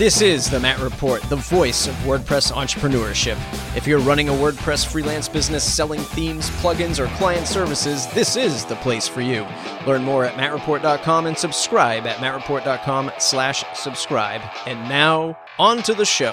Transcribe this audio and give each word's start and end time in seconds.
This 0.00 0.22
is 0.22 0.48
the 0.48 0.58
Matt 0.58 0.80
Report, 0.80 1.20
the 1.24 1.36
voice 1.36 1.86
of 1.86 1.94
WordPress 1.96 2.52
entrepreneurship. 2.52 3.36
If 3.76 3.86
you're 3.86 3.98
running 3.98 4.30
a 4.30 4.32
WordPress 4.32 4.90
freelance 4.90 5.28
business 5.28 5.62
selling 5.62 6.00
themes, 6.00 6.48
plugins, 6.52 6.98
or 6.98 7.14
client 7.18 7.46
services, 7.46 8.06
this 8.14 8.34
is 8.34 8.64
the 8.64 8.76
place 8.76 9.06
for 9.06 9.20
you. 9.20 9.46
Learn 9.86 10.02
more 10.02 10.24
at 10.24 10.36
mattreport.com 10.36 11.26
and 11.26 11.36
subscribe 11.36 12.06
at 12.06 12.16
mattreport.com 12.16 13.12
slash 13.18 13.62
subscribe. 13.74 14.40
And 14.66 14.88
now, 14.88 15.38
on 15.58 15.82
to 15.82 15.92
the 15.92 16.06
show. 16.06 16.32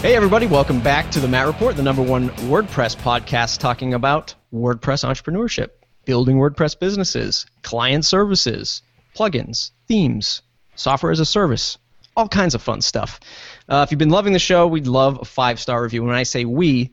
Hey 0.00 0.16
everybody, 0.16 0.46
welcome 0.46 0.80
back 0.80 1.10
to 1.10 1.20
the 1.20 1.28
Matt 1.28 1.46
Report, 1.46 1.76
the 1.76 1.82
number 1.82 2.02
one 2.02 2.30
WordPress 2.48 2.96
podcast 2.96 3.58
talking 3.58 3.92
about 3.92 4.34
WordPress 4.54 5.04
entrepreneurship, 5.04 5.72
building 6.06 6.38
WordPress 6.38 6.78
businesses, 6.80 7.44
client 7.60 8.06
services, 8.06 8.80
plugins, 9.14 9.72
themes, 9.88 10.42
software 10.74 11.10
as 11.10 11.20
a 11.20 11.26
service, 11.26 11.78
all 12.16 12.28
kinds 12.28 12.54
of 12.54 12.62
fun 12.62 12.80
stuff. 12.80 13.20
Uh, 13.68 13.82
if 13.86 13.90
you've 13.90 13.98
been 13.98 14.10
loving 14.10 14.32
the 14.32 14.38
show, 14.38 14.66
we'd 14.66 14.86
love 14.86 15.18
a 15.20 15.24
five 15.24 15.58
star 15.58 15.82
review. 15.82 16.04
When 16.04 16.14
I 16.14 16.22
say 16.22 16.44
we, 16.44 16.92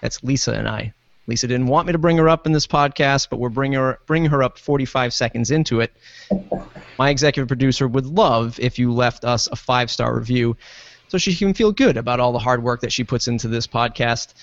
that's 0.00 0.22
Lisa 0.22 0.52
and 0.52 0.68
I. 0.68 0.92
Lisa 1.26 1.48
didn't 1.48 1.66
want 1.66 1.86
me 1.86 1.92
to 1.92 1.98
bring 1.98 2.18
her 2.18 2.28
up 2.28 2.46
in 2.46 2.52
this 2.52 2.66
podcast, 2.66 3.28
but 3.30 3.38
we're 3.38 3.48
bringing 3.48 3.78
her, 3.78 3.98
bringing 4.06 4.30
her 4.30 4.42
up 4.42 4.58
45 4.58 5.12
seconds 5.12 5.50
into 5.50 5.80
it. 5.80 5.92
My 6.98 7.10
executive 7.10 7.48
producer 7.48 7.88
would 7.88 8.06
love 8.06 8.60
if 8.60 8.78
you 8.78 8.92
left 8.92 9.24
us 9.24 9.48
a 9.48 9.56
five 9.56 9.90
star 9.90 10.16
review 10.16 10.56
so 11.08 11.18
she 11.18 11.34
can 11.34 11.54
feel 11.54 11.72
good 11.72 11.96
about 11.96 12.20
all 12.20 12.32
the 12.32 12.38
hard 12.38 12.62
work 12.62 12.80
that 12.80 12.92
she 12.92 13.04
puts 13.04 13.28
into 13.28 13.48
this 13.48 13.66
podcast. 13.66 14.34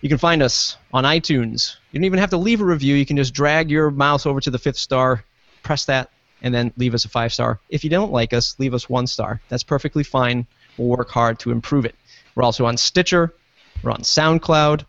You 0.00 0.08
can 0.08 0.18
find 0.18 0.42
us 0.42 0.76
on 0.92 1.04
iTunes. 1.04 1.76
You 1.92 1.98
don't 1.98 2.04
even 2.04 2.18
have 2.18 2.30
to 2.30 2.36
leave 2.36 2.60
a 2.60 2.64
review. 2.64 2.94
You 2.94 3.06
can 3.06 3.16
just 3.16 3.34
drag 3.34 3.70
your 3.70 3.90
mouse 3.90 4.26
over 4.26 4.40
to 4.40 4.50
the 4.50 4.58
fifth 4.58 4.78
star, 4.78 5.24
press 5.62 5.86
that, 5.86 6.10
and 6.42 6.54
then 6.54 6.72
leave 6.76 6.94
us 6.94 7.04
a 7.04 7.08
five 7.08 7.32
star. 7.32 7.60
If 7.68 7.84
you 7.84 7.90
don't 7.90 8.12
like 8.12 8.32
us, 8.32 8.56
leave 8.58 8.74
us 8.74 8.88
one 8.88 9.06
star. 9.06 9.40
That's 9.48 9.62
perfectly 9.62 10.02
fine. 10.02 10.46
We'll 10.76 10.88
work 10.88 11.10
hard 11.10 11.38
to 11.40 11.50
improve 11.50 11.84
it. 11.84 11.94
We're 12.34 12.44
also 12.44 12.66
on 12.66 12.76
Stitcher. 12.76 13.34
We're 13.82 13.92
on 13.92 14.02
SoundCloud. 14.02 14.84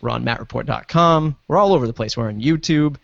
We're 0.00 0.10
on 0.10 0.24
mattreport.com. 0.24 1.36
We're 1.48 1.56
all 1.56 1.72
over 1.72 1.86
the 1.86 1.92
place. 1.92 2.16
We're 2.16 2.28
on 2.28 2.40
YouTube. 2.40 2.96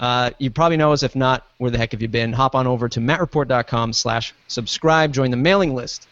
Uh, 0.00 0.30
you 0.38 0.50
probably 0.50 0.76
know 0.76 0.92
us. 0.92 1.02
If 1.02 1.16
not, 1.16 1.46
where 1.58 1.70
the 1.70 1.78
heck 1.78 1.92
have 1.92 2.02
you 2.02 2.08
been? 2.08 2.32
Hop 2.32 2.54
on 2.54 2.66
over 2.66 2.88
to 2.88 3.00
mattreport.com 3.00 3.92
slash 3.92 4.34
subscribe. 4.46 5.12
Join 5.12 5.30
the 5.30 5.36
mailing 5.36 5.74
list. 5.74 6.08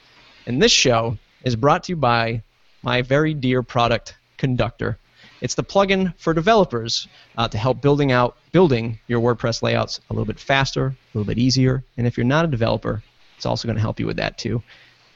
And 0.47 0.61
this 0.61 0.72
show 0.72 1.19
is 1.44 1.56
brought 1.56 1.84
to 1.84 1.92
you 1.92 1.97
by 1.97 2.42
my 2.83 3.02
very 3.02 3.34
dear 3.34 3.62
product, 3.62 4.17
Conductor. 4.36 4.98
It's 5.41 5.55
the 5.55 5.65
plugin 5.65 6.15
for 6.19 6.33
developers 6.33 7.09
uh, 7.37 7.48
to 7.48 7.59
help 7.59 7.81
building 7.81 8.12
out 8.12 8.37
building 8.53 8.98
your 9.06 9.20
WordPress 9.20 9.62
layouts 9.62 10.01
a 10.09 10.12
little 10.12 10.25
bit 10.25 10.41
faster, 10.41 10.87
a 10.87 10.97
little 11.19 11.27
bit 11.27 11.39
easier. 11.39 11.84
And 11.97 12.06
if 12.06 12.17
you're 12.17 12.27
not 12.27 12.45
a 12.45 12.48
developer, 12.48 13.03
it's 13.37 13.47
also 13.47 13.69
going 13.69 13.77
to 13.77 13.83
help 13.83 14.01
you 14.01 14.07
with 14.07 14.17
that 14.17 14.39
too. 14.39 14.62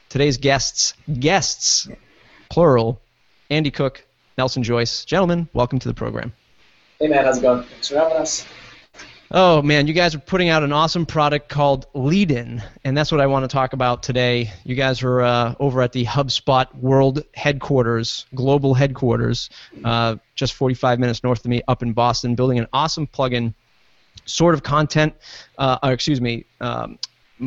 Today's 0.08 0.36
guests, 0.36 0.94
guests, 1.18 1.88
plural, 2.50 3.00
Andy 3.48 3.70
Cook, 3.70 4.04
Nelson 4.36 4.62
Joyce. 4.62 5.04
Gentlemen, 5.04 5.48
welcome 5.52 5.78
to 5.78 5.88
the 5.88 5.94
program. 5.94 6.32
Hey 6.98 7.08
man, 7.08 7.24
how's 7.24 7.38
it 7.38 7.42
going? 7.42 7.62
Thanks 7.62 7.88
for 7.88 7.96
having 7.96 8.18
us. 8.18 8.46
Oh 9.32 9.62
man, 9.62 9.86
you 9.86 9.92
guys 9.92 10.12
are 10.16 10.18
putting 10.18 10.48
out 10.48 10.64
an 10.64 10.72
awesome 10.72 11.06
product 11.06 11.48
called 11.48 11.86
Leadin, 11.94 12.64
and 12.82 12.96
that's 12.96 13.12
what 13.12 13.20
I 13.20 13.28
want 13.28 13.44
to 13.44 13.48
talk 13.48 13.74
about 13.74 14.02
today. 14.02 14.50
You 14.64 14.74
guys 14.74 15.04
are 15.04 15.20
uh, 15.20 15.54
over 15.60 15.82
at 15.82 15.92
the 15.92 16.04
HubSpot 16.04 16.74
World 16.74 17.22
Headquarters, 17.34 18.26
global 18.34 18.74
headquarters, 18.74 19.48
uh, 19.84 20.16
just 20.34 20.54
45 20.54 20.98
minutes 20.98 21.22
north 21.22 21.44
of 21.44 21.46
me, 21.46 21.62
up 21.68 21.84
in 21.84 21.92
Boston, 21.92 22.34
building 22.34 22.58
an 22.58 22.66
awesome 22.72 23.06
plugin, 23.06 23.54
sort 24.24 24.52
of 24.52 24.64
content, 24.64 25.14
uh, 25.58 25.78
or 25.80 25.92
excuse 25.92 26.20
me, 26.20 26.44
um, 26.60 26.98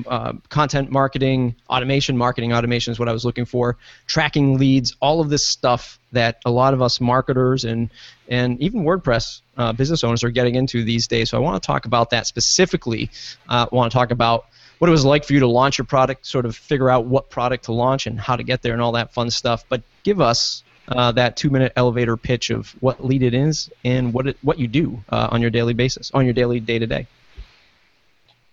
uh, 0.07 0.33
content 0.49 0.91
marketing, 0.91 1.55
automation, 1.69 2.17
marketing 2.17 2.53
automation 2.53 2.91
is 2.91 2.99
what 2.99 3.07
I 3.07 3.11
was 3.11 3.25
looking 3.25 3.45
for, 3.45 3.77
tracking 4.07 4.57
leads, 4.57 4.95
all 4.99 5.21
of 5.21 5.29
this 5.29 5.45
stuff 5.45 5.99
that 6.11 6.39
a 6.45 6.51
lot 6.51 6.73
of 6.73 6.81
us 6.81 6.99
marketers 7.01 7.65
and 7.65 7.89
and 8.27 8.61
even 8.61 8.83
WordPress 8.83 9.41
uh, 9.57 9.73
business 9.73 10.03
owners 10.03 10.23
are 10.23 10.29
getting 10.29 10.55
into 10.55 10.83
these 10.83 11.07
days. 11.07 11.29
So 11.29 11.37
I 11.37 11.41
want 11.41 11.61
to 11.61 11.65
talk 11.65 11.85
about 11.85 12.11
that 12.11 12.25
specifically. 12.27 13.09
Uh, 13.47 13.67
I 13.71 13.75
want 13.75 13.91
to 13.91 13.97
talk 13.97 14.11
about 14.11 14.45
what 14.79 14.87
it 14.87 14.91
was 14.91 15.05
like 15.05 15.25
for 15.25 15.33
you 15.33 15.39
to 15.41 15.47
launch 15.47 15.77
your 15.77 15.85
product, 15.85 16.25
sort 16.25 16.45
of 16.45 16.55
figure 16.55 16.89
out 16.89 17.05
what 17.05 17.29
product 17.29 17.65
to 17.65 17.73
launch 17.73 18.07
and 18.07 18.19
how 18.19 18.35
to 18.35 18.43
get 18.43 18.61
there 18.61 18.73
and 18.73 18.81
all 18.81 18.93
that 18.93 19.13
fun 19.13 19.29
stuff. 19.29 19.65
But 19.69 19.81
give 20.03 20.19
us 20.19 20.63
uh, 20.87 21.11
that 21.13 21.37
two-minute 21.37 21.73
elevator 21.75 22.17
pitch 22.17 22.49
of 22.49 22.69
what 22.81 23.01
Leadin 23.01 23.33
is 23.47 23.69
and 23.85 24.13
what 24.13 24.27
it, 24.27 24.37
what 24.41 24.59
you 24.59 24.67
do 24.67 25.03
uh, 25.09 25.29
on 25.31 25.41
your 25.41 25.51
daily 25.51 25.73
basis, 25.73 26.11
on 26.13 26.25
your 26.25 26.33
daily 26.33 26.59
day-to-day. 26.59 27.07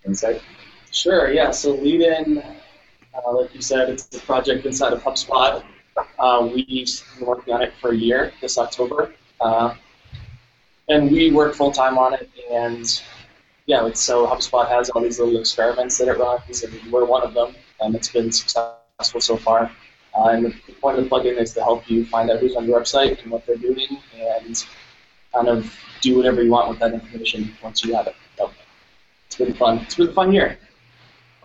Insight. 0.04 0.42
Sure, 0.92 1.32
yeah. 1.32 1.50
So 1.50 1.76
Leadin, 1.76 2.44
uh, 3.14 3.32
like 3.32 3.54
you 3.54 3.62
said, 3.62 3.88
it's 3.90 4.14
a 4.16 4.20
project 4.20 4.66
inside 4.66 4.92
of 4.92 5.02
HubSpot. 5.02 5.62
Uh, 6.18 6.50
we've 6.52 6.66
been 6.66 7.26
working 7.26 7.54
on 7.54 7.62
it 7.62 7.72
for 7.80 7.90
a 7.90 7.96
year 7.96 8.32
this 8.40 8.58
October. 8.58 9.12
Uh, 9.40 9.74
and 10.88 11.10
we 11.10 11.30
work 11.30 11.54
full 11.54 11.70
time 11.70 11.96
on 11.96 12.14
it. 12.14 12.28
And 12.50 13.02
yeah, 13.66 13.80
like, 13.80 13.96
so 13.96 14.26
HubSpot 14.26 14.68
has 14.68 14.90
all 14.90 15.02
these 15.02 15.20
little 15.20 15.38
experiments 15.38 15.96
that 15.98 16.08
it 16.08 16.18
runs, 16.18 16.62
and 16.64 16.92
we're 16.92 17.04
one 17.04 17.22
of 17.22 17.34
them. 17.34 17.54
And 17.80 17.94
it's 17.94 18.08
been 18.08 18.32
successful 18.32 19.20
so 19.20 19.36
far. 19.36 19.70
Uh, 20.18 20.28
and 20.30 20.46
the 20.46 20.72
point 20.80 20.98
of 20.98 21.04
the 21.04 21.10
plugin 21.10 21.38
is 21.38 21.54
to 21.54 21.62
help 21.62 21.88
you 21.88 22.04
find 22.04 22.30
out 22.30 22.40
who's 22.40 22.56
on 22.56 22.66
your 22.66 22.80
website 22.80 23.22
and 23.22 23.30
what 23.30 23.46
they're 23.46 23.56
doing, 23.56 23.98
and 24.16 24.66
kind 25.32 25.48
of 25.48 25.72
do 26.00 26.16
whatever 26.16 26.42
you 26.42 26.50
want 26.50 26.68
with 26.68 26.80
that 26.80 26.92
information 26.92 27.54
once 27.62 27.84
you 27.84 27.94
have 27.94 28.08
it. 28.08 28.16
So 28.36 28.50
it's 29.26 29.36
been 29.36 29.54
fun. 29.54 29.78
It's 29.78 29.94
been 29.94 30.08
a 30.08 30.12
fun 30.12 30.32
year. 30.32 30.58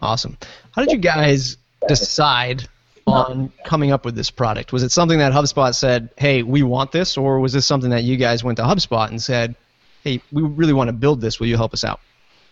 Awesome. 0.01 0.37
How 0.71 0.83
did 0.83 0.91
you 0.91 0.97
guys 0.97 1.57
decide 1.87 2.67
on 3.07 3.51
coming 3.63 3.91
up 3.91 4.05
with 4.05 4.15
this 4.15 4.31
product? 4.31 4.73
Was 4.73 4.83
it 4.83 4.91
something 4.91 5.19
that 5.19 5.31
HubSpot 5.31 5.73
said, 5.73 6.09
"Hey, 6.17 6.43
we 6.43 6.63
want 6.63 6.91
this," 6.91 7.17
or 7.17 7.39
was 7.39 7.53
this 7.53 7.65
something 7.65 7.91
that 7.91 8.03
you 8.03 8.17
guys 8.17 8.43
went 8.43 8.57
to 8.57 8.63
HubSpot 8.63 9.09
and 9.09 9.21
said, 9.21 9.55
"Hey, 10.03 10.21
we 10.31 10.41
really 10.41 10.73
want 10.73 10.89
to 10.89 10.93
build 10.93 11.21
this. 11.21 11.39
Will 11.39 11.47
you 11.47 11.57
help 11.57 11.73
us 11.73 11.83
out?" 11.83 11.99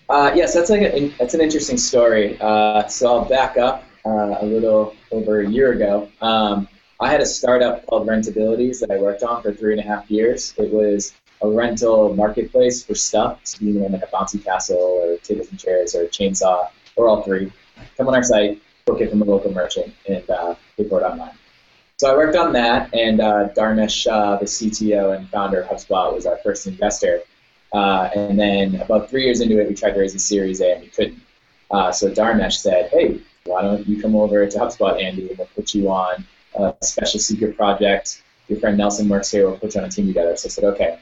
Uh, 0.09 0.31
yes, 0.35 0.53
that's 0.53 0.69
like 0.69 0.81
a, 0.81 1.07
that's 1.19 1.33
an 1.33 1.41
interesting 1.41 1.77
story. 1.77 2.37
Uh, 2.39 2.87
so 2.87 3.07
I'll 3.07 3.25
back 3.25 3.57
up 3.57 3.83
uh, 4.05 4.37
a 4.41 4.45
little 4.45 4.95
over 5.11 5.41
a 5.41 5.49
year 5.49 5.71
ago. 5.71 6.09
Um, 6.21 6.67
I 6.99 7.09
had 7.09 7.21
a 7.21 7.25
startup 7.25 7.85
called 7.85 8.07
Rentabilities 8.07 8.79
that 8.79 8.91
I 8.91 8.97
worked 8.97 9.23
on 9.23 9.41
for 9.41 9.51
three 9.53 9.73
and 9.73 9.81
a 9.81 9.83
half 9.83 10.09
years. 10.09 10.53
It 10.57 10.71
was 10.71 11.13
a 11.41 11.49
rental 11.49 12.15
marketplace 12.15 12.83
for 12.83 12.95
stuff, 12.95 13.41
so 13.43 13.57
you 13.61 13.73
know, 13.73 13.87
like 13.87 14.03
a 14.03 14.07
bouncy 14.07 14.43
castle 14.43 14.77
or 14.77 15.17
tables 15.17 15.49
and 15.49 15.59
chairs 15.59 15.95
or 15.95 16.03
a 16.03 16.07
chainsaw 16.07 16.69
or 16.95 17.07
all 17.07 17.21
three. 17.23 17.51
Come 17.97 18.07
on 18.07 18.15
our 18.15 18.23
site, 18.23 18.61
book 18.85 19.01
it 19.01 19.09
from 19.09 19.21
a 19.21 19.25
local 19.25 19.51
merchant, 19.51 19.93
and 20.07 20.27
uh, 20.29 20.55
pay 20.77 20.87
for 20.87 21.01
it 21.01 21.03
online. 21.03 21.33
So 21.97 22.11
I 22.11 22.17
worked 22.17 22.35
on 22.35 22.53
that, 22.53 22.93
and 22.93 23.21
uh, 23.21 23.49
Dharmesh, 23.55 24.07
uh, 24.11 24.37
the 24.37 24.45
CTO 24.45 25.15
and 25.15 25.29
founder 25.29 25.61
of 25.61 25.69
HubSpot, 25.69 26.13
was 26.13 26.25
our 26.25 26.37
first 26.37 26.67
investor. 26.67 27.21
Uh, 27.71 28.09
and 28.15 28.37
then 28.37 28.75
about 28.81 29.09
three 29.09 29.23
years 29.23 29.41
into 29.41 29.59
it, 29.59 29.67
we 29.67 29.75
tried 29.75 29.93
to 29.93 29.99
raise 29.99 30.13
a 30.13 30.19
Series 30.19 30.61
A, 30.61 30.73
and 30.73 30.81
we 30.81 30.87
couldn't. 30.87 31.21
Uh, 31.71 31.91
so 31.91 32.11
Dharmesh 32.11 32.57
said, 32.57 32.89
"Hey, 32.91 33.19
why 33.45 33.61
don't 33.61 33.87
you 33.87 34.01
come 34.01 34.15
over 34.15 34.45
to 34.45 34.57
HubSpot, 34.57 35.01
Andy, 35.01 35.29
and 35.29 35.37
we'll 35.37 35.47
put 35.55 35.73
you 35.73 35.89
on 35.89 36.25
a 36.55 36.75
special 36.81 37.19
secret 37.19 37.57
project. 37.57 38.21
Your 38.47 38.59
friend 38.59 38.77
Nelson 38.77 39.07
works 39.09 39.31
here. 39.31 39.47
We'll 39.47 39.57
put 39.57 39.73
you 39.73 39.81
on 39.81 39.87
a 39.87 39.89
team 39.89 40.07
together." 40.07 40.35
So 40.35 40.47
I 40.47 40.49
said, 40.49 40.63
"Okay." 40.65 40.99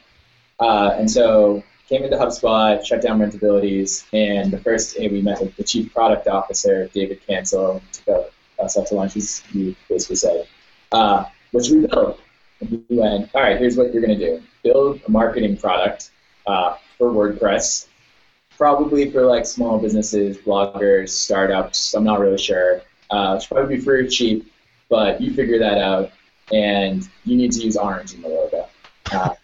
Uh, 0.59 0.95
and 0.97 1.09
so 1.09 1.63
came 1.91 2.05
into 2.05 2.15
HubSpot, 2.15 2.83
shut 2.85 3.01
down 3.01 3.19
Rentabilities, 3.19 4.05
and 4.13 4.49
the 4.49 4.57
first 4.59 4.95
day 4.95 5.09
we 5.09 5.21
met 5.21 5.41
with 5.41 5.53
the 5.57 5.63
chief 5.63 5.93
product 5.93 6.25
officer, 6.25 6.87
David 6.93 7.19
Cancel, 7.27 7.81
took 7.91 8.31
us 8.59 8.77
up 8.77 8.85
to 8.87 8.95
lunch. 8.95 9.13
He 9.13 9.75
basically 9.89 10.15
said, 10.15 10.47
uh, 10.93 11.25
"What 11.51 11.65
should 11.65 11.81
we 11.81 11.87
build?" 11.87 12.21
And 12.61 12.85
we 12.87 12.97
went, 12.97 13.29
"All 13.35 13.41
right, 13.41 13.59
here's 13.59 13.75
what 13.75 13.93
you're 13.93 14.01
going 14.01 14.17
to 14.17 14.25
do: 14.25 14.41
build 14.63 15.01
a 15.05 15.11
marketing 15.11 15.57
product 15.57 16.11
uh, 16.47 16.77
for 16.97 17.09
WordPress, 17.11 17.87
probably 18.57 19.11
for 19.11 19.23
like 19.25 19.45
small 19.45 19.77
businesses, 19.77 20.37
bloggers, 20.37 21.09
startups. 21.09 21.93
I'm 21.93 22.05
not 22.05 22.21
really 22.21 22.37
sure. 22.37 22.83
Uh, 23.09 23.33
it's 23.35 23.47
probably 23.47 23.75
be 23.75 23.81
free 23.83 24.05
or 24.05 24.07
cheap, 24.07 24.49
but 24.87 25.19
you 25.19 25.33
figure 25.33 25.59
that 25.59 25.77
out, 25.77 26.11
and 26.53 27.05
you 27.25 27.35
need 27.35 27.51
to 27.51 27.59
use 27.59 27.75
orange 27.75 28.13
in 28.13 28.21
the 28.21 28.29
logo." 28.29 28.69
Uh, 29.11 29.35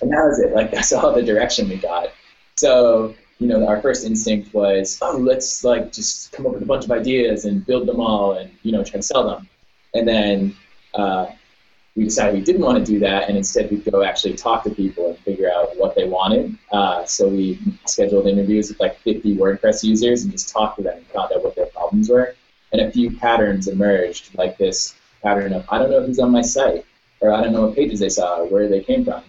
and 0.00 0.10
that 0.10 0.24
was 0.24 0.40
it. 0.40 0.54
Like 0.54 0.70
that's 0.70 0.92
all 0.92 1.12
the 1.12 1.22
direction 1.22 1.68
we 1.68 1.76
got. 1.76 2.08
So 2.56 3.14
you 3.38 3.48
know, 3.48 3.66
our 3.66 3.80
first 3.80 4.04
instinct 4.04 4.54
was, 4.54 4.98
oh, 5.02 5.16
let's 5.16 5.64
like 5.64 5.92
just 5.92 6.32
come 6.32 6.46
up 6.46 6.52
with 6.52 6.62
a 6.62 6.66
bunch 6.66 6.84
of 6.84 6.90
ideas 6.90 7.44
and 7.44 7.66
build 7.66 7.86
them 7.86 8.00
all, 8.00 8.32
and 8.32 8.50
you 8.62 8.72
know, 8.72 8.84
try 8.84 8.98
to 8.98 9.02
sell 9.02 9.28
them. 9.28 9.48
And 9.92 10.06
then 10.06 10.56
uh, 10.94 11.26
we 11.96 12.04
decided 12.04 12.34
we 12.34 12.40
didn't 12.44 12.62
want 12.62 12.78
to 12.78 12.84
do 12.84 12.98
that, 13.00 13.28
and 13.28 13.36
instead 13.36 13.70
we'd 13.70 13.84
go 13.84 14.02
actually 14.02 14.34
talk 14.34 14.64
to 14.64 14.70
people 14.70 15.08
and 15.08 15.18
figure 15.18 15.50
out 15.50 15.76
what 15.76 15.94
they 15.94 16.08
wanted. 16.08 16.56
Uh, 16.72 17.04
so 17.04 17.28
we 17.28 17.58
scheduled 17.86 18.26
interviews 18.26 18.68
with 18.68 18.80
like 18.80 18.98
50 19.00 19.36
WordPress 19.36 19.84
users 19.84 20.22
and 20.22 20.32
just 20.32 20.48
talked 20.48 20.76
to 20.78 20.82
them 20.82 20.96
and 20.96 21.06
found 21.08 21.32
out 21.32 21.44
what 21.44 21.54
their 21.56 21.66
problems 21.66 22.08
were. 22.08 22.34
And 22.72 22.80
a 22.82 22.90
few 22.90 23.16
patterns 23.16 23.68
emerged, 23.68 24.36
like 24.36 24.58
this 24.58 24.94
pattern 25.22 25.52
of 25.52 25.64
I 25.70 25.78
don't 25.78 25.90
know 25.90 26.04
who's 26.04 26.18
on 26.18 26.32
my 26.32 26.42
site, 26.42 26.84
or 27.20 27.32
I 27.32 27.42
don't 27.42 27.52
know 27.52 27.66
what 27.66 27.76
pages 27.76 28.00
they 28.00 28.08
saw, 28.08 28.38
or 28.38 28.46
where 28.46 28.68
they 28.68 28.82
came 28.82 29.04
from. 29.04 29.22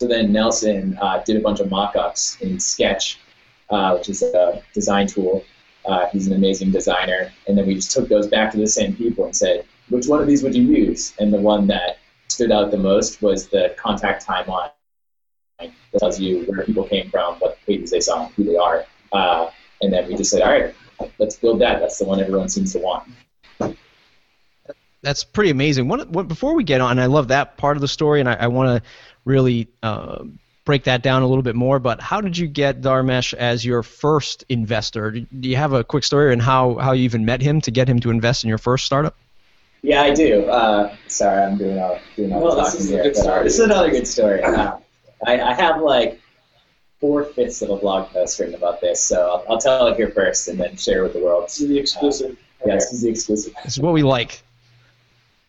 So 0.00 0.08
then 0.08 0.32
Nelson 0.32 0.98
uh, 1.02 1.22
did 1.26 1.36
a 1.36 1.40
bunch 1.40 1.60
of 1.60 1.70
mock-ups 1.70 2.38
in 2.40 2.58
Sketch, 2.58 3.20
uh, 3.68 3.94
which 3.98 4.08
is 4.08 4.22
a 4.22 4.62
design 4.72 5.06
tool, 5.06 5.44
Uh, 5.86 6.06
he's 6.12 6.26
an 6.26 6.34
amazing 6.34 6.70
designer. 6.70 7.32
And 7.46 7.56
then 7.56 7.66
we 7.66 7.74
just 7.74 7.90
took 7.90 8.08
those 8.08 8.26
back 8.26 8.52
to 8.52 8.58
the 8.58 8.66
same 8.66 8.94
people 8.94 9.24
and 9.24 9.34
said, 9.34 9.64
which 9.88 10.06
one 10.06 10.20
of 10.20 10.26
these 10.26 10.42
would 10.42 10.54
you 10.54 10.62
use? 10.62 11.14
And 11.18 11.32
the 11.32 11.40
one 11.40 11.66
that 11.68 11.98
stood 12.28 12.52
out 12.52 12.70
the 12.70 12.78
most 12.78 13.22
was 13.22 13.48
the 13.48 13.74
contact 13.76 14.26
timeline 14.26 14.70
that 15.58 15.72
tells 15.98 16.20
you 16.20 16.44
where 16.44 16.64
people 16.64 16.84
came 16.84 17.10
from, 17.10 17.36
what 17.36 17.58
pages 17.66 17.90
they 17.90 18.00
saw, 18.00 18.28
who 18.28 18.44
they 18.44 18.56
are. 18.56 18.84
Uh, 19.12 19.50
and 19.82 19.92
then 19.92 20.06
we 20.06 20.16
just 20.16 20.30
said, 20.30 20.42
all 20.42 20.52
right, 20.52 20.74
let's 21.18 21.36
build 21.36 21.60
that. 21.60 21.80
That's 21.80 21.98
the 21.98 22.04
one 22.04 22.20
everyone 22.20 22.48
seems 22.48 22.72
to 22.72 22.78
want. 22.78 23.08
That's 25.02 25.24
pretty 25.24 25.50
amazing. 25.50 25.88
One, 25.88 26.00
one, 26.12 26.26
before 26.26 26.54
we 26.54 26.62
get 26.62 26.82
on, 26.82 26.98
I 26.98 27.06
love 27.06 27.28
that 27.28 27.56
part 27.56 27.78
of 27.78 27.80
the 27.80 27.88
story, 27.88 28.20
and 28.20 28.28
I, 28.28 28.34
I 28.34 28.46
want 28.48 28.68
to 28.68 28.90
really 29.24 29.68
uh, 29.82 30.24
break 30.64 30.84
that 30.84 31.02
down 31.02 31.22
a 31.22 31.26
little 31.26 31.42
bit 31.42 31.56
more. 31.56 31.78
But 31.78 32.00
how 32.00 32.20
did 32.20 32.36
you 32.36 32.46
get 32.46 32.80
Dharmesh 32.80 33.34
as 33.34 33.64
your 33.64 33.82
first 33.82 34.44
investor? 34.48 35.10
Do 35.10 35.48
you 35.48 35.56
have 35.56 35.72
a 35.72 35.84
quick 35.84 36.04
story 36.04 36.32
on 36.32 36.38
how, 36.38 36.76
how 36.76 36.92
you 36.92 37.04
even 37.04 37.24
met 37.24 37.42
him 37.42 37.60
to 37.62 37.70
get 37.70 37.88
him 37.88 38.00
to 38.00 38.10
invest 38.10 38.44
in 38.44 38.48
your 38.48 38.58
first 38.58 38.84
startup? 38.84 39.16
Yeah, 39.82 40.02
I 40.02 40.14
do. 40.14 40.44
Uh, 40.44 40.94
sorry, 41.08 41.42
I'm 41.42 41.56
doing 41.56 41.78
all 41.78 41.98
doing 42.14 42.32
all 42.32 42.42
well, 42.42 42.56
the 42.56 42.62
talking 42.62 42.86
here. 42.86 43.12
But, 43.14 43.26
uh, 43.26 43.42
this 43.42 43.54
is 43.54 43.60
another 43.60 43.90
good 43.90 44.06
story. 44.06 44.42
Uh, 44.42 44.76
I, 45.26 45.40
I 45.40 45.54
have 45.54 45.80
like 45.80 46.20
four 47.00 47.24
fifths 47.24 47.62
of 47.62 47.70
a 47.70 47.76
blog 47.76 48.10
post 48.10 48.38
written 48.38 48.54
about 48.54 48.82
this, 48.82 49.02
so 49.02 49.30
I'll, 49.30 49.54
I'll, 49.54 49.58
tell 49.58 49.86
it 49.86 49.96
here 49.96 50.10
first 50.10 50.48
and 50.48 50.60
then 50.60 50.76
share 50.76 51.02
with 51.02 51.14
the 51.14 51.20
world. 51.20 51.44
This 51.44 51.62
is 51.62 51.68
the 51.68 51.78
exclusive. 51.78 52.32
Uh, 52.62 52.68
yeah, 52.68 52.74
this 52.74 52.92
is 52.92 53.00
the 53.00 53.08
exclusive. 53.08 53.54
This 53.64 53.74
is 53.74 53.80
what 53.80 53.94
we 53.94 54.02
like. 54.02 54.42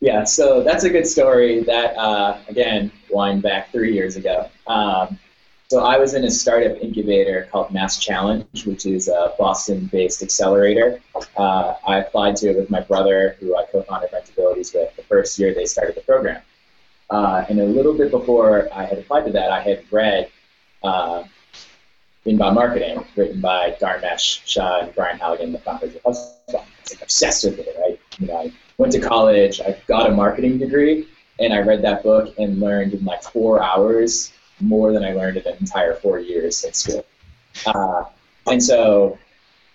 Yeah, 0.01 0.23
so 0.23 0.63
that's 0.63 0.83
a 0.83 0.89
good 0.89 1.05
story. 1.05 1.63
That 1.63 1.95
uh, 1.95 2.39
again, 2.47 2.91
wind 3.11 3.43
back 3.43 3.71
three 3.71 3.93
years 3.93 4.15
ago. 4.15 4.49
Um, 4.65 5.19
so 5.69 5.85
I 5.85 5.97
was 5.99 6.15
in 6.15 6.25
a 6.25 6.31
startup 6.31 6.75
incubator 6.81 7.47
called 7.49 7.69
MassChallenge, 7.69 8.65
which 8.65 8.85
is 8.85 9.07
a 9.07 9.33
Boston-based 9.37 10.21
accelerator. 10.21 10.99
Uh, 11.37 11.75
I 11.87 11.99
applied 11.99 12.35
to 12.37 12.49
it 12.49 12.57
with 12.57 12.69
my 12.69 12.81
brother, 12.81 13.37
who 13.39 13.55
I 13.55 13.63
co-founded 13.71 14.09
Rentabilities 14.11 14.73
with. 14.73 14.93
The 14.97 15.03
first 15.03 15.39
year 15.39 15.53
they 15.53 15.65
started 15.65 15.95
the 15.95 16.01
program, 16.01 16.41
uh, 17.11 17.45
and 17.47 17.61
a 17.61 17.65
little 17.65 17.93
bit 17.93 18.09
before 18.09 18.67
I 18.73 18.85
had 18.85 18.97
applied 18.97 19.27
to 19.27 19.31
that, 19.33 19.51
I 19.51 19.61
had 19.61 19.83
read 19.91 20.29
uh, 20.83 21.23
Inbound 22.25 22.55
Marketing, 22.55 23.05
written 23.15 23.39
by 23.39 23.77
Dharmesh 23.79 24.41
Shah 24.45 24.81
and 24.81 24.95
Brian 24.95 25.19
Halligan, 25.19 25.53
the 25.53 25.59
founders 25.59 25.95
of 25.95 26.01
HubSpot. 26.01 26.55
I 26.55 26.65
was 26.81 26.91
like 26.91 27.01
obsessed 27.01 27.45
with 27.45 27.59
it, 27.59 27.75
right? 27.79 27.99
You 28.19 28.27
know, 28.27 28.37
I 28.37 28.51
went 28.81 28.91
to 28.93 28.99
college, 28.99 29.61
I 29.61 29.77
got 29.87 30.09
a 30.09 30.11
marketing 30.11 30.57
degree, 30.57 31.07
and 31.39 31.53
I 31.53 31.59
read 31.59 31.83
that 31.83 32.01
book 32.01 32.33
and 32.39 32.59
learned 32.59 32.93
in 32.95 33.05
like 33.05 33.21
four 33.21 33.61
hours 33.61 34.33
more 34.59 34.91
than 34.91 35.03
I 35.03 35.13
learned 35.13 35.37
in 35.37 35.45
an 35.45 35.57
entire 35.59 35.93
four 35.93 36.19
years 36.19 36.65
at 36.65 36.75
school. 36.75 37.05
Uh, 37.67 38.05
and 38.47 38.61
so, 38.61 39.19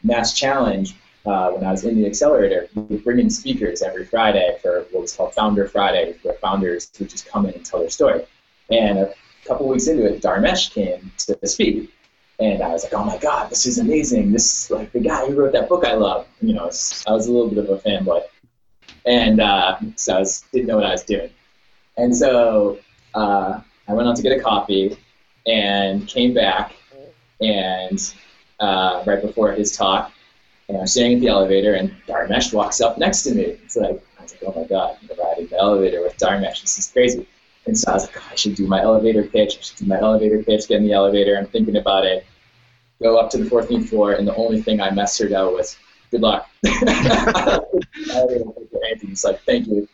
MassChallenge, 0.05 0.95
uh, 1.25 1.51
when 1.53 1.65
I 1.65 1.71
was 1.71 1.85
in 1.85 1.95
the 1.95 2.07
accelerator, 2.07 2.69
we 2.75 2.97
bring 2.97 3.21
in 3.21 3.31
speakers 3.31 3.81
every 3.81 4.05
Friday 4.05 4.59
for 4.61 4.87
what 4.91 5.03
was 5.03 5.15
called 5.15 5.35
Founder 5.35 5.69
Friday, 5.69 6.17
where 6.23 6.35
founders 6.35 6.91
would 6.99 7.09
just 7.09 7.29
come 7.29 7.47
in 7.47 7.55
and 7.55 7.65
tell 7.65 7.79
their 7.79 7.91
story. 7.91 8.25
And 8.71 8.99
a 8.99 9.15
couple 9.45 9.69
weeks 9.69 9.87
into 9.87 10.05
it, 10.05 10.21
Dharmesh 10.21 10.73
came 10.73 11.13
to 11.19 11.47
speak. 11.47 11.93
And 12.41 12.61
I 12.61 12.69
was 12.69 12.83
like, 12.83 12.93
oh 12.93 13.05
my 13.05 13.19
God, 13.19 13.51
this 13.51 13.67
is 13.67 13.79
amazing. 13.79 14.33
This 14.33 14.65
is 14.65 14.71
like 14.71 14.91
the 14.93 15.01
guy 15.01 15.25
who 15.27 15.35
wrote 15.35 15.53
that 15.53 15.69
book 15.69 15.85
I 15.85 15.95
love. 15.95 16.27
You 16.43 16.55
know, 16.55 16.65
I 16.65 17.13
was 17.13 17.27
a 17.29 17.33
little 17.33 17.49
bit 17.49 17.59
of 17.59 17.71
a 17.71 17.79
fanboy. 17.79 18.23
And 19.05 19.41
uh, 19.41 19.79
so 19.97 20.17
I 20.17 20.19
was, 20.21 20.45
didn't 20.53 20.67
know 20.67 20.77
what 20.77 20.87
I 20.87 20.93
was 20.93 21.05
doing. 21.05 21.31
And 21.97 22.15
so 22.15 22.79
uh, 23.15 23.61
I 23.89 23.93
went 23.93 24.09
on 24.09 24.15
to 24.15 24.23
get 24.23 24.39
a 24.39 24.41
coffee 24.41 24.97
and 25.47 26.07
came 26.09 26.35
back, 26.35 26.75
and 27.41 28.15
uh, 28.59 29.03
right 29.07 29.23
before 29.23 29.53
his 29.53 29.77
talk, 29.77 30.13
and 30.69 30.77
I'm 30.77 30.87
sitting 30.87 31.13
in 31.13 31.21
the 31.21 31.29
elevator, 31.29 31.75
and 31.75 31.95
Dharmesh 32.09 32.53
walks 32.53 32.81
up 32.81 32.99
next 32.99 33.23
to 33.23 33.35
me. 33.35 33.43
It's 33.43 33.77
like, 33.77 34.05
I 34.19 34.23
was 34.23 34.33
like, 34.33 34.43
oh 34.45 34.61
my 34.61 34.67
god, 34.67 34.97
I'm 35.03 35.19
riding 35.19 35.47
the 35.47 35.59
elevator 35.59 36.03
with 36.03 36.17
Dharmesh. 36.19 36.63
This 36.63 36.79
is 36.79 36.91
crazy. 36.91 37.29
And 37.67 37.77
so 37.77 37.91
I 37.91 37.95
was 37.95 38.07
like, 38.07 38.17
oh, 38.19 38.29
I 38.31 38.35
should 38.35 38.55
do 38.55 38.67
my 38.67 38.81
elevator 38.83 39.25
pitch. 39.25 39.57
I 39.59 39.61
should 39.61 39.77
do 39.77 39.87
my 39.87 39.99
elevator 39.99 40.43
pitch, 40.43 40.69
get 40.69 40.79
in 40.79 40.85
the 40.85 40.93
elevator. 40.93 41.37
I'm 41.37 41.47
thinking 41.47 41.77
about 41.77 42.05
it. 42.05 42.27
Go 43.01 43.19
up 43.19 43.31
to 43.31 43.39
the 43.39 43.49
14th 43.49 43.89
floor, 43.89 44.13
and 44.13 44.27
the 44.27 44.35
only 44.35 44.63
thing 44.63 44.81
I 44.81 44.91
messed 44.91 45.21
out 45.23 45.53
was, 45.53 45.77
good 46.11 46.23
luck. 46.23 46.49
He's 49.01 49.25
like, 49.25 49.41
thank 49.43 49.67
you. 49.67 49.89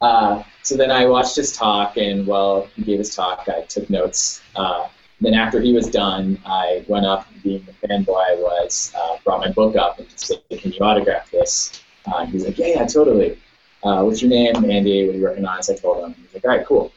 Uh, 0.00 0.42
so 0.62 0.76
then 0.76 0.90
I 0.90 1.06
watched 1.06 1.36
his 1.36 1.52
talk, 1.52 1.96
and 1.96 2.26
while 2.26 2.68
he 2.76 2.82
gave 2.82 2.98
his 2.98 3.14
talk, 3.14 3.48
I 3.48 3.62
took 3.62 3.88
notes. 3.88 4.42
Uh, 4.54 4.88
then 5.20 5.34
after 5.34 5.60
he 5.60 5.72
was 5.72 5.88
done, 5.88 6.38
I 6.44 6.84
went 6.88 7.06
up, 7.06 7.26
being 7.42 7.64
the 7.64 7.72
fanboy 7.86 8.32
I 8.32 8.34
was, 8.34 8.92
uh, 8.94 9.16
brought 9.24 9.40
my 9.40 9.50
book 9.50 9.76
up 9.76 9.98
and 9.98 10.06
said, 10.16 10.42
"Can 10.50 10.72
you 10.72 10.80
autograph 10.80 11.30
this?" 11.30 11.82
Uh, 12.06 12.26
he's 12.26 12.44
like, 12.44 12.58
"Yeah, 12.58 12.66
yeah, 12.66 12.86
totally." 12.86 13.38
Uh, 13.82 14.02
what's 14.02 14.20
your 14.20 14.30
name, 14.30 14.70
Andy? 14.70 15.06
What 15.06 15.14
are 15.14 15.18
you 15.18 15.24
working 15.24 15.46
on? 15.46 15.58
I 15.58 15.74
told 15.74 16.04
him. 16.04 16.14
He's 16.14 16.34
like, 16.34 16.44
"All 16.44 16.50
right, 16.50 16.66
cool." 16.66 16.92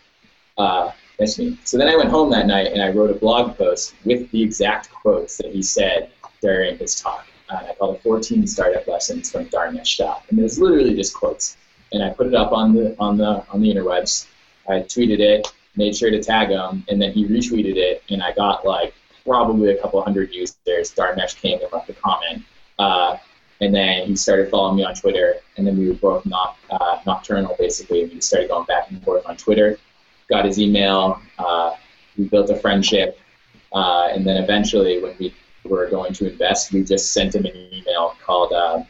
Uh, 0.58 0.92
nice 1.20 1.36
to. 1.36 1.58
So 1.64 1.78
then 1.78 1.88
I 1.88 1.96
went 1.96 2.10
home 2.10 2.30
that 2.32 2.48
night 2.48 2.68
and 2.68 2.82
I 2.82 2.90
wrote 2.90 3.10
a 3.10 3.14
blog 3.14 3.58
post 3.58 3.96
with 4.04 4.30
the 4.32 4.44
exact 4.44 4.92
quotes 4.92 5.38
that 5.38 5.54
he 5.54 5.62
said 5.62 6.12
during 6.42 6.78
his 6.78 6.96
talk. 6.96 7.26
Uh, 7.50 7.68
I 7.70 7.74
called 7.76 7.96
it 7.96 8.04
14 8.04 8.46
Startup 8.48 8.86
Lessons 8.88 9.32
from 9.32 9.46
Dharmesh 9.46 9.86
Shah. 9.88 10.20
And 10.30 10.40
it 10.40 10.44
was 10.44 10.60
literally 10.60 10.96
just 10.96 11.14
quotes 11.14 11.58
and 11.92 12.04
I 12.04 12.10
put 12.10 12.28
it 12.28 12.36
up 12.36 12.52
on 12.52 12.74
the 12.74 12.96
on 13.00 13.18
the 13.18 13.44
on 13.50 13.62
the 13.62 13.74
interwebs. 13.74 14.28
I 14.68 14.82
tweeted 14.82 15.20
it, 15.20 15.52
made 15.76 15.96
sure 15.96 16.12
to 16.12 16.22
tag 16.22 16.50
him, 16.50 16.84
and 16.90 17.02
then 17.02 17.12
he 17.12 17.26
retweeted 17.26 17.76
it, 17.76 18.04
and 18.10 18.22
I 18.22 18.34
got 18.34 18.66
like 18.66 18.94
probably 19.26 19.72
a 19.72 19.82
couple 19.82 20.02
hundred 20.02 20.34
users. 20.34 20.94
Dharmesh 20.94 21.36
came 21.42 21.60
and 21.62 21.72
left 21.72 21.90
a 21.90 21.94
comment, 21.94 22.44
uh, 22.78 23.18
and 23.62 23.74
then 23.74 24.08
he 24.08 24.16
started 24.16 24.50
following 24.50 24.78
me 24.78 24.84
on 24.84 24.96
Twitter, 24.96 25.36
and 25.58 25.66
then 25.66 25.78
we 25.78 25.88
were 25.88 25.96
both 25.96 26.26
not 26.26 26.58
uh, 26.70 27.00
nocturnal 27.06 27.56
basically, 27.58 28.06
we 28.06 28.22
started 28.22 28.50
going 28.50 28.66
back 28.66 28.90
and 28.92 29.04
forth 29.04 29.26
on 29.26 29.38
Twitter. 29.38 29.78
Got 30.30 30.46
his 30.46 30.60
email. 30.60 31.20
Uh, 31.40 31.76
we 32.18 32.26
built 32.26 32.52
a 32.52 32.56
friendship, 32.58 33.18
uh, 33.74 34.10
and 34.12 34.26
then 34.28 34.38
eventually, 34.38 35.02
when 35.02 35.16
we 35.20 35.34
were 35.64 35.90
going 35.90 36.14
to 36.14 36.32
invest, 36.32 36.72
we 36.74 36.84
just 36.84 37.12
sent 37.12 37.36
him 37.36 37.46
an 37.46 37.56
email 37.74 38.16
called 38.24 38.52
uh, 38.54 38.84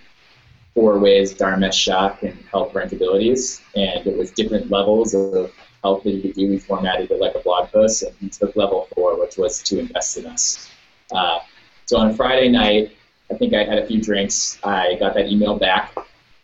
four 0.73 0.99
ways 0.99 1.33
Dharmesh 1.33 1.73
Shah 1.73 2.09
can 2.09 2.37
help 2.51 2.73
rentabilities, 2.73 3.61
and 3.75 4.05
it 4.05 4.17
was 4.17 4.31
different 4.31 4.69
levels 4.69 5.13
of 5.13 5.51
help 5.83 6.03
that 6.03 6.11
he 6.11 6.21
could 6.21 6.33
do. 6.35 6.49
We 6.49 6.59
formatted 6.59 7.11
it 7.11 7.19
like 7.19 7.35
a 7.35 7.39
blog 7.39 7.71
post, 7.71 8.03
and 8.03 8.15
he 8.19 8.29
took 8.29 8.55
level 8.55 8.87
four, 8.95 9.19
which 9.19 9.37
was 9.37 9.61
to 9.63 9.79
invest 9.79 10.17
in 10.17 10.25
us. 10.25 10.69
Uh, 11.11 11.39
so 11.85 11.97
on 11.97 12.15
Friday 12.15 12.49
night, 12.49 12.91
I 13.31 13.35
think 13.35 13.53
I 13.53 13.63
had 13.63 13.79
a 13.79 13.87
few 13.87 14.01
drinks. 14.01 14.59
I 14.63 14.95
got 14.99 15.13
that 15.15 15.27
email 15.27 15.57
back, 15.57 15.95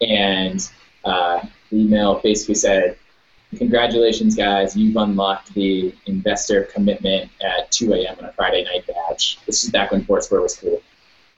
and 0.01 0.67
uh, 1.03 1.45
the 1.71 1.77
email 1.77 2.19
basically 2.19 2.55
said, 2.55 2.97
"Congratulations, 3.57 4.35
guys! 4.35 4.75
You've 4.75 4.95
unlocked 4.95 5.53
the 5.53 5.93
investor 6.05 6.63
commitment 6.63 7.31
at 7.41 7.71
2 7.71 7.93
a.m. 7.93 8.15
on 8.19 8.25
a 8.25 8.33
Friday 8.33 8.63
night 8.63 8.85
badge." 8.87 9.39
This 9.45 9.63
is 9.63 9.69
back 9.69 9.91
when 9.91 10.03
Foursquare 10.03 10.41
was 10.41 10.57
cool. 10.57 10.81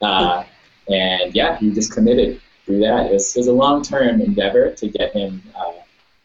Uh, 0.00 0.44
and 0.88 1.34
yeah, 1.34 1.56
he 1.58 1.70
just 1.70 1.92
committed 1.92 2.40
through 2.64 2.80
that. 2.80 3.06
It 3.06 3.12
was, 3.12 3.34
it 3.36 3.40
was 3.40 3.48
a 3.48 3.52
long 3.52 3.82
term 3.82 4.20
endeavor 4.20 4.70
to 4.72 4.88
get 4.88 5.12
him. 5.12 5.42
Uh, 5.56 5.72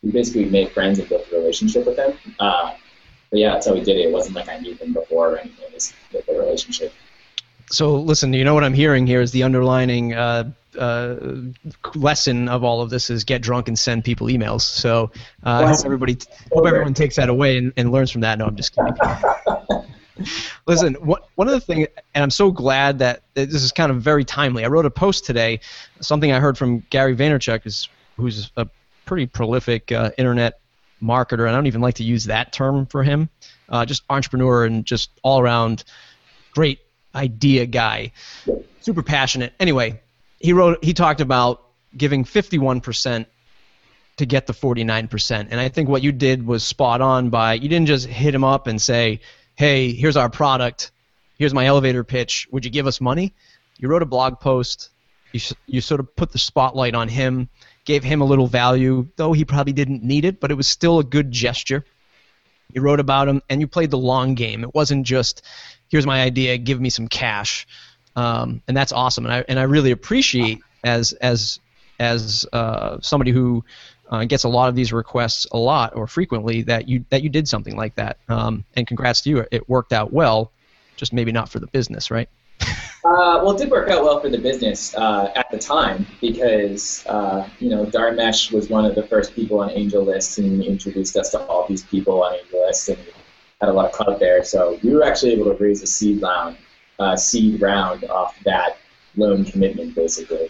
we 0.03 0.12
basically 0.12 0.45
made 0.45 0.71
friends 0.71 1.00
and 1.00 1.07
built 1.07 1.25
a 1.31 1.35
relationship 1.35 1.85
with 1.85 1.97
him. 1.97 2.17
Uh, 2.39 2.73
but 3.29 3.39
yeah, 3.39 3.53
that's 3.53 3.67
how 3.67 3.73
we 3.73 3.81
did 3.81 3.97
it. 3.97 4.07
It 4.07 4.12
wasn't 4.12 4.35
like 4.35 4.50
I 4.50 4.59
knew 4.59 4.75
him 4.75 4.93
before 4.93 5.31
or 5.31 5.38
anything. 5.39 5.65
It 5.65 5.73
was 5.73 5.93
the 6.12 6.33
relationship. 6.33 6.93
So 7.71 7.95
listen, 7.95 8.33
you 8.33 8.43
know 8.43 8.53
what 8.53 8.63
I'm 8.63 8.73
hearing 8.73 9.07
here 9.07 9.21
is 9.21 9.31
the 9.31 9.43
underlining 9.43 10.13
uh, 10.13 10.51
uh, 10.75 11.15
lesson 11.95 12.47
of 12.49 12.63
all 12.63 12.81
of 12.81 12.89
this 12.89 13.09
is 13.09 13.23
get 13.23 13.41
drunk 13.41 13.67
and 13.67 13.77
send 13.77 14.03
people 14.03 14.27
emails. 14.27 14.61
So 14.61 15.11
uh, 15.45 15.63
I 15.65 15.67
hope 15.67 15.85
everybody, 15.85 16.17
hope 16.51 16.65
everyone 16.65 16.93
takes 16.93 17.15
that 17.17 17.29
away 17.29 17.57
and, 17.57 17.73
and 17.77 17.91
learns 17.91 18.11
from 18.11 18.21
that. 18.21 18.37
No, 18.37 18.45
I'm 18.45 18.55
just 18.55 18.75
kidding. 18.75 18.93
Listen, 20.67 20.93
what, 20.95 21.27
one 21.35 21.47
of 21.47 21.53
the 21.53 21.59
things, 21.59 21.87
and 22.13 22.23
I'm 22.23 22.29
so 22.29 22.51
glad 22.51 22.99
that 22.99 23.23
this 23.33 23.63
is 23.63 23.71
kind 23.71 23.91
of 23.91 24.01
very 24.01 24.23
timely. 24.23 24.63
I 24.63 24.67
wrote 24.67 24.85
a 24.85 24.91
post 24.91 25.25
today, 25.25 25.59
something 26.01 26.31
I 26.31 26.39
heard 26.39 26.57
from 26.57 26.79
Gary 26.89 27.15
Vaynerchuk, 27.15 27.65
is, 27.65 27.89
who's 28.15 28.51
a 28.55 28.67
pretty 29.05 29.25
prolific 29.25 29.91
uh, 29.91 30.11
internet 30.17 30.59
marketer, 31.01 31.41
and 31.41 31.49
I 31.49 31.53
don't 31.53 31.67
even 31.67 31.81
like 31.81 31.95
to 31.95 32.03
use 32.03 32.25
that 32.25 32.53
term 32.53 32.85
for 32.85 33.03
him. 33.03 33.29
Uh, 33.69 33.85
just 33.85 34.03
entrepreneur 34.09 34.65
and 34.65 34.85
just 34.85 35.09
all 35.23 35.39
around 35.39 35.83
great 36.53 36.79
idea 37.15 37.65
guy, 37.65 38.11
super 38.81 39.03
passionate. 39.03 39.53
Anyway, 39.59 40.01
he 40.43 40.53
wrote, 40.53 40.83
he 40.83 40.93
talked 40.93 41.21
about 41.21 41.63
giving 41.97 42.25
51% 42.25 43.25
to 44.17 44.25
get 44.27 44.45
the 44.45 44.53
49%, 44.53 45.47
and 45.50 45.59
I 45.59 45.69
think 45.69 45.89
what 45.89 46.03
you 46.03 46.12
did 46.12 46.45
was 46.45 46.63
spot 46.63 47.01
on. 47.01 47.31
By 47.31 47.53
you 47.55 47.67
didn't 47.67 47.88
just 47.88 48.05
hit 48.05 48.35
him 48.35 48.43
up 48.43 48.67
and 48.67 48.79
say 48.79 49.21
hey, 49.55 49.93
here's 49.93 50.17
our 50.17 50.29
product, 50.29 50.91
here's 51.38 51.53
my 51.53 51.65
elevator 51.65 52.03
pitch, 52.03 52.47
would 52.51 52.65
you 52.65 52.71
give 52.71 52.88
us 52.88 53.00
money? 53.00 53.33
You 53.77 53.88
wrote 53.88 54.01
a 54.01 54.07
blog 54.07 54.39
post, 54.39 54.89
you, 55.31 55.39
you 55.67 55.81
sort 55.81 56.00
of 56.00 56.15
put 56.15 56.31
the 56.31 56.39
spotlight 56.39 56.95
on 56.95 57.07
him, 57.07 57.50
gave 57.85 58.03
him 58.03 58.21
a 58.21 58.25
little 58.25 58.47
value, 58.47 59.07
though 59.15 59.33
he 59.33 59.45
probably 59.45 59.73
didn't 59.73 60.03
need 60.03 60.25
it, 60.25 60.39
but 60.39 60.51
it 60.51 60.55
was 60.55 60.67
still 60.67 61.00
a 61.00 61.03
good 61.03 61.31
gesture. 61.31 61.85
You 62.73 62.81
wrote 62.81 63.00
about 63.00 63.27
him, 63.27 63.41
and 63.50 63.62
you 63.62 63.67
played 63.67 63.91
the 63.91 63.97
long 63.97 64.33
game. 64.33 64.63
It 64.63 64.73
wasn't 64.73 65.05
just, 65.05 65.43
here's 65.89 66.07
my 66.07 66.23
idea, 66.23 66.57
give 66.57 66.81
me 66.81 66.89
some 66.89 67.07
cash. 67.07 67.67
Um, 68.15 68.62
and 68.67 68.75
that's 68.75 68.91
awesome. 68.91 69.25
And 69.25 69.34
I 69.34 69.46
and 69.48 69.60
I 69.60 69.63
really 69.63 69.91
appreciate 69.91 70.60
as 70.84 71.13
as 71.13 71.60
as 72.00 72.46
uh, 72.53 72.98
somebody 73.01 73.32
who 73.32 73.63
uh, 74.10 74.25
gets 74.25 74.43
a 74.43 74.50
lot 74.50 74.70
of 74.70 74.75
these 74.75 74.93
requests 74.93 75.48
a 75.51 75.58
lot 75.58 75.96
or 75.96 76.08
frequently 76.08 76.62
that 76.63 76.88
you 76.88 77.05
that 77.10 77.24
you 77.24 77.29
did 77.29 77.48
something 77.48 77.75
like 77.75 77.96
that. 77.96 78.17
Um, 78.29 78.63
and 78.75 78.88
congrats 78.88 79.22
to 79.22 79.29
you. 79.29 79.46
It 79.51 79.67
worked 79.70 79.93
out 79.93 80.13
well, 80.13 80.51
just 80.96 81.13
maybe 81.13 81.32
not 81.32 81.50
for 81.50 81.60
the 81.60 81.67
business, 81.67 82.12
right? 82.12 82.29
Uh, 83.05 83.43
well, 83.43 83.51
it 83.51 83.58
did 83.58 83.70
work 83.70 83.89
out 83.89 84.01
well 84.01 84.22
for 84.22 84.29
the 84.29 84.38
business 84.38 84.96
uh, 84.96 85.29
at 85.36 85.51
the 85.51 85.60
time 85.60 86.08
because 86.22 87.05
uh, 87.08 87.46
you 87.60 87.70
know 87.70 87.86
Dharmesh 87.86 88.50
was 88.53 88.70
one 88.70 88.86
of 88.86 88.96
the 88.96 89.03
first 89.03 89.36
people 89.36 89.60
on 89.60 89.67
AngelList 89.72 90.38
and 90.38 90.63
introduced 90.63 91.17
us 91.17 91.32
to 91.32 91.39
all 91.48 91.67
these 91.67 91.84
people 91.84 92.24
on 92.24 92.38
AngelList 92.38 92.96
and 92.96 93.00
had 93.60 93.70
a 93.70 93.74
lot 93.74 93.88
of 93.88 93.91
clout 93.91 94.22
there. 94.22 94.41
So 94.46 94.79
we 94.82 94.96
were 94.96 95.03
actually 95.03 95.34
able 95.34 95.46
to 95.46 95.62
raise 95.62 95.82
a 95.82 95.88
seed 95.88 96.22
round, 96.22 96.55
uh, 97.00 97.15
seed 97.15 97.62
round 97.62 98.03
off 98.05 98.38
that 98.45 98.77
lone 99.15 99.45
commitment 99.45 99.95
basically, 99.95 100.50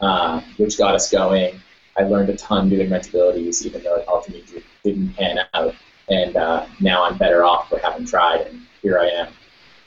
uh, 0.00 0.40
which 0.56 0.78
got 0.78 0.94
us 0.94 1.10
going. 1.10 1.60
I 1.96 2.02
learned 2.02 2.30
a 2.30 2.36
ton 2.36 2.68
doing 2.68 2.90
rentabilities, 2.90 3.64
even 3.64 3.82
though 3.82 3.96
it 3.96 4.08
ultimately 4.08 4.64
didn't 4.82 5.14
pan 5.14 5.40
out. 5.54 5.74
And 6.08 6.36
uh, 6.36 6.66
now 6.80 7.04
I'm 7.04 7.16
better 7.16 7.44
off 7.44 7.68
for 7.68 7.78
having 7.78 8.04
tried, 8.04 8.42
and 8.42 8.62
here 8.82 8.98
I 8.98 9.06
am, 9.06 9.28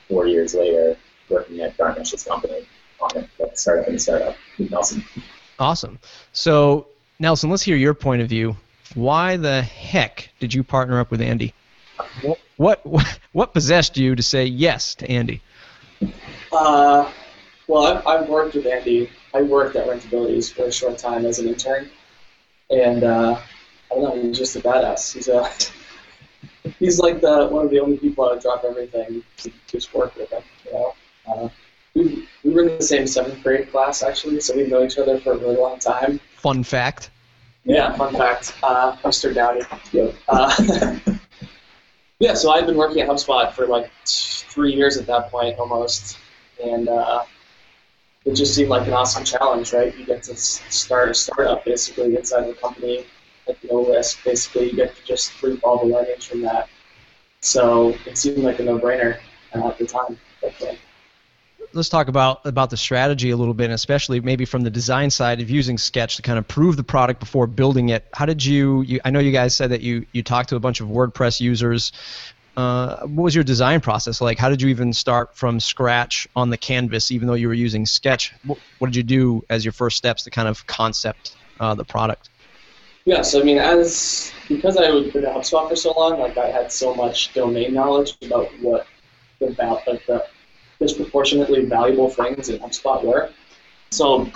four 0.07 0.25
years 0.25 0.55
later 0.55 0.97
working 1.29 1.59
at 1.59 1.77
Dharmesh's 1.77 2.23
company 2.23 2.65
on 2.99 3.17
it, 3.17 3.29
like 3.39 3.57
startup 3.57 3.87
and 3.87 4.01
startup 4.01 4.35
with 4.57 4.71
Nelson. 4.71 5.03
Awesome. 5.59 5.99
So, 6.31 6.87
Nelson, 7.19 7.49
let's 7.49 7.63
hear 7.63 7.75
your 7.75 7.93
point 7.93 8.21
of 8.21 8.29
view. 8.29 8.55
Why 8.95 9.37
the 9.37 9.61
heck 9.61 10.29
did 10.39 10.53
you 10.53 10.63
partner 10.63 10.99
up 10.99 11.11
with 11.11 11.21
Andy? 11.21 11.53
What 12.57 12.85
what, 12.85 13.19
what 13.33 13.53
possessed 13.53 13.97
you 13.97 14.15
to 14.15 14.23
say 14.23 14.45
yes 14.45 14.95
to 14.95 15.09
Andy? 15.09 15.41
Uh, 16.51 17.11
well, 17.67 17.85
I've, 17.85 18.07
I've 18.07 18.29
worked 18.29 18.55
with 18.55 18.65
Andy. 18.65 19.09
I 19.33 19.41
worked 19.41 19.75
at 19.75 19.87
Rentabilities 19.87 20.51
for 20.53 20.65
a 20.65 20.71
short 20.71 20.97
time 20.97 21.25
as 21.25 21.39
an 21.39 21.47
intern, 21.47 21.89
and 22.69 23.03
uh, 23.03 23.39
I 23.91 23.95
don't 23.95 24.03
know, 24.03 24.21
he's 24.21 24.37
just 24.37 24.55
a 24.55 24.59
badass. 24.59 25.13
He's 25.13 25.27
a 25.27 25.49
he's 26.79 26.99
like 26.99 27.21
the 27.21 27.47
one 27.47 27.65
of 27.65 27.71
the 27.71 27.79
only 27.79 27.97
people 27.97 28.25
I 28.25 28.33
would 28.33 28.41
drop 28.41 28.63
everything 28.63 29.23
to 29.37 29.51
just 29.67 29.93
work 29.93 30.15
with 30.15 30.31
him. 30.31 30.43
You 30.65 30.73
know, 30.73 30.93
uh, 31.27 31.49
we, 31.93 32.27
we 32.43 32.53
were 32.53 32.61
in 32.61 32.77
the 32.77 32.83
same 32.83 33.07
seventh 33.07 33.43
grade 33.43 33.71
class 33.71 34.03
actually, 34.03 34.39
so 34.39 34.55
we've 34.55 34.69
known 34.69 34.85
each 34.85 34.97
other 34.97 35.19
for 35.19 35.33
a 35.33 35.37
really 35.37 35.57
long 35.57 35.79
time. 35.79 36.19
Fun 36.35 36.63
fact. 36.63 37.09
Yeah, 37.65 37.93
fun 37.97 38.13
fact. 38.13 38.55
Uh, 38.63 38.95
Mr. 39.03 39.33
Downey. 39.33 39.61
Yep. 39.91 40.15
Uh, 40.29 40.99
yeah, 42.19 42.33
so 42.33 42.51
I've 42.51 42.65
been 42.65 42.77
working 42.77 43.01
at 43.01 43.09
HubSpot 43.09 43.51
for 43.51 43.67
like 43.67 43.91
three 44.05 44.73
years 44.73 44.95
at 44.95 45.05
that 45.07 45.29
point 45.29 45.59
almost, 45.59 46.17
and 46.63 46.89
uh, 46.89 47.23
it 48.25 48.35
just 48.35 48.55
seemed 48.55 48.69
like 48.69 48.87
an 48.87 48.93
awesome 48.93 49.23
challenge, 49.23 49.73
right? 49.73 49.95
You 49.97 50.05
get 50.05 50.23
to 50.23 50.35
start 50.35 51.09
a 51.09 51.13
startup 51.13 51.65
basically 51.65 52.15
inside 52.15 52.47
the 52.47 52.53
company 52.53 53.05
at 53.47 53.57
no 53.63 53.85
risk. 53.85 54.23
Basically, 54.23 54.69
you 54.69 54.75
get 54.75 54.95
to 54.95 55.03
just 55.03 55.41
reap 55.41 55.61
all 55.63 55.79
the 55.79 55.93
learnings 55.93 56.25
from 56.25 56.41
that. 56.41 56.69
So 57.41 57.95
it 58.05 58.17
seemed 58.17 58.39
like 58.39 58.59
a 58.59 58.63
no-brainer 58.63 59.19
uh, 59.55 59.67
at 59.67 59.77
the 59.77 59.85
time. 59.85 60.17
Definitely 60.41 60.79
let's 61.73 61.89
talk 61.89 62.07
about 62.07 62.45
about 62.45 62.69
the 62.69 62.77
strategy 62.77 63.29
a 63.29 63.37
little 63.37 63.53
bit, 63.53 63.69
especially 63.69 64.19
maybe 64.19 64.45
from 64.45 64.63
the 64.63 64.69
design 64.69 65.09
side 65.09 65.39
of 65.41 65.49
using 65.49 65.77
Sketch 65.77 66.17
to 66.17 66.21
kind 66.21 66.39
of 66.39 66.47
prove 66.47 66.75
the 66.77 66.83
product 66.83 67.19
before 67.19 67.47
building 67.47 67.89
it. 67.89 68.05
How 68.13 68.25
did 68.25 68.43
you? 68.43 68.81
you 68.81 68.99
I 69.05 69.11
know 69.11 69.19
you 69.19 69.31
guys 69.31 69.55
said 69.55 69.71
that 69.71 69.81
you 69.81 70.05
you 70.11 70.23
talked 70.23 70.49
to 70.49 70.55
a 70.55 70.59
bunch 70.59 70.81
of 70.81 70.87
WordPress 70.87 71.39
users. 71.39 71.91
Uh, 72.57 73.05
what 73.05 73.23
was 73.23 73.35
your 73.35 73.43
design 73.43 73.79
process 73.79 74.19
like? 74.19 74.39
How 74.39 74.49
did 74.49 74.63
you 74.63 74.69
even 74.69 74.91
start 74.91 75.35
from 75.37 75.59
scratch 75.59 76.27
on 76.35 76.49
the 76.49 76.57
canvas, 76.57 77.11
even 77.11 77.27
though 77.27 77.35
you 77.35 77.47
were 77.47 77.53
using 77.53 77.85
Sketch? 77.85 78.33
What, 78.45 78.57
what 78.79 78.87
did 78.87 78.95
you 78.95 79.03
do 79.03 79.45
as 79.47 79.63
your 79.63 79.71
first 79.71 79.95
steps 79.95 80.23
to 80.23 80.31
kind 80.31 80.47
of 80.47 80.65
concept 80.65 81.35
uh, 81.59 81.75
the 81.75 81.85
product? 81.85 82.31
Yeah, 83.05 83.21
so 83.21 83.39
I 83.39 83.43
mean, 83.43 83.59
as 83.59 84.33
because 84.49 84.75
I 84.75 84.85
had 84.85 85.13
been 85.13 85.23
at 85.23 85.35
HubSpot 85.35 85.69
for 85.69 85.75
so 85.75 85.93
long, 85.93 86.19
like 86.19 86.35
I 86.39 86.47
had 86.47 86.71
so 86.71 86.95
much 86.95 87.31
domain 87.35 87.75
knowledge 87.75 88.17
about 88.25 88.49
what 88.59 88.87
about 89.39 89.87
like 89.87 90.05
the 90.07 90.25
disproportionately 90.79 91.65
valuable 91.65 92.09
things 92.09 92.49
in 92.49 92.59
HubSpot 92.59 93.03
were. 93.03 93.29
So 93.91 94.29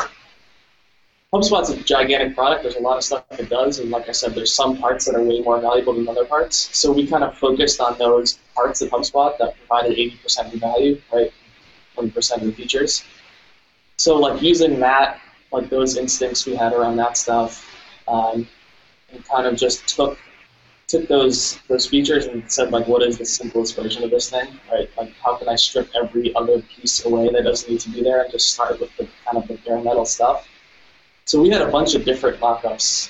HubSpot's 1.34 1.70
a 1.70 1.78
gigantic 1.78 2.36
product. 2.36 2.64
There's 2.64 2.76
a 2.76 2.82
lot 2.82 2.98
of 2.98 3.04
stuff 3.06 3.24
it 3.40 3.50
does, 3.50 3.80
and 3.80 3.90
like 3.90 4.10
I 4.10 4.12
said, 4.12 4.36
there's 4.36 4.54
some 4.54 4.78
parts 4.78 5.06
that 5.06 5.16
are 5.16 5.24
way 5.24 5.40
more 5.40 5.62
valuable 5.62 5.94
than 5.94 6.08
other 6.10 6.26
parts. 6.26 6.78
So 6.78 6.92
we 6.92 7.08
kind 7.08 7.24
of 7.24 7.38
focused 7.38 7.80
on 7.80 7.98
those 7.98 8.40
parts 8.54 8.82
of 8.82 8.90
HubSpot 8.90 9.38
that 9.38 9.56
provided 9.58 9.98
80% 9.98 10.48
of 10.48 10.52
the 10.52 10.58
value, 10.58 11.02
right? 11.14 11.32
20% 11.96 12.36
of 12.36 12.42
the 12.48 12.52
features. 12.52 13.06
So 13.96 14.18
like 14.18 14.42
using 14.42 14.78
that, 14.82 15.22
like 15.54 15.70
those 15.70 15.96
instincts 15.96 16.46
we 16.46 16.54
had 16.54 16.74
around 16.74 16.98
that 16.98 17.16
stuff, 17.16 17.66
um, 18.10 18.46
and 19.14 19.26
kind 19.26 19.48
of 19.48 19.56
just 19.56 19.88
took 19.88 20.18
took 20.88 21.08
those 21.08 21.58
those 21.70 21.86
features 21.88 22.26
and 22.26 22.52
said 22.52 22.72
like, 22.72 22.86
what 22.90 23.02
is 23.04 23.18
the 23.18 23.26
simplest 23.26 23.78
version 23.78 24.04
of 24.04 24.12
this 24.12 24.30
thing, 24.30 24.60
right? 24.70 24.90
Like, 24.98 25.14
how 25.24 25.38
can 25.38 25.48
I 25.48 25.56
strip 25.56 25.90
every 25.96 26.36
other 26.36 26.62
piece 26.64 27.06
away 27.06 27.30
that 27.32 27.44
doesn't 27.44 27.70
need 27.72 27.80
to 27.82 27.90
be 27.90 28.04
there 28.04 28.24
and 28.24 28.32
just 28.32 28.54
start 28.54 28.82
with 28.82 28.90
the 28.98 29.08
kind 29.24 29.38
of 29.38 29.48
the 29.48 29.56
bare 29.66 29.80
metal 29.82 30.06
stuff. 30.06 30.46
So 31.32 31.42
we 31.42 31.50
had 31.50 31.62
a 31.62 31.72
bunch 31.72 31.96
of 31.96 32.04
different 32.04 32.42
mockups. 32.42 33.10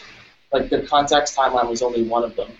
Like 0.53 0.69
the 0.69 0.83
contact 0.83 1.35
timeline 1.35 1.67
was 1.67 1.81
only 1.81 2.03
one 2.03 2.23
of 2.23 2.35
them, 2.35 2.51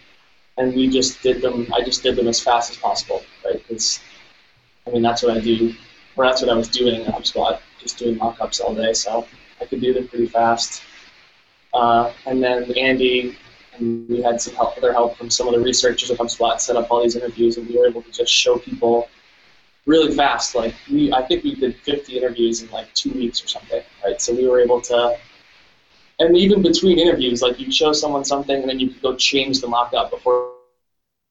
and 0.58 0.74
we 0.74 0.90
just 0.90 1.22
did 1.22 1.40
them. 1.40 1.72
I 1.72 1.84
just 1.84 2.02
did 2.02 2.16
them 2.16 2.28
as 2.28 2.40
fast 2.40 2.72
as 2.72 2.78
possible, 2.78 3.22
right? 3.46 3.62
Because 3.62 4.00
I 4.88 4.90
mean 4.90 5.04
that's 5.04 5.22
what 5.22 5.38
I 5.38 5.40
do, 5.40 5.76
or 6.16 6.26
that's 6.26 6.42
what 6.42 6.50
I 6.50 6.56
was 6.56 6.68
doing 6.68 7.02
at 7.04 7.14
HubSpot, 7.14 7.60
just 7.78 8.00
doing 8.00 8.18
mockups 8.18 8.60
all 8.60 8.74
day. 8.74 8.94
So 8.94 9.28
I 9.62 9.66
could 9.66 9.82
do 9.82 9.94
them 9.94 10.08
pretty 10.08 10.26
fast. 10.26 10.82
Uh, 11.76 12.12
and 12.26 12.44
then 12.44 12.76
Andy 12.76 13.38
and 13.74 14.10
we 14.10 14.20
had 14.20 14.42
some 14.42 14.56
help, 14.56 14.76
other 14.80 14.92
help 14.92 15.16
from 15.16 15.30
some 15.30 15.48
of 15.48 15.54
the 15.54 15.60
researchers 15.60 16.10
at 16.10 16.18
HubSpot 16.18 16.60
set 16.60 16.76
up 16.76 16.90
all 16.90 17.04
these 17.04 17.16
interviews, 17.16 17.58
and 17.58 17.70
we 17.70 17.78
were 17.78 17.86
able 17.86 18.02
to 18.02 18.12
just 18.12 18.34
show 18.34 18.58
people 18.58 19.10
really 19.86 20.16
fast. 20.16 20.56
Like 20.56 20.74
we, 20.90 21.14
I 21.14 21.22
think 21.22 21.44
we 21.44 21.54
did 21.54 21.76
50 21.76 22.18
interviews 22.18 22.64
in 22.64 22.72
like 22.72 22.92
two 22.96 23.12
weeks 23.12 23.44
or 23.44 23.48
something, 23.48 23.84
right? 24.04 24.20
So 24.20 24.34
we 24.34 24.48
were 24.48 24.60
able 24.60 24.82
to, 24.82 25.20
and 26.22 26.38
even 26.38 26.62
between 26.62 27.00
interviews, 27.00 27.42
like 27.42 27.60
you 27.60 27.72
show 27.72 27.94
someone 27.94 28.24
something, 28.24 28.62
and 28.62 28.70
then 28.70 28.80
you 28.80 28.90
could 28.90 29.02
go 29.02 29.16
change 29.16 29.60
the 29.60 29.68
mock-up 29.68 30.12
before 30.12 30.52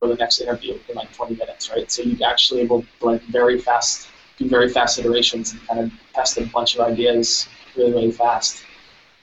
for 0.01 0.09
the 0.09 0.15
next 0.15 0.41
interview 0.41 0.79
in 0.89 0.95
like 0.97 1.13
20 1.13 1.37
minutes, 1.37 1.71
right? 1.71 1.91
So 1.91 2.03
you 2.03 2.19
actually 2.25 2.63
able 2.63 2.83
to 2.83 3.07
like 3.07 3.23
very 3.23 3.59
fast 3.61 4.09
do 4.39 4.49
very 4.49 4.71
fast 4.71 4.99
iterations 4.99 5.53
and 5.53 5.61
kind 5.69 5.81
of 5.81 5.93
test 6.15 6.39
a 6.39 6.47
bunch 6.47 6.75
of 6.75 6.81
ideas 6.81 7.49
really 7.77 7.93
really 7.93 8.13
fast, 8.13 8.65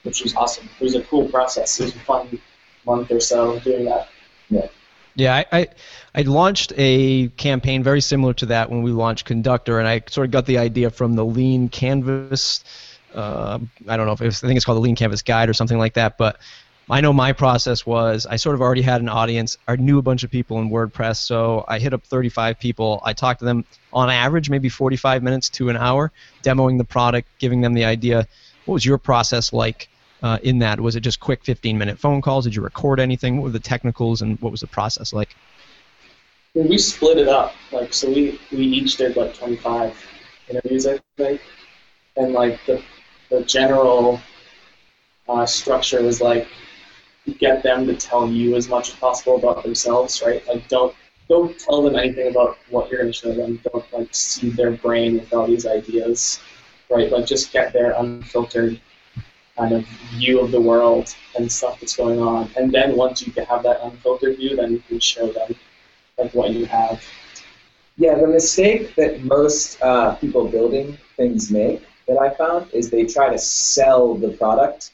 which 0.04 0.22
was 0.22 0.34
awesome. 0.34 0.68
It 0.80 0.84
was 0.84 0.94
a 0.94 1.02
cool 1.02 1.28
process. 1.28 1.80
It 1.80 1.84
was 1.84 1.96
a 1.96 2.00
fun 2.00 2.40
month 2.86 3.10
or 3.10 3.20
so 3.20 3.58
doing 3.60 3.84
that. 3.86 4.08
Yeah. 4.48 4.68
Yeah, 5.16 5.34
I, 5.34 5.46
I, 5.50 5.68
I 6.14 6.22
launched 6.22 6.72
a 6.76 7.26
campaign 7.30 7.82
very 7.82 8.00
similar 8.00 8.32
to 8.34 8.46
that 8.46 8.70
when 8.70 8.82
we 8.82 8.92
launched 8.92 9.24
Conductor, 9.26 9.80
and 9.80 9.88
I 9.88 10.00
sort 10.08 10.26
of 10.26 10.30
got 10.30 10.46
the 10.46 10.58
idea 10.58 10.90
from 10.90 11.14
the 11.14 11.24
Lean 11.24 11.68
Canvas. 11.68 12.62
Uh, 13.14 13.58
I 13.86 13.96
don't 13.96 14.06
know 14.06 14.12
if 14.12 14.20
was, 14.20 14.42
I 14.42 14.46
think 14.46 14.56
it's 14.56 14.64
called 14.64 14.76
the 14.76 14.82
Lean 14.82 14.96
Canvas 14.96 15.22
Guide 15.22 15.48
or 15.48 15.54
something 15.54 15.78
like 15.78 15.94
that, 15.94 16.18
but 16.18 16.38
I 16.90 17.00
know 17.00 17.12
my 17.12 17.32
process 17.32 17.84
was 17.84 18.26
I 18.26 18.36
sort 18.36 18.54
of 18.54 18.62
already 18.62 18.82
had 18.82 19.00
an 19.00 19.08
audience. 19.08 19.58
I 19.66 19.76
knew 19.76 19.98
a 19.98 20.02
bunch 20.02 20.24
of 20.24 20.30
people 20.30 20.58
in 20.58 20.70
WordPress, 20.70 21.16
so 21.16 21.64
I 21.68 21.78
hit 21.78 21.92
up 21.92 22.04
35 22.04 22.58
people. 22.58 23.00
I 23.04 23.12
talked 23.12 23.40
to 23.40 23.44
them 23.44 23.64
on 23.92 24.10
average, 24.10 24.48
maybe 24.48 24.68
45 24.68 25.22
minutes 25.22 25.48
to 25.50 25.68
an 25.68 25.76
hour, 25.76 26.12
demoing 26.42 26.78
the 26.78 26.84
product, 26.84 27.28
giving 27.38 27.60
them 27.60 27.74
the 27.74 27.84
idea. 27.84 28.26
What 28.64 28.74
was 28.74 28.86
your 28.86 28.98
process 28.98 29.52
like? 29.52 29.88
uh, 30.22 30.38
in 30.42 30.58
that? 30.60 30.80
Was 30.80 30.96
it 30.96 31.00
just 31.00 31.20
quick 31.20 31.44
15 31.44 31.78
minute 31.78 31.98
phone 31.98 32.20
calls? 32.20 32.44
Did 32.44 32.54
you 32.54 32.62
record 32.62 33.00
anything? 33.00 33.36
What 33.36 33.44
were 33.44 33.50
the 33.50 33.60
technicals 33.60 34.22
and 34.22 34.40
what 34.40 34.50
was 34.50 34.60
the 34.60 34.66
process 34.66 35.12
like? 35.12 35.34
We 36.54 36.78
split 36.78 37.18
it 37.18 37.28
up. 37.28 37.54
Like 37.72 37.92
so, 37.94 38.08
we, 38.08 38.40
we 38.50 38.64
each 38.64 38.96
did 38.96 39.16
like 39.16 39.34
25 39.34 39.94
interviews, 40.48 40.86
I 40.86 40.98
think, 41.16 41.40
and 42.16 42.32
like 42.32 42.58
the 42.66 42.82
the 43.30 43.42
general 43.44 44.20
uh, 45.28 45.46
structure 45.46 45.98
is 45.98 46.20
like 46.20 46.48
get 47.38 47.62
them 47.62 47.86
to 47.86 47.94
tell 47.94 48.28
you 48.28 48.56
as 48.56 48.68
much 48.68 48.88
as 48.90 48.94
possible 48.96 49.36
about 49.36 49.62
themselves, 49.62 50.22
right? 50.24 50.46
Like 50.48 50.66
don't 50.68 50.94
don't 51.28 51.58
tell 51.58 51.82
them 51.82 51.96
anything 51.96 52.30
about 52.30 52.56
what 52.70 52.90
you're 52.90 53.00
going 53.00 53.12
to 53.12 53.18
show 53.18 53.32
them. 53.32 53.60
Don't 53.70 53.84
like 53.92 54.14
seed 54.14 54.56
their 54.56 54.70
brain 54.70 55.18
with 55.18 55.32
all 55.34 55.46
these 55.46 55.66
ideas, 55.66 56.40
right? 56.88 57.12
Like 57.12 57.26
just 57.26 57.52
get 57.52 57.72
their 57.72 57.92
unfiltered 57.92 58.80
kind 59.56 59.72
of 59.72 59.84
view 60.14 60.40
of 60.40 60.50
the 60.50 60.60
world 60.60 61.14
and 61.36 61.50
stuff 61.50 61.80
that's 61.80 61.96
going 61.96 62.20
on. 62.20 62.48
And 62.56 62.72
then 62.72 62.96
once 62.96 63.26
you 63.26 63.32
have 63.44 63.62
that 63.64 63.80
unfiltered 63.82 64.36
view, 64.36 64.56
then 64.56 64.72
you 64.72 64.82
can 64.88 65.00
show 65.00 65.30
them 65.30 65.54
like 66.16 66.32
what 66.32 66.50
you 66.50 66.64
have. 66.64 67.02
Yeah, 67.98 68.14
the 68.14 68.28
mistake 68.28 68.94
that 68.94 69.22
most 69.24 69.82
uh, 69.82 70.14
people 70.14 70.48
building 70.48 70.96
things 71.16 71.50
make 71.50 71.82
that 72.08 72.18
I 72.18 72.30
found 72.30 72.72
is 72.72 72.90
they 72.90 73.04
try 73.04 73.30
to 73.30 73.38
sell 73.38 74.14
the 74.14 74.30
product 74.30 74.92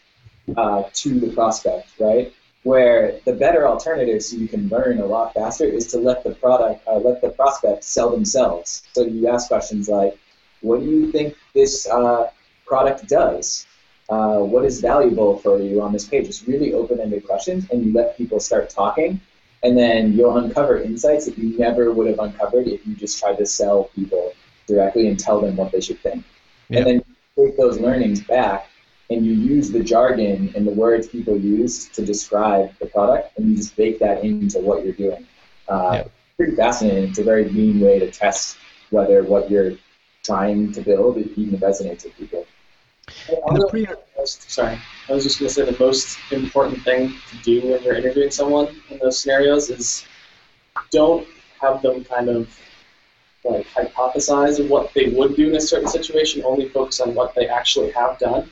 uh, 0.57 0.83
to 0.93 1.21
the 1.21 1.31
prospect, 1.33 1.89
right? 1.99 2.33
Where 2.65 3.21
the 3.25 3.33
better 3.33 3.69
alternative, 3.69 4.23
so 4.23 4.37
you 4.37 4.49
can 4.49 4.69
learn 4.69 4.99
a 4.99 5.07
lot 5.07 5.35
faster, 5.35 5.65
is 5.65 5.87
to 5.89 5.99
let 5.99 6.25
the 6.25 6.35
product, 6.35 6.87
uh, 6.87 6.97
let 6.97 7.21
the 7.21 7.31
prospect 7.31 7.85
sell 7.85 8.11
themselves. 8.11 8.83
So 8.93 9.05
you 9.05 9.29
ask 9.29 9.49
questions 9.49 9.89
like, 9.89 10.19
what 10.61 10.81
do 10.81 10.87
you 10.87 11.13
think 11.13 11.37
this 11.55 11.87
uh, 11.87 12.31
product 12.67 13.07
does? 13.09 13.67
Uh, 14.09 14.39
what 14.39 14.65
is 14.65 14.81
valuable 14.81 15.39
for 15.39 15.59
you 15.59 15.81
on 15.81 15.93
this 15.93 16.07
page? 16.07 16.27
It's 16.27 16.47
really 16.49 16.75
open-ended 16.75 17.27
questions, 17.27 17.67
and 17.71 17.85
you 17.85 17.93
let 17.93 18.17
people 18.17 18.41
start 18.41 18.71
talking, 18.71 19.21
and 19.63 19.79
then 19.79 20.13
you'll 20.13 20.37
uncover 20.37 20.81
insights 20.81 21.27
that 21.27 21.39
you 21.39 21.57
never 21.59 21.93
would 21.93 22.07
have 22.07 22.19
uncovered 22.19 22.67
if 22.67 22.87
you 22.87 22.95
just 22.95 23.19
tried 23.19 23.39
to 23.39 23.47
sell 23.47 23.85
people 23.95 24.33
directly 24.67 25.09
and 25.09 25.19
tell 25.19 25.41
them 25.41 25.57
what 25.57 25.71
they 25.71 25.81
should 25.81 26.01
think. 26.01 26.25
And 26.71 26.87
then 26.87 26.95
you 27.37 27.47
take 27.47 27.57
those 27.57 27.79
learnings 27.81 28.21
back 28.23 28.69
and 29.11 29.25
you 29.25 29.33
use 29.33 29.71
the 29.71 29.83
jargon 29.83 30.53
and 30.57 30.67
the 30.67 30.73
words 30.73 31.07
people 31.07 31.37
use 31.37 31.89
to 31.91 32.05
describe 32.05 32.73
the 32.79 32.87
product, 32.87 33.37
and 33.37 33.51
you 33.51 33.57
just 33.57 33.77
bake 33.77 33.99
that 33.99 34.25
into 34.25 34.59
what 34.61 34.85
you're 34.85 34.95
doing. 34.95 35.27
Uh, 35.69 35.91
Yeah. 35.93 36.05
Pretty 36.37 36.57
fascinating. 36.57 37.05
It's 37.11 37.19
a 37.19 37.23
very 37.23 37.49
mean 37.51 37.79
way 37.79 38.01
to 38.01 38.11
test 38.11 38.57
whether 38.91 39.23
what 39.23 39.49
you're 39.51 39.75
trying 40.25 40.73
to 40.73 40.81
build 40.81 41.19
even 41.19 41.59
resonates 41.61 42.05
with 42.05 42.17
people. 42.17 42.45
Pre- 43.69 43.87
most, 44.19 44.51
sorry, 44.51 44.79
I 45.09 45.13
was 45.13 45.23
just 45.23 45.39
going 45.39 45.49
to 45.49 45.55
say 45.55 45.65
the 45.65 45.77
most 45.79 46.19
important 46.33 46.83
thing 46.83 47.15
to 47.31 47.37
do 47.45 47.69
when 47.69 47.83
you're 47.83 47.95
interviewing 47.95 48.31
someone 48.31 48.69
in 48.91 48.99
those 48.99 49.21
scenarios 49.21 49.71
is 49.71 50.05
don't 50.91 51.27
have 51.61 51.83
them 51.83 52.05
kind 52.05 52.29
of 52.29 52.49
like 53.45 53.67
hypothesize 53.69 54.67
what 54.69 54.93
they 54.95 55.11
would 55.11 55.37
do 55.37 55.49
in 55.51 55.57
a 55.57 55.61
certain 55.61 55.89
situation. 55.89 56.43
Only 56.45 56.69
focus 56.69 57.01
on 57.01 57.15
what 57.15 57.35
they 57.35 57.49
actually 57.49 57.91
have 57.93 58.19
done. 58.19 58.51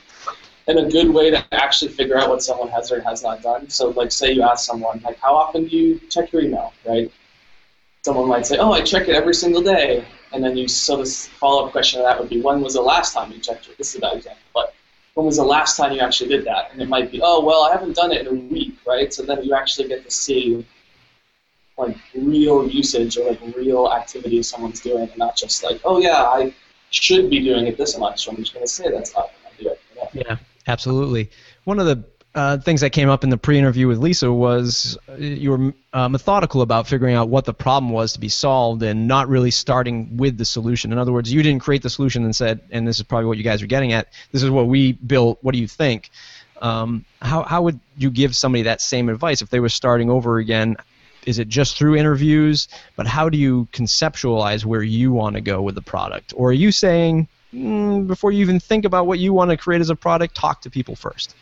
And 0.67 0.79
a 0.79 0.89
good 0.89 1.13
way 1.13 1.29
to 1.29 1.45
actually 1.51 1.91
figure 1.91 2.17
out 2.17 2.29
what 2.29 2.41
someone 2.41 2.69
has 2.69 2.91
or 2.91 3.01
has 3.01 3.21
not 3.21 3.41
done. 3.41 3.69
So, 3.69 3.89
like, 3.89 4.11
say 4.11 4.31
you 4.31 4.43
ask 4.43 4.65
someone, 4.65 5.01
like, 5.03 5.19
how 5.19 5.35
often 5.35 5.67
do 5.67 5.75
you 5.75 5.99
check 6.09 6.31
your 6.31 6.41
email, 6.41 6.73
right? 6.87 7.11
Someone 8.03 8.29
might 8.29 8.45
say, 8.45 8.57
oh, 8.57 8.71
I 8.71 8.81
check 8.81 9.09
it 9.09 9.15
every 9.15 9.33
single 9.33 9.61
day. 9.61 10.05
And 10.31 10.43
then 10.43 10.55
you, 10.55 10.67
so 10.67 10.97
this 10.97 11.27
follow-up 11.27 11.71
question 11.71 11.99
to 11.99 12.05
that 12.05 12.19
would 12.19 12.29
be, 12.29 12.41
when 12.41 12.61
was 12.61 12.73
the 12.75 12.81
last 12.81 13.13
time 13.13 13.31
you 13.31 13.39
checked 13.39 13.67
it? 13.67 13.77
This 13.77 13.89
is 13.89 13.95
a 13.97 13.99
bad 13.99 14.17
example, 14.17 14.41
but 14.53 14.73
when 15.15 15.25
was 15.25 15.37
the 15.37 15.43
last 15.43 15.77
time 15.77 15.91
you 15.91 15.99
actually 15.99 16.29
did 16.29 16.45
that? 16.45 16.71
And 16.71 16.81
it 16.81 16.87
might 16.87 17.11
be, 17.11 17.21
oh, 17.21 17.43
well, 17.43 17.63
I 17.63 17.71
haven't 17.71 17.95
done 17.95 18.11
it 18.11 18.25
in 18.25 18.27
a 18.27 18.33
week, 18.33 18.75
right? 18.87 19.13
So 19.13 19.21
then 19.23 19.43
you 19.43 19.53
actually 19.53 19.89
get 19.89 20.03
to 20.05 20.11
see 20.11 20.65
like 21.77 21.97
real 22.15 22.67
usage 22.67 23.17
or 23.17 23.29
like 23.29 23.41
real 23.55 23.91
activity 23.91 24.41
someone's 24.43 24.81
doing, 24.81 25.09
and 25.09 25.17
not 25.17 25.35
just 25.35 25.63
like, 25.63 25.81
oh 25.83 25.99
yeah, 25.99 26.23
I 26.23 26.53
should 26.89 27.29
be 27.29 27.39
doing 27.39 27.67
it 27.67 27.77
this 27.77 27.97
much. 27.97 28.25
So 28.25 28.31
I'm 28.31 28.37
just 28.37 28.53
going 28.53 28.65
to 28.65 28.71
say 28.71 28.89
that's 28.91 29.13
not 29.15 29.29
going 29.31 29.57
to 29.57 29.63
do 29.63 29.69
it. 29.69 29.79
Yeah, 30.13 30.37
absolutely. 30.67 31.31
One 31.63 31.79
of 31.79 31.85
the 31.85 32.03
uh, 32.35 32.57
things 32.57 32.81
that 32.81 32.89
came 32.89 33.09
up 33.09 33.23
in 33.23 33.29
the 33.29 33.37
pre-interview 33.37 33.87
with 33.87 33.99
Lisa 33.99 34.31
was 34.31 34.97
uh, 35.07 35.15
you 35.15 35.51
were 35.51 35.73
uh, 35.93 36.09
methodical 36.09 36.61
about 36.61 36.87
figuring 36.87 37.15
out 37.15 37.29
what 37.29 37.45
the 37.45 37.53
problem 37.53 37.91
was 37.91 38.13
to 38.13 38.19
be 38.19 38.29
solved 38.29 38.81
and 38.81 39.07
not 39.07 39.27
really 39.27 39.51
starting 39.51 40.17
with 40.17 40.37
the 40.37 40.45
solution. 40.45 40.91
In 40.91 40.97
other 40.97 41.11
words, 41.11 41.31
you 41.31 41.43
didn't 41.43 41.61
create 41.61 41.83
the 41.83 41.91
solution 41.91 42.23
and 42.23 42.35
said, 42.35 42.61
and 42.71 42.87
this 42.87 42.97
is 42.97 43.03
probably 43.03 43.27
what 43.27 43.37
you 43.37 43.43
guys 43.43 43.61
are 43.61 43.67
getting 43.67 43.93
at. 43.93 44.07
This 44.31 44.41
is 44.41 44.49
what 44.49 44.67
we 44.67 44.93
built. 44.93 45.37
What 45.41 45.53
do 45.53 45.61
you 45.61 45.67
think? 45.67 46.09
Um, 46.61 47.05
how 47.21 47.43
how 47.43 47.61
would 47.63 47.79
you 47.97 48.09
give 48.09 48.35
somebody 48.35 48.63
that 48.63 48.81
same 48.81 49.09
advice 49.09 49.41
if 49.41 49.49
they 49.49 49.59
were 49.59 49.69
starting 49.69 50.09
over 50.09 50.37
again? 50.37 50.77
Is 51.25 51.39
it 51.39 51.47
just 51.47 51.77
through 51.77 51.95
interviews? 51.95 52.67
But 52.95 53.07
how 53.07 53.29
do 53.29 53.37
you 53.37 53.67
conceptualize 53.71 54.65
where 54.65 54.83
you 54.83 55.11
want 55.11 55.35
to 55.35 55.41
go 55.41 55.61
with 55.61 55.75
the 55.75 55.81
product? 55.81 56.33
Or 56.35 56.49
are 56.49 56.53
you 56.53 56.71
saying 56.71 57.27
mm, 57.53 58.07
before 58.07 58.31
you 58.31 58.41
even 58.41 58.59
think 58.59 58.85
about 58.85 59.07
what 59.07 59.19
you 59.19 59.33
want 59.33 59.51
to 59.51 59.57
create 59.57 59.81
as 59.81 59.89
a 59.89 59.95
product, 59.95 60.35
talk 60.35 60.61
to 60.61 60.69
people 60.69 60.95
first? 60.95 61.35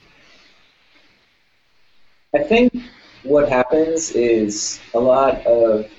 I 2.33 2.39
think 2.39 2.73
what 3.23 3.49
happens 3.49 4.11
is 4.11 4.79
a 4.93 4.99
lot 4.99 5.45
of 5.45 5.89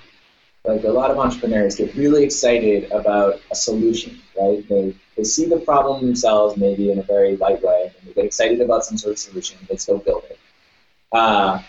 like 0.64 0.84
a 0.84 0.90
lot 0.90 1.10
of 1.10 1.18
entrepreneurs 1.18 1.74
get 1.74 1.94
really 1.96 2.22
excited 2.22 2.90
about 2.92 3.40
a 3.50 3.54
solution, 3.54 4.20
right? 4.40 4.66
They 4.68 4.94
they 5.16 5.24
see 5.24 5.46
the 5.46 5.58
problem 5.58 6.06
themselves 6.06 6.56
maybe 6.56 6.90
in 6.90 6.98
a 6.98 7.02
very 7.02 7.36
light 7.36 7.62
way, 7.62 7.92
and 7.98 8.08
they 8.08 8.14
get 8.14 8.24
excited 8.24 8.60
about 8.60 8.84
some 8.84 8.96
sort 8.96 9.12
of 9.12 9.18
solution, 9.18 9.58
they 9.68 9.76
still 9.76 9.98
build 9.98 10.24
it. 10.30 10.38
Uh, 11.10 11.60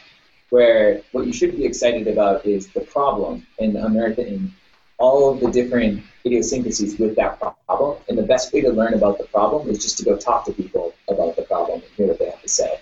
where 0.54 1.02
what 1.14 1.26
you 1.26 1.34
should 1.34 1.58
be 1.58 1.66
excited 1.66 2.08
about 2.08 2.46
is 2.46 2.68
the 2.68 2.82
problem 2.82 3.44
and 3.58 3.76
unearthing 3.76 4.54
all 5.00 5.34
of 5.34 5.40
the 5.40 5.50
different 5.50 6.04
idiosyncrasies 6.28 7.00
with 7.00 7.16
that 7.16 7.40
problem. 7.40 7.98
And 8.08 8.16
the 8.16 8.28
best 8.34 8.54
way 8.54 8.62
to 8.62 8.70
learn 8.70 8.94
about 8.94 9.18
the 9.18 9.24
problem 9.24 9.68
is 9.68 9.80
just 9.80 9.98
to 9.98 10.06
go 10.06 10.16
talk 10.16 10.46
to 10.46 10.54
people 10.54 10.94
about 11.10 11.36
the 11.36 11.42
problem 11.42 11.82
and 11.82 11.92
hear 11.98 12.06
what 12.06 12.20
they 12.20 12.30
have 12.30 12.44
to 12.44 12.48
say. 12.48 12.80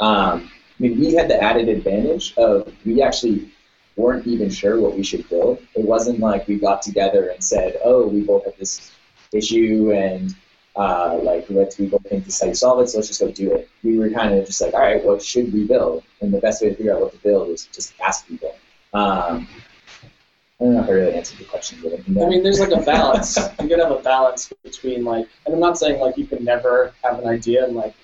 Um, 0.00 0.50
I 0.50 0.82
mean, 0.82 0.98
we 0.98 1.12
had 1.12 1.28
the 1.28 1.38
added 1.42 1.68
advantage 1.68 2.32
of 2.38 2.72
we 2.86 3.02
actually 3.02 3.52
weren't 3.96 4.26
even 4.26 4.48
sure 4.48 4.80
what 4.80 4.96
we 4.96 5.02
should 5.02 5.28
build. 5.28 5.58
It 5.74 5.84
wasn't 5.84 6.20
like 6.20 6.48
we 6.48 6.58
got 6.58 6.80
together 6.80 7.28
and 7.28 7.44
said, 7.44 7.78
"Oh, 7.84 8.06
we 8.06 8.22
both 8.22 8.46
have 8.46 8.56
this 8.56 8.90
issue, 9.30 9.92
and 9.92 10.34
uh, 10.76 11.18
like 11.22 11.46
let's 11.50 11.78
we 11.78 11.86
both 11.86 12.02
think 12.02 12.24
this 12.24 12.34
is 12.36 12.40
how 12.40 12.46
you 12.48 12.54
solve 12.54 12.80
it, 12.80 12.88
so 12.88 12.98
let's 12.98 13.08
just 13.08 13.20
go 13.20 13.30
do 13.30 13.54
it." 13.54 13.68
We 13.82 13.98
were 13.98 14.10
kind 14.10 14.34
of 14.34 14.46
just 14.46 14.60
like, 14.60 14.74
"All 14.74 14.80
right, 14.80 15.04
what 15.04 15.22
should 15.22 15.52
we 15.52 15.66
build?" 15.66 16.04
And 16.20 16.32
the 16.32 16.40
best 16.40 16.62
way 16.62 16.70
to 16.70 16.74
figure 16.76 16.94
out 16.94 17.00
what 17.00 17.12
to 17.12 17.18
build 17.18 17.48
is 17.48 17.66
just 17.66 17.94
ask 18.00 18.26
people. 18.26 18.54
Um, 18.92 19.48
I 20.60 20.64
don't 20.64 20.74
know 20.74 20.82
if 20.82 20.88
I 20.88 20.92
really 20.92 21.14
answered 21.14 21.38
the 21.38 21.44
question, 21.44 21.78
but 21.82 21.94
I 21.94 22.28
mean, 22.28 22.42
there's 22.42 22.60
like 22.60 22.72
a 22.72 22.82
balance. 22.82 23.38
you 23.60 23.68
gotta 23.68 23.84
have 23.84 23.92
a 23.92 24.02
balance 24.02 24.52
between 24.62 25.04
like, 25.04 25.26
and 25.46 25.54
I'm 25.54 25.60
not 25.60 25.78
saying 25.78 26.00
like 26.00 26.18
you 26.18 26.26
can 26.26 26.44
never 26.44 26.92
have 27.02 27.18
an 27.18 27.26
idea 27.26 27.64
and 27.64 27.74
like 27.74 27.94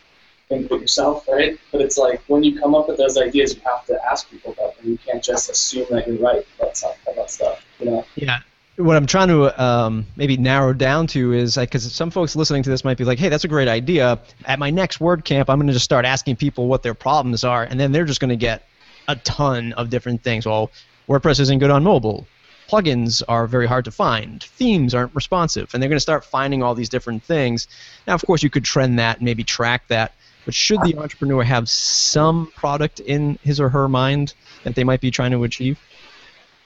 think 0.48 0.66
of 0.66 0.72
it 0.72 0.80
yourself, 0.80 1.28
right? 1.28 1.58
But 1.70 1.82
it's 1.82 1.98
like 1.98 2.22
when 2.28 2.42
you 2.42 2.58
come 2.58 2.74
up 2.74 2.88
with 2.88 2.96
those 2.96 3.18
ideas, 3.18 3.54
you 3.54 3.60
have 3.64 3.84
to 3.86 4.02
ask 4.04 4.30
people 4.30 4.52
about 4.52 4.76
them. 4.76 4.90
You 4.90 4.98
can't 4.98 5.22
just 5.22 5.50
assume 5.50 5.86
that 5.90 6.06
you're 6.06 6.18
right 6.18 6.46
about 6.58 6.76
stuff. 6.76 6.96
About 7.06 7.30
stuff, 7.30 7.64
you 7.78 7.86
know. 7.86 8.04
Yeah. 8.14 8.38
What 8.76 8.94
I'm 8.94 9.06
trying 9.06 9.28
to 9.28 9.62
um, 9.62 10.06
maybe 10.16 10.36
narrow 10.36 10.74
down 10.74 11.06
to 11.08 11.32
is 11.32 11.56
because 11.56 11.90
some 11.92 12.10
folks 12.10 12.36
listening 12.36 12.62
to 12.64 12.70
this 12.70 12.84
might 12.84 12.98
be 12.98 13.04
like, 13.04 13.18
"Hey, 13.18 13.30
that's 13.30 13.44
a 13.44 13.48
great 13.48 13.68
idea." 13.68 14.18
At 14.44 14.58
my 14.58 14.68
next 14.70 14.98
WordCamp, 14.98 15.46
I'm 15.48 15.58
going 15.58 15.66
to 15.68 15.72
just 15.72 15.84
start 15.84 16.04
asking 16.04 16.36
people 16.36 16.66
what 16.66 16.82
their 16.82 16.92
problems 16.92 17.42
are, 17.42 17.64
and 17.64 17.80
then 17.80 17.92
they're 17.92 18.04
just 18.04 18.20
going 18.20 18.30
to 18.30 18.36
get 18.36 18.68
a 19.08 19.16
ton 19.16 19.72
of 19.74 19.88
different 19.88 20.22
things. 20.22 20.44
Well, 20.44 20.70
WordPress 21.08 21.40
isn't 21.40 21.58
good 21.58 21.70
on 21.70 21.84
mobile. 21.84 22.26
Plugins 22.68 23.22
are 23.28 23.46
very 23.46 23.66
hard 23.66 23.84
to 23.84 23.90
find. 23.90 24.42
Themes 24.42 24.94
aren't 24.94 25.14
responsive, 25.14 25.72
and 25.72 25.82
they're 25.82 25.88
going 25.88 25.96
to 25.96 26.00
start 26.00 26.24
finding 26.24 26.62
all 26.62 26.74
these 26.74 26.88
different 26.88 27.22
things. 27.22 27.68
Now, 28.06 28.14
of 28.14 28.26
course, 28.26 28.42
you 28.42 28.50
could 28.50 28.64
trend 28.64 28.98
that 28.98 29.18
and 29.18 29.24
maybe 29.24 29.44
track 29.44 29.86
that. 29.88 30.12
But 30.44 30.54
should 30.54 30.82
the 30.82 30.96
entrepreneur 30.98 31.42
have 31.42 31.68
some 31.68 32.52
product 32.56 33.00
in 33.00 33.38
his 33.42 33.60
or 33.60 33.68
her 33.68 33.88
mind 33.88 34.34
that 34.64 34.74
they 34.74 34.84
might 34.84 35.00
be 35.00 35.10
trying 35.10 35.30
to 35.32 35.44
achieve? 35.44 35.78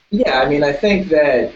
Yeah, 0.09 0.41
I 0.41 0.49
mean, 0.49 0.63
I 0.63 0.73
think 0.73 1.09
that 1.09 1.53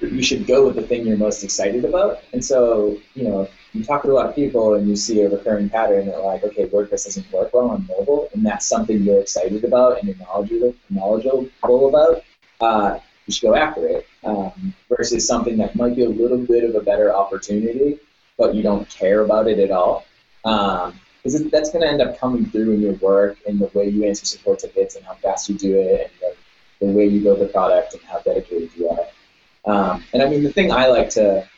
you 0.00 0.22
should 0.22 0.46
go 0.46 0.66
with 0.66 0.76
the 0.76 0.82
thing 0.82 1.06
you're 1.06 1.16
most 1.16 1.44
excited 1.44 1.84
about. 1.84 2.22
And 2.32 2.44
so, 2.44 2.98
you 3.14 3.24
know, 3.24 3.48
you 3.72 3.84
talk 3.84 4.02
to 4.02 4.10
a 4.10 4.14
lot 4.14 4.26
of 4.26 4.34
people 4.34 4.74
and 4.74 4.88
you 4.88 4.96
see 4.96 5.22
a 5.22 5.28
recurring 5.28 5.68
pattern 5.68 6.06
that, 6.06 6.18
like, 6.20 6.44
okay, 6.44 6.66
WordPress 6.66 7.04
doesn't 7.04 7.30
work 7.32 7.52
well 7.52 7.70
on 7.70 7.86
mobile, 7.86 8.28
and 8.32 8.44
that's 8.44 8.66
something 8.66 9.02
you're 9.02 9.20
excited 9.20 9.64
about 9.64 9.98
and 9.98 10.08
you're 10.08 10.16
knowledgeable, 10.16 10.74
knowledgeable 10.90 11.88
about, 11.88 12.22
uh, 12.60 12.98
you 13.26 13.32
should 13.32 13.48
go 13.48 13.54
after 13.54 13.86
it. 13.86 14.06
Um, 14.22 14.74
versus 14.88 15.26
something 15.26 15.58
that 15.58 15.76
might 15.76 15.96
be 15.96 16.04
a 16.04 16.08
little 16.08 16.38
bit 16.38 16.64
of 16.64 16.74
a 16.74 16.80
better 16.80 17.14
opportunity, 17.14 17.98
but 18.38 18.54
you 18.54 18.62
don't 18.62 18.88
care 18.88 19.20
about 19.20 19.48
it 19.48 19.58
at 19.58 19.70
all. 19.70 20.06
Um, 20.44 20.98
because 21.24 21.42
that's 21.50 21.70
going 21.70 21.82
to 21.82 21.88
end 21.88 22.02
up 22.02 22.18
coming 22.18 22.44
through 22.46 22.72
in 22.72 22.82
your 22.82 22.92
work 22.94 23.38
and 23.46 23.58
the 23.58 23.70
way 23.72 23.88
you 23.88 24.04
answer 24.04 24.26
support 24.26 24.58
tickets 24.58 24.94
and 24.96 25.04
how 25.06 25.14
fast 25.14 25.48
you 25.48 25.56
do 25.56 25.78
it 25.78 26.00
and 26.02 26.10
the, 26.20 26.86
the 26.86 26.92
way 26.92 27.06
you 27.06 27.22
build 27.22 27.40
the 27.40 27.46
product 27.46 27.94
and 27.94 28.02
how 28.02 28.18
dedicated 28.18 28.70
you 28.76 28.90
are. 28.90 29.06
Um, 29.66 30.04
and 30.12 30.22
I 30.22 30.28
mean, 30.28 30.42
the 30.42 30.52
thing 30.52 30.70
I 30.70 30.86
like 30.88 31.10
to 31.10 31.48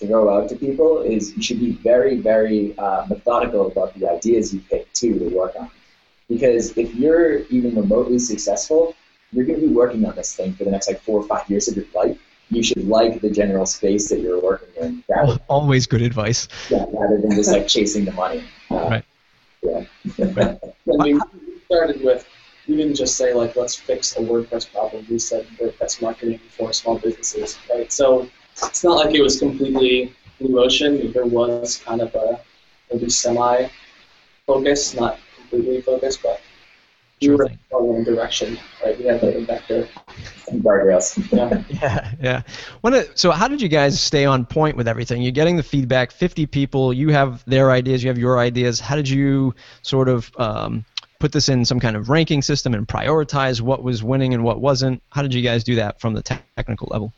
throw 0.00 0.34
out 0.36 0.48
to 0.50 0.56
people 0.56 1.00
is 1.00 1.34
you 1.36 1.42
should 1.42 1.60
be 1.60 1.72
very, 1.72 2.16
very 2.20 2.76
uh, 2.78 3.06
methodical 3.08 3.66
about 3.70 3.94
the 3.94 4.08
ideas 4.08 4.54
you 4.54 4.60
pick 4.60 4.92
too 4.92 5.18
to 5.18 5.28
work 5.36 5.54
on. 5.58 5.70
Because 6.28 6.76
if 6.76 6.94
you're 6.94 7.38
even 7.46 7.74
remotely 7.74 8.18
successful, 8.18 8.94
you're 9.32 9.44
going 9.44 9.60
to 9.60 9.66
be 9.66 9.72
working 9.72 10.04
on 10.06 10.14
this 10.14 10.34
thing 10.34 10.52
for 10.54 10.64
the 10.64 10.70
next 10.70 10.88
like 10.88 11.00
four 11.02 11.20
or 11.20 11.26
five 11.26 11.48
years 11.50 11.68
of 11.68 11.76
your 11.76 11.86
life. 11.94 12.18
You 12.50 12.62
should 12.62 12.86
like 12.88 13.20
the 13.20 13.30
general 13.30 13.66
space 13.66 14.08
that 14.08 14.20
you're 14.20 14.40
working 14.40 14.68
in, 14.82 15.04
rather, 15.08 15.38
Always 15.48 15.86
good 15.86 16.00
advice. 16.00 16.48
yeah, 16.70 16.86
rather 16.92 17.18
than 17.20 17.32
just 17.32 17.50
like 17.52 17.68
chasing 17.68 18.04
the 18.06 18.12
money. 18.12 18.42
Uh, 18.70 18.88
Right. 18.88 19.04
Yeah. 19.62 19.84
I 20.20 21.04
mean, 21.04 21.20
we 21.26 21.60
started 21.66 22.02
with, 22.02 22.26
we 22.68 22.76
didn't 22.76 22.94
just 22.96 23.16
say, 23.16 23.32
like, 23.32 23.56
let's 23.56 23.74
fix 23.74 24.16
a 24.16 24.20
WordPress 24.20 24.70
problem. 24.70 25.06
We 25.08 25.18
said 25.18 25.46
WordPress 25.58 26.02
marketing 26.02 26.38
for 26.50 26.72
small 26.72 26.98
businesses, 26.98 27.58
right? 27.70 27.90
So 27.90 28.28
it's 28.62 28.84
not 28.84 28.96
like 28.96 29.14
it 29.14 29.22
was 29.22 29.38
completely 29.38 30.12
blue 30.38 30.62
ocean. 30.62 31.10
There 31.12 31.24
was 31.24 31.82
kind 31.84 32.02
of 32.02 32.14
a 32.14 32.40
maybe 32.92 33.08
semi 33.08 33.68
focus, 34.46 34.94
not 34.94 35.18
completely 35.36 35.80
focused, 35.80 36.22
but 36.22 36.40
we 37.22 37.30
were 37.30 37.48
thing. 37.48 37.58
going 37.70 37.96
in 37.96 38.02
a 38.02 38.04
direction, 38.04 38.58
right? 38.84 38.98
We 38.98 39.06
had 39.06 39.22
like 39.22 39.34
a 39.34 39.44
vector. 39.44 39.88
Some 40.46 40.60
guardrails. 40.60 41.16
Yeah. 41.32 41.62
Yeah, 41.82 42.10
yeah. 42.20 42.42
One 42.82 42.94
of, 42.94 43.10
so 43.14 43.30
how 43.30 43.48
did 43.48 43.62
you 43.62 43.68
guys 43.68 44.00
stay 44.00 44.24
on 44.24 44.44
point 44.44 44.76
with 44.76 44.88
everything? 44.88 45.22
You're 45.22 45.32
getting 45.32 45.56
the 45.56 45.62
feedback. 45.62 46.10
50 46.10 46.46
people. 46.46 46.92
You 46.92 47.10
have 47.10 47.44
their 47.46 47.70
ideas. 47.70 48.02
You 48.02 48.08
have 48.08 48.18
your 48.18 48.38
ideas. 48.38 48.80
How 48.80 48.96
did 48.96 49.08
you 49.08 49.54
sort 49.82 50.08
of 50.08 50.30
um, 50.38 50.84
put 51.18 51.32
this 51.32 51.48
in 51.48 51.64
some 51.64 51.80
kind 51.80 51.96
of 51.96 52.08
ranking 52.08 52.42
system 52.42 52.74
and 52.74 52.86
prioritize 52.86 53.60
what 53.60 53.82
was 53.82 54.02
winning 54.02 54.34
and 54.34 54.44
what 54.44 54.60
wasn't? 54.60 55.02
How 55.10 55.22
did 55.22 55.34
you 55.34 55.42
guys 55.42 55.64
do 55.64 55.76
that 55.76 56.00
from 56.00 56.14
the 56.14 56.22
te- 56.22 56.36
technical 56.56 56.88
level? 56.90 57.12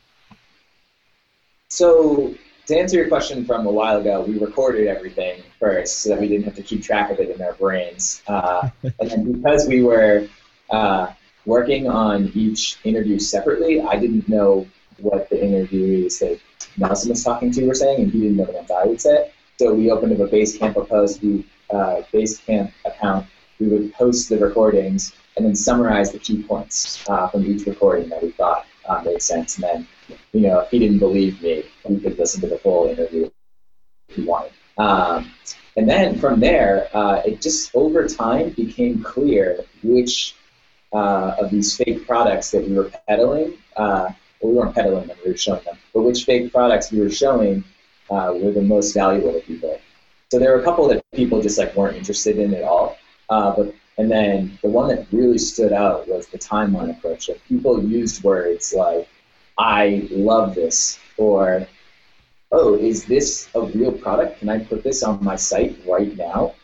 So 1.68 2.34
to 2.66 2.78
answer 2.78 2.96
your 2.96 3.08
question 3.08 3.44
from 3.44 3.66
a 3.66 3.70
while 3.70 3.98
ago, 3.98 4.22
we 4.22 4.38
recorded 4.38 4.86
everything 4.86 5.42
first 5.58 6.00
so 6.00 6.10
that 6.10 6.20
we 6.20 6.28
didn't 6.28 6.44
have 6.44 6.56
to 6.56 6.62
keep 6.62 6.82
track 6.82 7.10
of 7.10 7.18
it 7.20 7.30
in 7.30 7.42
our 7.42 7.52
brains. 7.54 8.22
Uh, 8.26 8.70
and 9.00 9.10
then 9.10 9.32
because 9.32 9.68
we 9.68 9.82
were 9.82 10.28
uh, 10.70 11.12
working 11.46 11.88
on 11.88 12.30
each 12.34 12.78
interview 12.84 13.18
separately, 13.18 13.80
I 13.80 13.96
didn't 13.96 14.28
know 14.28 14.66
what 14.98 15.28
the 15.30 15.36
interviewees 15.36 16.18
that 16.20 16.40
Nelson 16.76 17.10
was 17.10 17.24
talking 17.24 17.50
to 17.52 17.66
were 17.66 17.74
saying, 17.74 18.02
and 18.02 18.12
he 18.12 18.20
didn't 18.20 18.36
know 18.36 18.44
what 18.44 18.70
I 18.70 18.84
would 18.84 19.00
say. 19.00 19.32
So 19.58 19.74
we 19.74 19.90
opened 19.90 20.12
up 20.12 20.20
a 20.20 20.30
Basecamp 20.30 20.88
post, 20.88 21.22
we 21.22 21.44
uh, 21.70 22.02
Basecamp 22.12 22.72
account. 22.84 23.26
We 23.61 23.68
would 23.68 23.92
post 23.92 24.29
the 24.29 24.38
recordings 24.38 25.12
and 25.37 25.46
then 25.46 25.55
summarize 25.55 26.11
the 26.11 26.18
key 26.18 26.42
points 26.42 27.07
uh, 27.09 27.29
from 27.29 27.44
each 27.44 27.66
recording 27.66 28.09
that 28.09 28.23
we 28.23 28.31
thought 28.31 28.66
uh, 28.88 29.03
made 29.05 29.23
sense. 29.23 29.57
And 29.57 29.64
then, 29.64 29.88
you 30.33 30.40
know, 30.40 30.61
if 30.61 30.70
he 30.70 30.79
didn't 30.79 30.99
believe 30.99 31.40
me, 31.42 31.64
we 31.88 32.01
could 32.01 32.18
listen 32.18 32.40
to 32.40 32.49
the 32.49 32.59
full 32.59 32.88
interview 32.88 33.31
if 34.09 34.16
he 34.16 34.25
wanted. 34.25 34.53
Um, 34.79 35.31
and 35.77 35.88
then 35.88 36.18
from 36.18 36.40
there, 36.40 36.88
uh, 36.94 37.23
it 37.25 37.40
just 37.40 37.70
over 37.75 38.09
time 38.09 38.51
became 38.51 39.03
clear 39.03 39.64
which 39.83 40.35
uh, 40.92 41.37
of 41.38 41.51
these 41.51 41.77
fake 41.77 42.07
products 42.07 42.51
that 42.51 42.66
we 42.66 42.75
were 42.75 42.90
peddling, 43.07 43.55
uh, 43.77 44.11
well, 44.40 44.53
we 44.53 44.59
weren't 44.59 44.75
peddling 44.75 45.07
them, 45.07 45.16
we 45.25 45.31
were 45.31 45.37
showing 45.37 45.62
them, 45.64 45.79
but 45.94 46.03
which 46.03 46.25
fake 46.25 46.53
products 46.53 46.90
we 46.90 47.01
were 47.01 47.11
showing 47.11 47.62
uh, 48.11 48.33
were 48.35 48.51
the 48.51 48.62
most 48.62 48.92
valuable 48.92 49.33
to 49.33 49.40
people. 49.40 49.79
So 50.33 50.38
there 50.38 50.53
were 50.53 50.61
a 50.61 50.64
couple 50.64 50.88
that 50.88 51.05
people 51.14 51.40
just 51.42 51.59
like 51.59 51.75
weren't 51.77 51.96
interested 51.96 52.38
in 52.38 52.55
at 52.55 52.64
all. 52.64 52.96
Uh, 53.31 53.55
but 53.57 53.75
and 53.97 54.11
then 54.11 54.59
the 54.62 54.69
one 54.69 54.88
that 54.88 55.07
really 55.12 55.38
stood 55.38 55.73
out 55.73 56.09
was 56.09 56.27
the 56.27 56.38
timeline 56.38 56.90
approach. 56.90 57.29
That 57.29 57.43
people 57.45 57.83
used 57.83 58.25
words 58.25 58.75
like 58.75 59.09
"I 59.57 60.09
love 60.11 60.55
this" 60.55 60.99
or 61.16 61.66
"Oh, 62.51 62.77
is 62.77 63.05
this 63.05 63.49
a 63.55 63.61
real 63.62 63.93
product? 63.93 64.40
Can 64.40 64.49
I 64.49 64.59
put 64.64 64.83
this 64.83 65.03
on 65.03 65.23
my 65.23 65.37
site 65.37 65.79
right 65.87 66.16
now?" 66.16 66.55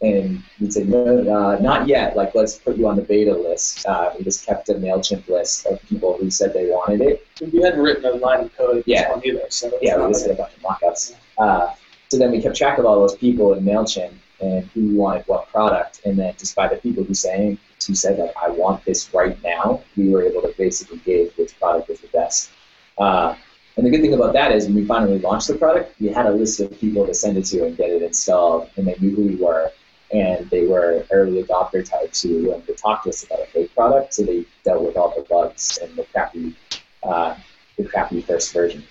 And 0.00 0.42
we'd 0.60 0.72
say, 0.72 0.84
"No, 0.84 1.20
uh, 1.20 1.58
not 1.60 1.88
yet. 1.88 2.14
Like, 2.16 2.34
let's 2.34 2.56
put 2.56 2.76
you 2.76 2.86
on 2.86 2.96
the 2.96 3.02
beta 3.02 3.34
list." 3.34 3.86
Uh, 3.86 4.12
we 4.16 4.22
just 4.22 4.46
kept 4.46 4.68
a 4.68 4.74
Mailchimp 4.74 5.26
list 5.28 5.66
of 5.66 5.82
people 5.88 6.18
who 6.18 6.30
said 6.30 6.52
they 6.52 6.66
wanted 6.66 7.00
it. 7.00 7.26
We 7.52 7.62
hadn't 7.62 7.80
written 7.80 8.04
a 8.04 8.12
line 8.12 8.40
of 8.44 8.56
code 8.56 8.84
yeah. 8.86 9.18
either, 9.24 9.46
so 9.48 9.72
yeah, 9.80 9.96
we 9.96 10.12
just 10.12 10.26
had 10.26 10.32
a 10.32 10.38
bunch 10.42 10.54
of 10.56 10.62
mockups. 10.62 11.14
Uh, 11.38 11.74
so 12.10 12.18
then 12.18 12.30
we 12.30 12.42
kept 12.42 12.56
track 12.56 12.78
of 12.78 12.84
all 12.84 13.00
those 13.00 13.16
people 13.16 13.54
in 13.54 13.64
Mailchimp 13.64 14.12
and 14.42 14.66
who 14.74 14.94
wanted 14.96 15.24
what 15.26 15.48
product, 15.48 16.02
and 16.04 16.18
then 16.18 16.34
just 16.36 16.54
by 16.54 16.68
the 16.68 16.76
people 16.76 17.04
who 17.04 17.14
saying 17.14 17.58
who 17.86 17.94
said 17.94 18.18
like 18.18 18.34
I 18.40 18.50
want 18.50 18.84
this 18.84 19.12
right 19.14 19.40
now, 19.42 19.82
we 19.96 20.10
were 20.10 20.22
able 20.22 20.42
to 20.42 20.54
basically 20.58 20.98
gauge 20.98 21.32
which 21.36 21.58
product 21.58 21.88
was 21.88 22.00
the 22.00 22.08
best. 22.08 22.50
Uh, 22.98 23.34
and 23.76 23.86
the 23.86 23.90
good 23.90 24.02
thing 24.02 24.12
about 24.12 24.34
that 24.34 24.52
is 24.52 24.66
when 24.66 24.74
we 24.74 24.84
finally 24.84 25.18
launched 25.18 25.48
the 25.48 25.54
product, 25.54 25.98
we 25.98 26.08
had 26.08 26.26
a 26.26 26.30
list 26.30 26.60
of 26.60 26.78
people 26.78 27.06
to 27.06 27.14
send 27.14 27.38
it 27.38 27.46
to 27.46 27.64
and 27.64 27.76
get 27.76 27.90
it 27.90 28.02
installed, 28.02 28.68
and 28.76 28.86
they 28.86 28.96
knew 29.00 29.14
who 29.14 29.22
we 29.22 29.36
were, 29.36 29.72
and 30.12 30.48
they 30.50 30.66
were 30.66 31.06
early 31.10 31.42
adopter 31.42 31.88
types 31.88 32.22
who 32.22 32.34
were 32.34 32.42
willing 32.48 32.62
to 32.66 32.74
talk 32.74 33.04
to 33.04 33.08
us 33.08 33.24
about 33.24 33.40
a 33.40 33.46
fake 33.46 33.74
product, 33.74 34.14
so 34.14 34.24
they 34.24 34.44
dealt 34.64 34.82
with 34.82 34.96
all 34.96 35.14
the 35.16 35.22
bugs 35.22 35.78
and 35.82 35.94
the 35.96 36.04
crappy, 36.12 36.54
uh, 37.02 37.34
the 37.78 37.84
crappy 37.84 38.20
first 38.20 38.52
version. 38.52 38.84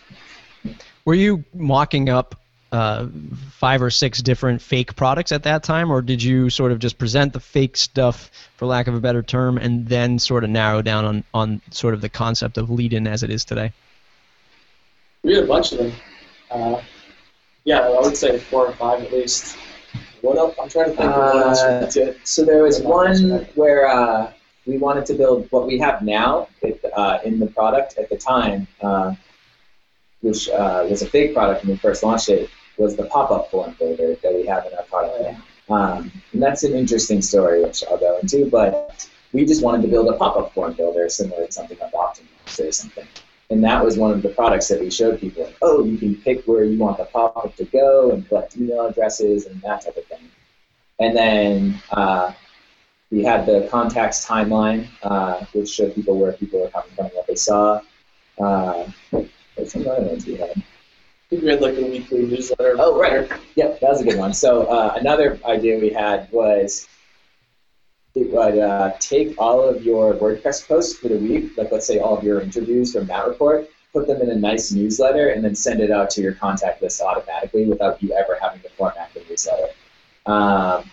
Were 1.05 1.13
you 1.13 1.43
mocking 1.53 2.09
up 2.09 2.40
uh, 2.71 3.07
five 3.49 3.81
or 3.81 3.89
six 3.89 4.21
different 4.21 4.61
fake 4.61 4.95
products 4.95 5.31
at 5.31 5.43
that 5.43 5.63
time, 5.63 5.91
or 5.91 6.01
did 6.01 6.23
you 6.23 6.49
sort 6.49 6.71
of 6.71 6.79
just 6.79 6.97
present 6.97 7.33
the 7.33 7.39
fake 7.39 7.75
stuff, 7.75 8.31
for 8.55 8.65
lack 8.65 8.87
of 8.87 8.95
a 8.95 8.99
better 8.99 9.21
term, 9.21 9.57
and 9.57 9.87
then 9.87 10.19
sort 10.19 10.43
of 10.43 10.49
narrow 10.49 10.81
down 10.81 11.05
on, 11.05 11.23
on 11.33 11.61
sort 11.71 11.93
of 11.93 12.01
the 12.01 12.09
concept 12.09 12.57
of 12.57 12.69
Leadin 12.69 13.07
as 13.07 13.23
it 13.23 13.29
is 13.29 13.43
today? 13.43 13.73
We 15.23 15.35
had 15.35 15.43
a 15.43 15.47
bunch 15.47 15.73
of 15.73 15.79
them. 15.79 15.91
Uh, 16.49 16.81
yeah, 17.65 17.81
I 17.81 17.99
would 17.99 18.17
say 18.17 18.39
four 18.39 18.67
or 18.67 18.73
five 18.73 19.03
at 19.03 19.11
least. 19.11 19.57
What 20.21 20.37
else? 20.37 20.55
I'm 20.61 20.69
trying 20.69 20.91
to 20.91 20.95
think 20.95 21.11
of 21.11 21.17
what 21.17 21.45
else 21.47 21.63
we 21.63 21.69
Uh, 21.69 22.05
did. 22.05 22.27
So 22.27 22.45
there 22.45 22.63
was 22.63 22.79
one 22.81 23.47
where 23.55 23.87
uh, 23.87 24.31
we 24.65 24.77
wanted 24.77 25.05
to 25.07 25.13
build 25.13 25.47
what 25.51 25.67
we 25.67 25.77
have 25.79 26.01
now 26.01 26.47
uh, 26.95 27.19
in 27.25 27.39
the 27.39 27.47
product 27.47 27.97
at 27.97 28.09
the 28.09 28.17
time, 28.17 28.67
uh, 28.81 29.13
which 30.21 30.49
uh, 30.49 30.85
was 30.89 31.01
a 31.01 31.07
fake 31.07 31.33
product 31.33 31.63
when 31.63 31.71
we 31.71 31.77
first 31.77 32.03
launched 32.03 32.29
it, 32.29 32.49
was 32.81 32.95
the 32.95 33.05
pop-up 33.05 33.49
form 33.51 33.75
builder 33.79 34.15
that 34.15 34.33
we 34.33 34.45
have 34.45 34.65
in 34.65 34.73
our 34.73 34.83
product 34.83 35.21
now. 35.21 35.75
Um, 35.75 36.11
and 36.33 36.41
that's 36.41 36.63
an 36.63 36.73
interesting 36.73 37.21
story, 37.21 37.63
which 37.63 37.83
I'll 37.89 37.97
go 37.97 38.19
into. 38.19 38.49
But 38.49 39.07
we 39.31 39.45
just 39.45 39.63
wanted 39.63 39.83
to 39.83 39.87
build 39.87 40.07
a 40.13 40.17
pop-up 40.17 40.53
form 40.53 40.73
builder 40.73 41.07
similar 41.09 41.45
to 41.45 41.51
something 41.51 41.77
like 41.79 41.93
Optimus 41.93 42.59
or 42.59 42.71
something. 42.71 43.07
And 43.49 43.63
that 43.63 43.83
was 43.83 43.97
one 43.97 44.11
of 44.11 44.21
the 44.21 44.29
products 44.29 44.67
that 44.69 44.79
we 44.79 44.89
showed 44.89 45.19
people. 45.19 45.43
Like, 45.43 45.57
oh, 45.61 45.83
you 45.83 45.97
can 45.97 46.15
pick 46.15 46.45
where 46.45 46.63
you 46.63 46.77
want 46.77 46.97
the 46.97 47.05
pop-up 47.05 47.55
to 47.57 47.65
go 47.65 48.11
and 48.11 48.27
collect 48.27 48.57
email 48.57 48.87
addresses 48.87 49.45
and 49.45 49.61
that 49.61 49.83
type 49.83 49.97
of 49.97 50.05
thing. 50.05 50.29
And 50.99 51.15
then 51.15 51.81
uh, 51.91 52.33
we 53.11 53.23
had 53.23 53.45
the 53.45 53.67
contacts 53.69 54.25
timeline, 54.25 54.87
uh, 55.03 55.45
which 55.53 55.69
showed 55.69 55.93
people 55.95 56.17
where 56.17 56.33
people 56.33 56.61
were 56.61 56.69
coming 56.69 56.91
from, 56.95 57.07
what 57.07 57.27
they 57.27 57.35
saw. 57.35 57.81
Uh, 58.39 58.89
what's 59.55 59.73
some 59.73 59.87
other 59.87 60.03
ones 60.03 60.25
we 60.25 60.35
had? 60.35 60.63
We 61.31 61.47
had 61.47 61.61
like 61.61 61.77
a 61.77 61.83
weekly 61.83 62.23
newsletter. 62.23 62.75
Oh, 62.77 62.99
right. 62.99 63.31
Yep, 63.55 63.79
that 63.79 63.89
was 63.89 64.01
a 64.01 64.03
good 64.03 64.17
one. 64.17 64.33
So 64.33 64.63
uh, 64.63 64.95
another 64.97 65.39
idea 65.45 65.79
we 65.79 65.89
had 65.89 66.29
was 66.29 66.89
it 68.15 68.29
would 68.31 68.59
uh, 68.59 68.91
take 68.99 69.35
all 69.39 69.61
of 69.61 69.81
your 69.81 70.13
WordPress 70.13 70.67
posts 70.67 70.97
for 70.97 71.07
the 71.07 71.15
week, 71.15 71.57
like 71.57 71.71
let's 71.71 71.87
say 71.87 71.99
all 71.99 72.17
of 72.17 72.25
your 72.25 72.41
interviews 72.41 72.91
from 72.91 73.07
Matt 73.07 73.25
Report, 73.29 73.69
put 73.93 74.07
them 74.07 74.21
in 74.21 74.29
a 74.29 74.35
nice 74.35 74.73
newsletter, 74.73 75.29
and 75.29 75.41
then 75.41 75.55
send 75.55 75.79
it 75.79 75.89
out 75.89 76.09
to 76.11 76.21
your 76.21 76.33
contact 76.33 76.81
list 76.81 76.99
automatically 76.99 77.65
without 77.65 78.03
you 78.03 78.11
ever 78.11 78.37
having 78.41 78.59
to 78.61 78.69
format 78.71 79.13
the 79.13 79.23
newsletter. 79.29 79.69
Um, 80.25 80.83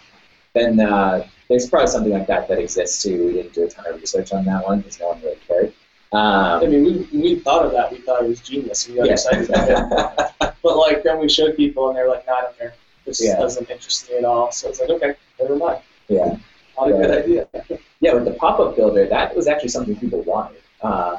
then 0.54 0.78
uh, 0.78 1.26
there's 1.48 1.68
probably 1.68 1.88
something 1.88 2.12
like 2.12 2.28
that 2.28 2.46
that 2.46 2.60
exists 2.60 3.02
too. 3.02 3.26
We 3.26 3.32
didn't 3.32 3.54
do 3.54 3.64
a 3.64 3.68
ton 3.68 3.86
of 3.86 4.00
research 4.00 4.32
on 4.32 4.44
that 4.44 4.64
one 4.64 4.82
because 4.82 5.00
no 5.00 5.08
one 5.08 5.20
really 5.20 5.38
cared. 5.48 5.74
I 6.12 6.16
Um, 6.62 6.70
mean, 6.70 6.84
we, 7.12 7.20
we 7.20 7.34
thought 7.40 7.66
of 7.66 7.72
that. 7.72 7.92
We 7.92 7.98
thought 7.98 8.22
it 8.24 8.28
was 8.28 8.40
genius. 8.40 8.88
We 8.88 8.94
got 8.96 9.06
yeah. 9.06 9.12
excited 9.12 9.48
about 9.50 9.68
it. 9.70 10.54
But 10.62 10.76
like 10.76 11.02
then 11.04 11.18
we 11.20 11.28
showed 11.28 11.56
people, 11.56 11.88
and 11.88 11.96
they 11.96 12.02
were 12.02 12.08
like, 12.08 12.26
"No, 12.26 12.34
I 12.34 12.40
don't 12.42 12.58
care. 12.58 12.74
This 13.04 13.22
Yeah. 13.24 13.36
doesn't 13.36 13.70
interest 13.70 14.08
me 14.10 14.16
at 14.18 14.24
all." 14.24 14.50
So 14.50 14.68
it's 14.68 14.80
like, 14.80 14.90
okay, 14.90 15.14
never 15.40 15.56
mind. 15.56 15.80
yeah. 16.08 16.36
Not 16.76 16.90
a 16.90 16.92
good 16.92 17.10
idea. 17.10 17.48
Yeah, 18.00 18.14
with 18.14 18.26
the 18.26 18.32
pop-up 18.34 18.76
builder, 18.76 19.06
that 19.08 19.34
was 19.34 19.48
actually 19.48 19.70
something 19.70 19.96
people 19.96 20.22
wanted. 20.22 20.62
Uh, 20.80 21.16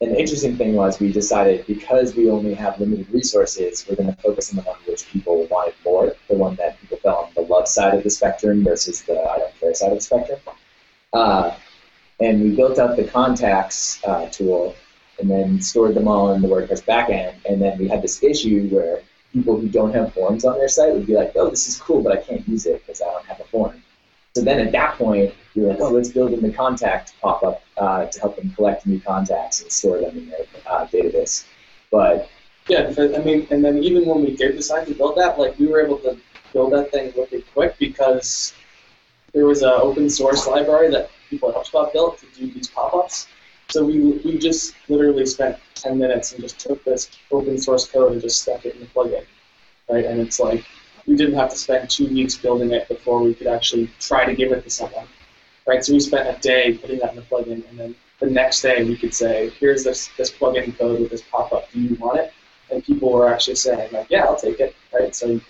and 0.00 0.10
the 0.12 0.18
interesting 0.18 0.56
thing 0.56 0.74
was 0.74 0.98
we 0.98 1.12
decided 1.12 1.64
because 1.68 2.16
we 2.16 2.28
only 2.30 2.52
have 2.54 2.80
limited 2.80 3.08
resources, 3.12 3.86
we're 3.88 3.94
going 3.94 4.12
to 4.12 4.20
focus 4.20 4.50
on 4.50 4.56
the 4.56 4.62
one 4.62 4.76
which 4.88 5.06
people 5.08 5.46
wanted 5.46 5.74
more, 5.84 6.12
the 6.28 6.34
one 6.34 6.56
that 6.56 6.80
people 6.80 6.96
fell 6.98 7.16
on 7.26 7.30
the 7.36 7.42
love 7.42 7.68
side 7.68 7.94
of 7.94 8.02
the 8.02 8.10
spectrum 8.10 8.64
versus 8.64 9.02
the 9.02 9.14
I 9.20 9.38
don't 9.38 9.54
care 9.60 9.72
side 9.72 9.92
of 9.92 9.98
the 9.98 10.02
spectrum. 10.02 10.40
Uh, 11.12 11.52
and 12.20 12.42
we 12.42 12.54
built 12.54 12.78
out 12.78 12.96
the 12.96 13.04
contacts 13.04 14.02
uh, 14.04 14.26
tool 14.30 14.74
and 15.18 15.30
then 15.30 15.60
stored 15.60 15.94
them 15.94 16.08
all 16.08 16.32
in 16.32 16.42
the 16.42 16.48
WordPress 16.48 16.84
backend. 16.84 17.34
And 17.48 17.60
then 17.60 17.78
we 17.78 17.88
had 17.88 18.02
this 18.02 18.22
issue 18.22 18.68
where 18.68 19.02
people 19.32 19.58
who 19.58 19.68
don't 19.68 19.94
have 19.94 20.12
forms 20.14 20.44
on 20.44 20.58
their 20.58 20.68
site 20.68 20.92
would 20.92 21.06
be 21.06 21.14
like, 21.14 21.32
oh, 21.36 21.50
this 21.50 21.68
is 21.68 21.78
cool, 21.78 22.02
but 22.02 22.12
I 22.12 22.22
can't 22.22 22.46
use 22.48 22.66
it 22.66 22.80
because 22.80 23.00
I 23.00 23.06
don't 23.06 23.26
have 23.26 23.40
a 23.40 23.44
form. 23.44 23.82
So 24.34 24.42
then 24.42 24.60
at 24.60 24.72
that 24.72 24.96
point, 24.96 25.34
we 25.54 25.62
were 25.62 25.68
like, 25.68 25.80
oh, 25.80 25.90
let's 25.90 26.08
build 26.08 26.32
in 26.32 26.40
the 26.40 26.52
contact 26.52 27.14
pop-up 27.20 27.62
uh, 27.76 28.06
to 28.06 28.20
help 28.20 28.36
them 28.36 28.50
collect 28.52 28.86
new 28.86 29.00
contacts 29.00 29.60
and 29.62 29.72
store 29.72 30.00
them 30.00 30.16
in 30.16 30.30
their 30.30 30.46
uh, 30.66 30.86
database. 30.86 31.46
But 31.90 32.28
Yeah, 32.68 32.92
I 32.96 33.18
mean, 33.18 33.48
and 33.50 33.64
then 33.64 33.82
even 33.82 34.06
when 34.06 34.22
we 34.22 34.36
did 34.36 34.56
decide 34.56 34.86
to 34.86 34.94
build 34.94 35.16
that, 35.16 35.38
like 35.38 35.58
we 35.58 35.66
were 35.66 35.80
able 35.80 35.98
to 35.98 36.16
build 36.52 36.72
that 36.72 36.92
thing 36.92 37.12
really 37.16 37.42
quick 37.52 37.76
because 37.78 38.54
there 39.32 39.46
was 39.46 39.62
an 39.62 39.70
open 39.70 40.08
source 40.08 40.46
library 40.46 40.90
that 40.90 41.10
people 41.30 41.48
at 41.48 41.54
HubSpot 41.54 41.92
built 41.92 42.18
to 42.18 42.26
do 42.38 42.52
these 42.52 42.68
pop-ups. 42.68 43.28
So 43.68 43.84
we 43.84 44.00
we 44.24 44.36
just 44.36 44.74
literally 44.88 45.24
spent 45.26 45.56
10 45.76 45.98
minutes 45.98 46.32
and 46.32 46.42
just 46.42 46.58
took 46.58 46.82
this 46.84 47.10
open 47.30 47.56
source 47.56 47.86
code 47.88 48.12
and 48.12 48.20
just 48.20 48.42
stuck 48.42 48.66
it 48.66 48.74
in 48.74 48.80
the 48.80 48.86
plugin, 48.86 49.24
right? 49.88 50.04
And 50.04 50.20
it's 50.20 50.40
like 50.40 50.64
we 51.06 51.16
didn't 51.16 51.36
have 51.36 51.50
to 51.50 51.56
spend 51.56 51.88
two 51.88 52.08
weeks 52.08 52.36
building 52.36 52.72
it 52.72 52.88
before 52.88 53.22
we 53.22 53.32
could 53.34 53.46
actually 53.46 53.88
try 54.00 54.24
to 54.24 54.34
give 54.34 54.52
it 54.52 54.64
to 54.64 54.70
someone, 54.70 55.06
right? 55.66 55.84
So 55.84 55.92
we 55.92 56.00
spent 56.00 56.28
a 56.28 56.38
day 56.40 56.74
putting 56.74 56.98
that 56.98 57.10
in 57.10 57.16
the 57.16 57.22
plugin, 57.22 57.68
and 57.70 57.78
then 57.78 57.94
the 58.18 58.26
next 58.26 58.60
day 58.60 58.84
we 58.84 58.96
could 58.96 59.14
say, 59.14 59.50
here's 59.60 59.84
this 59.84 60.10
this 60.18 60.30
plugin 60.30 60.76
code 60.76 61.00
with 61.00 61.10
this 61.10 61.22
pop-up. 61.22 61.70
Do 61.72 61.80
you 61.80 61.94
want 61.94 62.18
it? 62.18 62.32
And 62.70 62.84
people 62.84 63.12
were 63.12 63.32
actually 63.32 63.56
saying 63.56 63.92
like, 63.92 64.08
yeah, 64.10 64.24
I'll 64.24 64.36
take 64.36 64.60
it, 64.60 64.74
right? 64.92 65.14
So 65.14 65.40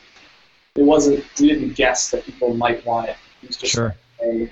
it 0.77 0.83
wasn't 0.83 1.25
we 1.40 1.49
didn't 1.49 1.75
guess 1.75 2.11
that 2.11 2.25
people 2.25 2.55
might 2.55 2.85
want 2.87 3.09
it. 3.09 3.16
It 3.43 3.49
was 3.49 3.57
just 3.57 3.73
Sure. 3.73 3.95
a, 4.23 4.51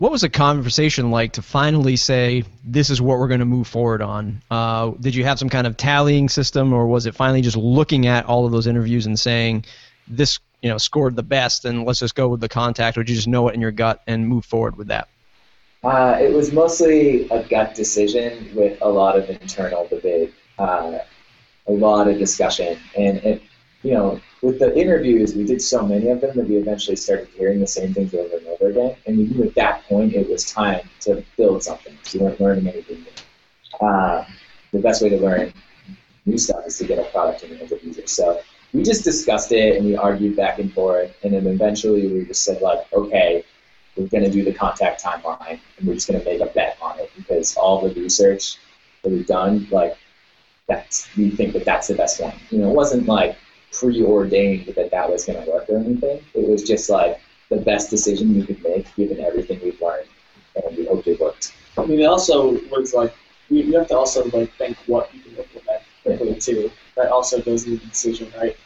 What 0.00 0.10
was 0.10 0.22
the 0.22 0.30
conversation 0.30 1.10
like 1.10 1.34
to 1.34 1.42
finally 1.42 1.94
say 1.96 2.44
this 2.64 2.88
is 2.88 3.02
what 3.02 3.18
we're 3.18 3.28
going 3.28 3.40
to 3.40 3.44
move 3.44 3.66
forward 3.66 4.00
on? 4.00 4.40
Uh, 4.50 4.92
did 4.98 5.14
you 5.14 5.24
have 5.24 5.38
some 5.38 5.50
kind 5.50 5.66
of 5.66 5.76
tallying 5.76 6.30
system, 6.30 6.72
or 6.72 6.86
was 6.86 7.04
it 7.04 7.14
finally 7.14 7.42
just 7.42 7.58
looking 7.58 8.06
at 8.06 8.24
all 8.24 8.46
of 8.46 8.50
those 8.50 8.66
interviews 8.66 9.04
and 9.04 9.18
saying 9.18 9.66
this, 10.08 10.38
you 10.62 10.70
know, 10.70 10.78
scored 10.78 11.16
the 11.16 11.22
best, 11.22 11.66
and 11.66 11.84
let's 11.84 11.98
just 11.98 12.14
go 12.14 12.28
with 12.28 12.40
the 12.40 12.48
contact, 12.48 12.96
or 12.96 13.02
did 13.02 13.10
you 13.10 13.16
just 13.16 13.28
know 13.28 13.46
it 13.48 13.54
in 13.54 13.60
your 13.60 13.72
gut 13.72 14.00
and 14.06 14.26
move 14.26 14.46
forward 14.46 14.74
with 14.76 14.88
that? 14.88 15.06
Uh, 15.84 16.16
it 16.18 16.32
was 16.32 16.50
mostly 16.50 17.28
a 17.28 17.42
gut 17.42 17.74
decision 17.74 18.48
with 18.54 18.78
a 18.80 18.88
lot 18.88 19.18
of 19.18 19.28
internal 19.28 19.86
debate. 19.88 20.32
Uh, 20.58 21.00
a 21.68 21.72
lot 21.72 22.08
of 22.08 22.16
discussion, 22.16 22.78
and 22.96 23.18
it, 23.18 23.42
you 23.82 23.92
know, 23.92 24.18
with 24.40 24.60
the 24.60 24.74
interviews, 24.78 25.34
we 25.34 25.44
did 25.44 25.60
so 25.60 25.86
many 25.86 26.08
of 26.08 26.22
them 26.22 26.34
that 26.36 26.48
we 26.48 26.56
eventually 26.56 26.96
started 26.96 27.28
hearing 27.36 27.60
the 27.60 27.66
same 27.66 27.92
things 27.92 28.14
over 28.14 28.38
and 28.38 28.46
over 28.60 28.70
again. 28.70 28.96
And 29.06 29.18
we 29.18 29.24
knew 29.24 29.44
at 29.44 29.54
that 29.54 29.84
point 29.84 30.14
it 30.14 30.28
was 30.28 30.44
time 30.44 30.88
to 31.00 31.24
build 31.36 31.62
something. 31.62 31.96
So 32.02 32.18
we 32.18 32.24
weren't 32.24 32.40
learning 32.40 32.68
anything 32.68 33.02
new. 33.02 33.86
Uh, 33.86 34.24
the 34.72 34.78
best 34.78 35.02
way 35.02 35.08
to 35.08 35.16
learn 35.16 35.52
new 36.26 36.38
stuff 36.38 36.66
is 36.66 36.78
to 36.78 36.86
get 36.86 36.98
a 36.98 37.04
product 37.10 37.42
in 37.42 37.50
the 37.50 37.56
hands 37.56 37.72
of 37.72 37.82
users. 37.82 38.12
So 38.12 38.40
we 38.72 38.82
just 38.82 39.04
discussed 39.04 39.52
it 39.52 39.76
and 39.76 39.86
we 39.86 39.96
argued 39.96 40.36
back 40.36 40.58
and 40.58 40.72
forth, 40.72 41.12
and 41.22 41.34
then 41.34 41.46
eventually 41.46 42.06
we 42.06 42.24
just 42.24 42.44
said 42.44 42.62
like, 42.62 42.80
okay, 42.92 43.44
we're 43.96 44.06
going 44.06 44.24
to 44.24 44.30
do 44.30 44.44
the 44.44 44.52
contact 44.52 45.02
timeline, 45.02 45.58
and 45.78 45.86
we're 45.86 45.94
just 45.94 46.08
going 46.08 46.20
to 46.20 46.24
make 46.24 46.40
a 46.40 46.46
bet 46.46 46.78
on 46.80 46.98
it 47.00 47.10
because 47.16 47.56
all 47.56 47.80
the 47.80 47.92
research 48.00 48.58
that 49.02 49.10
we've 49.10 49.26
done, 49.26 49.66
like, 49.70 49.96
that's 50.68 51.08
we 51.16 51.30
think 51.30 51.52
that 51.54 51.64
that's 51.64 51.88
the 51.88 51.94
best 51.94 52.20
one. 52.20 52.34
You 52.50 52.58
know, 52.58 52.70
it 52.70 52.74
wasn't 52.74 53.06
like 53.06 53.36
preordained 53.72 54.66
that 54.76 54.92
that 54.92 55.10
was 55.10 55.24
going 55.24 55.44
to 55.44 55.50
work 55.50 55.68
or 55.68 55.78
anything. 55.78 56.22
It 56.34 56.48
was 56.48 56.62
just 56.62 56.88
like 56.88 57.20
the 57.50 57.56
best 57.56 57.90
decision 57.90 58.34
we 58.34 58.46
could 58.46 58.62
make 58.62 58.94
given 58.94 59.20
everything 59.20 59.60
we've 59.62 59.80
learned, 59.80 60.08
and 60.56 60.76
we 60.76 60.86
hoped 60.86 61.06
it 61.06 61.20
worked. 61.20 61.52
I 61.76 61.84
mean, 61.84 62.00
it 62.00 62.06
also 62.06 62.52
was 62.70 62.94
like 62.94 63.14
we, 63.50 63.62
you 63.62 63.76
have 63.78 63.88
to 63.88 63.98
also 63.98 64.24
like 64.30 64.52
think 64.54 64.76
what 64.86 65.12
you 65.14 65.20
can 65.20 65.36
implement 65.36 65.82
quickly 66.02 66.34
too. 66.36 66.70
That 66.96 67.10
also 67.10 67.40
goes 67.42 67.66
into 67.66 67.80
the 67.80 67.86
decision, 67.86 68.32
right? 68.38 68.56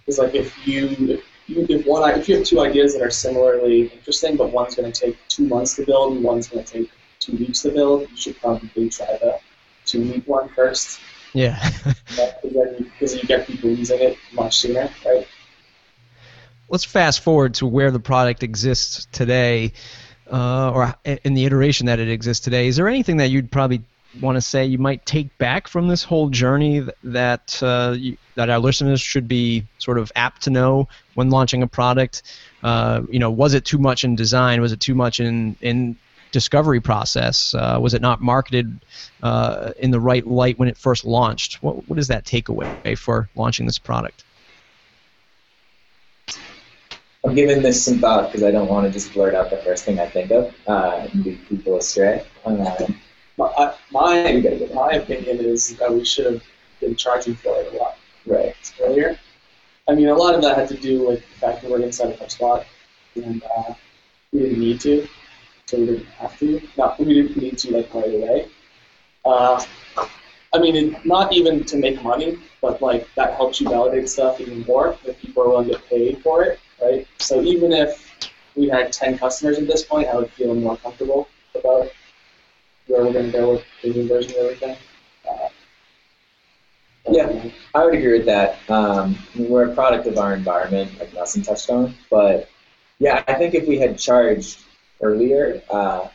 Because 0.00 0.18
like 0.18 0.34
if 0.34 0.66
you 0.66 1.22
if, 1.48 1.70
if 1.70 1.86
one 1.86 2.18
if 2.18 2.28
you 2.28 2.36
have 2.36 2.44
two 2.44 2.60
ideas 2.60 2.94
that 2.94 3.02
are 3.02 3.10
similarly 3.10 3.86
interesting, 3.88 4.36
but 4.36 4.52
one's 4.52 4.74
going 4.74 4.90
to 4.90 5.00
take 5.00 5.16
two 5.28 5.46
months 5.46 5.76
to 5.76 5.86
build 5.86 6.14
and 6.14 6.24
one's 6.24 6.48
going 6.48 6.64
to 6.64 6.72
take 6.72 6.90
two 7.20 7.36
weeks 7.36 7.62
to 7.62 7.70
build, 7.70 8.08
you 8.10 8.16
should 8.16 8.38
probably 8.40 8.88
try 8.90 9.06
the 9.20 9.38
two 9.84 10.02
week 10.02 10.26
one 10.26 10.48
first. 10.50 11.00
Yeah. 11.32 11.58
Because 12.94 13.16
you 13.16 13.22
get 13.24 13.46
people 13.46 13.70
using 13.70 13.98
it 14.00 14.16
much 14.32 14.58
sooner, 14.58 14.88
right? 15.04 15.26
Let's 16.68 16.84
fast 16.84 17.20
forward 17.20 17.54
to 17.54 17.66
where 17.66 17.90
the 17.90 18.00
product 18.00 18.42
exists 18.42 19.06
today, 19.12 19.72
uh, 20.30 20.70
or 20.70 20.94
in 21.04 21.34
the 21.34 21.44
iteration 21.44 21.86
that 21.86 22.00
it 22.00 22.08
exists 22.08 22.42
today. 22.42 22.68
Is 22.68 22.76
there 22.76 22.88
anything 22.88 23.18
that 23.18 23.28
you'd 23.28 23.50
probably 23.50 23.82
want 24.20 24.36
to 24.36 24.40
say 24.40 24.64
you 24.64 24.78
might 24.78 25.04
take 25.06 25.36
back 25.38 25.68
from 25.68 25.88
this 25.88 26.04
whole 26.04 26.28
journey 26.28 26.86
that 27.02 27.60
uh, 27.62 27.94
you, 27.96 28.16
that 28.36 28.48
our 28.48 28.58
listeners 28.58 29.00
should 29.00 29.28
be 29.28 29.66
sort 29.78 29.98
of 29.98 30.10
apt 30.16 30.42
to 30.42 30.50
know 30.50 30.88
when 31.14 31.30
launching 31.30 31.62
a 31.62 31.66
product? 31.66 32.22
Uh, 32.62 33.02
you 33.10 33.18
know, 33.18 33.30
was 33.30 33.54
it 33.54 33.64
too 33.64 33.78
much 33.78 34.04
in 34.04 34.16
design? 34.16 34.60
Was 34.60 34.72
it 34.72 34.80
too 34.80 34.94
much 34.94 35.20
in 35.20 35.56
in 35.60 35.96
discovery 36.32 36.80
process? 36.80 37.54
Uh, 37.54 37.78
was 37.80 37.94
it 37.94 38.02
not 38.02 38.20
marketed 38.20 38.80
uh, 39.22 39.72
in 39.78 39.90
the 39.90 40.00
right 40.00 40.26
light 40.26 40.58
when 40.58 40.68
it 40.68 40.76
first 40.76 41.04
launched? 41.04 41.62
What 41.62 41.88
what 41.88 41.98
is 41.98 42.08
that 42.08 42.24
takeaway 42.24 42.96
for 42.96 43.28
launching 43.34 43.66
this 43.66 43.78
product? 43.78 44.24
I'm 47.24 47.34
giving 47.34 47.62
this 47.62 47.82
some 47.84 47.98
thought 47.98 48.30
because 48.30 48.42
I 48.42 48.50
don't 48.50 48.68
want 48.68 48.86
to 48.86 48.92
just 48.92 49.12
blurt 49.14 49.34
out 49.34 49.50
the 49.50 49.56
first 49.58 49.84
thing 49.84 49.98
I 49.98 50.06
think 50.06 50.30
of 50.30 50.54
uh, 50.68 51.08
and 51.10 51.24
lead 51.24 51.48
people 51.48 51.76
astray. 51.76 52.24
My, 52.46 52.94
my, 53.90 54.60
my 54.74 54.90
opinion 54.92 55.38
is 55.38 55.76
that 55.78 55.92
we 55.92 56.04
should 56.04 56.26
have 56.26 56.42
been 56.80 56.94
charging 56.94 57.34
for 57.34 57.58
it 57.60 57.72
a 57.72 57.76
lot 57.76 57.96
right. 58.26 58.54
earlier. 58.80 59.18
I 59.88 59.94
mean, 59.94 60.08
a 60.08 60.14
lot 60.14 60.34
of 60.34 60.42
that 60.42 60.56
had 60.56 60.68
to 60.68 60.76
do 60.76 61.06
with 61.06 61.20
the 61.20 61.38
fact 61.38 61.62
that 61.62 61.70
we're 61.70 61.82
inside 61.82 62.10
of 62.10 62.18
HubSpot, 62.18 62.64
and 63.16 63.42
uh, 63.56 63.74
we 64.32 64.40
didn't 64.40 64.60
need 64.60 64.80
to, 64.82 65.06
so 65.66 65.78
we 65.78 65.86
didn't 65.86 66.06
have 66.06 66.38
to. 66.38 66.60
Not 66.76 66.98
we 66.98 67.06
didn't 67.06 67.36
need 67.36 67.58
to 67.58 67.76
like 67.76 67.92
right 67.92 68.14
away. 68.14 68.48
Uh, 69.24 69.62
I 70.54 70.58
mean, 70.58 70.76
it, 70.76 71.04
not 71.04 71.32
even 71.32 71.64
to 71.64 71.76
make 71.76 72.02
money, 72.02 72.38
but 72.62 72.80
like 72.80 73.08
that 73.16 73.34
helps 73.34 73.60
you 73.60 73.68
validate 73.68 74.08
stuff 74.08 74.40
even 74.40 74.62
more 74.62 74.96
if 75.04 75.18
people 75.20 75.42
are 75.42 75.48
willing 75.48 75.70
to 75.70 75.78
pay 75.80 76.14
for 76.14 76.44
it, 76.44 76.60
right? 76.82 77.06
So 77.18 77.42
even 77.42 77.72
if 77.72 78.30
we 78.54 78.68
had 78.68 78.92
10 78.92 79.18
customers 79.18 79.58
at 79.58 79.66
this 79.66 79.84
point, 79.84 80.08
I 80.08 80.16
would 80.16 80.30
feel 80.30 80.54
more 80.54 80.76
comfortable 80.76 81.28
about 81.54 81.90
where 82.86 83.04
we're 83.04 83.12
going 83.12 83.26
to 83.26 83.32
go 83.32 83.52
with 83.52 83.64
the 83.82 83.90
new 83.90 84.08
version 84.08 84.32
of 84.32 84.36
everything. 84.38 84.76
Uh, 85.28 85.48
yeah, 87.10 87.50
I 87.74 87.84
would 87.84 87.94
agree 87.94 88.18
with 88.18 88.26
that. 88.26 88.58
Um, 88.70 89.16
we're 89.36 89.70
a 89.70 89.74
product 89.74 90.06
of 90.06 90.18
our 90.18 90.34
environment, 90.34 90.98
like 90.98 91.12
Nelson 91.12 91.42
touched 91.42 91.70
on. 91.70 91.94
But 92.10 92.48
yeah, 92.98 93.22
I 93.26 93.34
think 93.34 93.54
if 93.54 93.66
we 93.66 93.78
had 93.78 93.98
charged 93.98 94.60
earlier, 95.00 95.62
uh, 95.70 96.08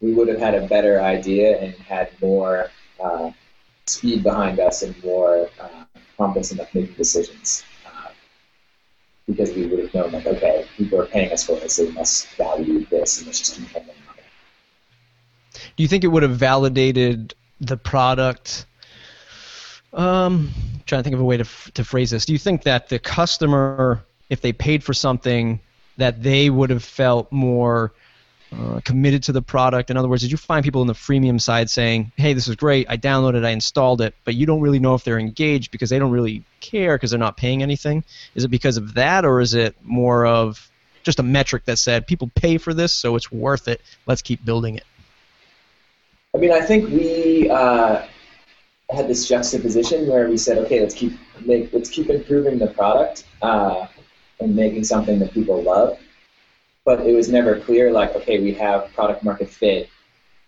we 0.00 0.14
would 0.14 0.28
have 0.28 0.38
had 0.38 0.54
a 0.54 0.66
better 0.66 1.00
idea 1.00 1.60
and 1.60 1.74
had 1.74 2.10
more 2.20 2.70
uh, 3.00 3.30
speed 3.86 4.22
behind 4.22 4.60
us 4.60 4.82
and 4.82 5.02
more 5.04 5.48
uh, 5.60 5.84
confidence 6.16 6.52
in 6.52 6.58
making 6.58 6.94
decisions. 6.94 7.64
Because 9.28 9.54
we 9.54 9.66
would 9.66 9.78
have 9.78 9.94
known, 9.94 10.12
like, 10.12 10.26
okay, 10.26 10.66
people 10.76 11.00
are 11.00 11.06
paying 11.06 11.30
us 11.32 11.44
for 11.44 11.60
this, 11.60 11.78
we 11.78 11.90
must 11.92 12.28
value 12.36 12.84
this, 12.86 13.18
and 13.18 13.26
let's 13.26 13.38
just 13.38 13.56
keep 13.56 13.68
do 15.78 15.82
you 15.82 15.88
think 15.88 16.02
it 16.02 16.08
would 16.08 16.24
have 16.24 16.36
validated 16.36 17.34
the 17.60 17.76
product? 17.76 18.66
Um, 19.92 20.52
trying 20.86 21.00
to 21.00 21.04
think 21.04 21.14
of 21.14 21.20
a 21.20 21.24
way 21.24 21.36
to, 21.36 21.44
to 21.74 21.84
phrase 21.84 22.10
this. 22.10 22.24
Do 22.24 22.32
you 22.32 22.38
think 22.38 22.64
that 22.64 22.88
the 22.88 22.98
customer, 22.98 24.02
if 24.28 24.40
they 24.40 24.52
paid 24.52 24.82
for 24.82 24.92
something, 24.92 25.60
that 25.96 26.22
they 26.22 26.50
would 26.50 26.70
have 26.70 26.82
felt 26.82 27.30
more 27.30 27.92
uh, 28.56 28.80
committed 28.84 29.22
to 29.24 29.32
the 29.32 29.42
product? 29.42 29.90
In 29.90 29.96
other 29.96 30.08
words, 30.08 30.22
did 30.22 30.30
you 30.30 30.36
find 30.36 30.64
people 30.64 30.80
in 30.82 30.86
the 30.86 30.94
freemium 30.94 31.40
side 31.40 31.70
saying, 31.70 32.12
"Hey, 32.16 32.32
this 32.32 32.48
is 32.48 32.56
great. 32.56 32.86
I 32.88 32.96
downloaded, 32.96 33.44
I 33.44 33.50
installed 33.50 34.00
it," 34.00 34.14
but 34.24 34.34
you 34.34 34.46
don't 34.46 34.60
really 34.60 34.78
know 34.78 34.94
if 34.94 35.04
they're 35.04 35.18
engaged 35.18 35.70
because 35.70 35.90
they 35.90 35.98
don't 35.98 36.12
really 36.12 36.44
care 36.60 36.96
because 36.96 37.10
they're 37.10 37.18
not 37.18 37.36
paying 37.36 37.62
anything? 37.62 38.04
Is 38.34 38.44
it 38.44 38.48
because 38.48 38.76
of 38.76 38.94
that, 38.94 39.24
or 39.24 39.40
is 39.40 39.54
it 39.54 39.76
more 39.82 40.26
of 40.26 40.70
just 41.02 41.18
a 41.18 41.22
metric 41.22 41.64
that 41.64 41.78
said 41.78 42.06
people 42.06 42.30
pay 42.34 42.58
for 42.58 42.74
this, 42.74 42.92
so 42.92 43.16
it's 43.16 43.32
worth 43.32 43.66
it. 43.66 43.80
Let's 44.06 44.20
keep 44.20 44.44
building 44.44 44.76
it. 44.76 44.84
I 46.34 46.38
mean, 46.38 46.52
I 46.52 46.60
think 46.60 46.90
we 46.90 47.48
uh, 47.48 48.04
had 48.90 49.08
this 49.08 49.26
juxtaposition 49.26 50.06
where 50.06 50.28
we 50.28 50.36
said, 50.36 50.58
okay, 50.58 50.80
let's 50.80 50.94
keep 50.94 51.12
make, 51.44 51.72
let's 51.72 51.88
keep 51.88 52.10
improving 52.10 52.58
the 52.58 52.66
product 52.66 53.24
uh, 53.40 53.86
and 54.40 54.54
making 54.54 54.84
something 54.84 55.18
that 55.20 55.32
people 55.32 55.62
love. 55.62 55.98
But 56.88 57.06
it 57.06 57.14
was 57.14 57.28
never 57.28 57.60
clear, 57.60 57.92
like, 57.92 58.16
okay, 58.16 58.38
we 58.40 58.54
have 58.54 58.90
product 58.94 59.22
market 59.22 59.50
fit. 59.50 59.90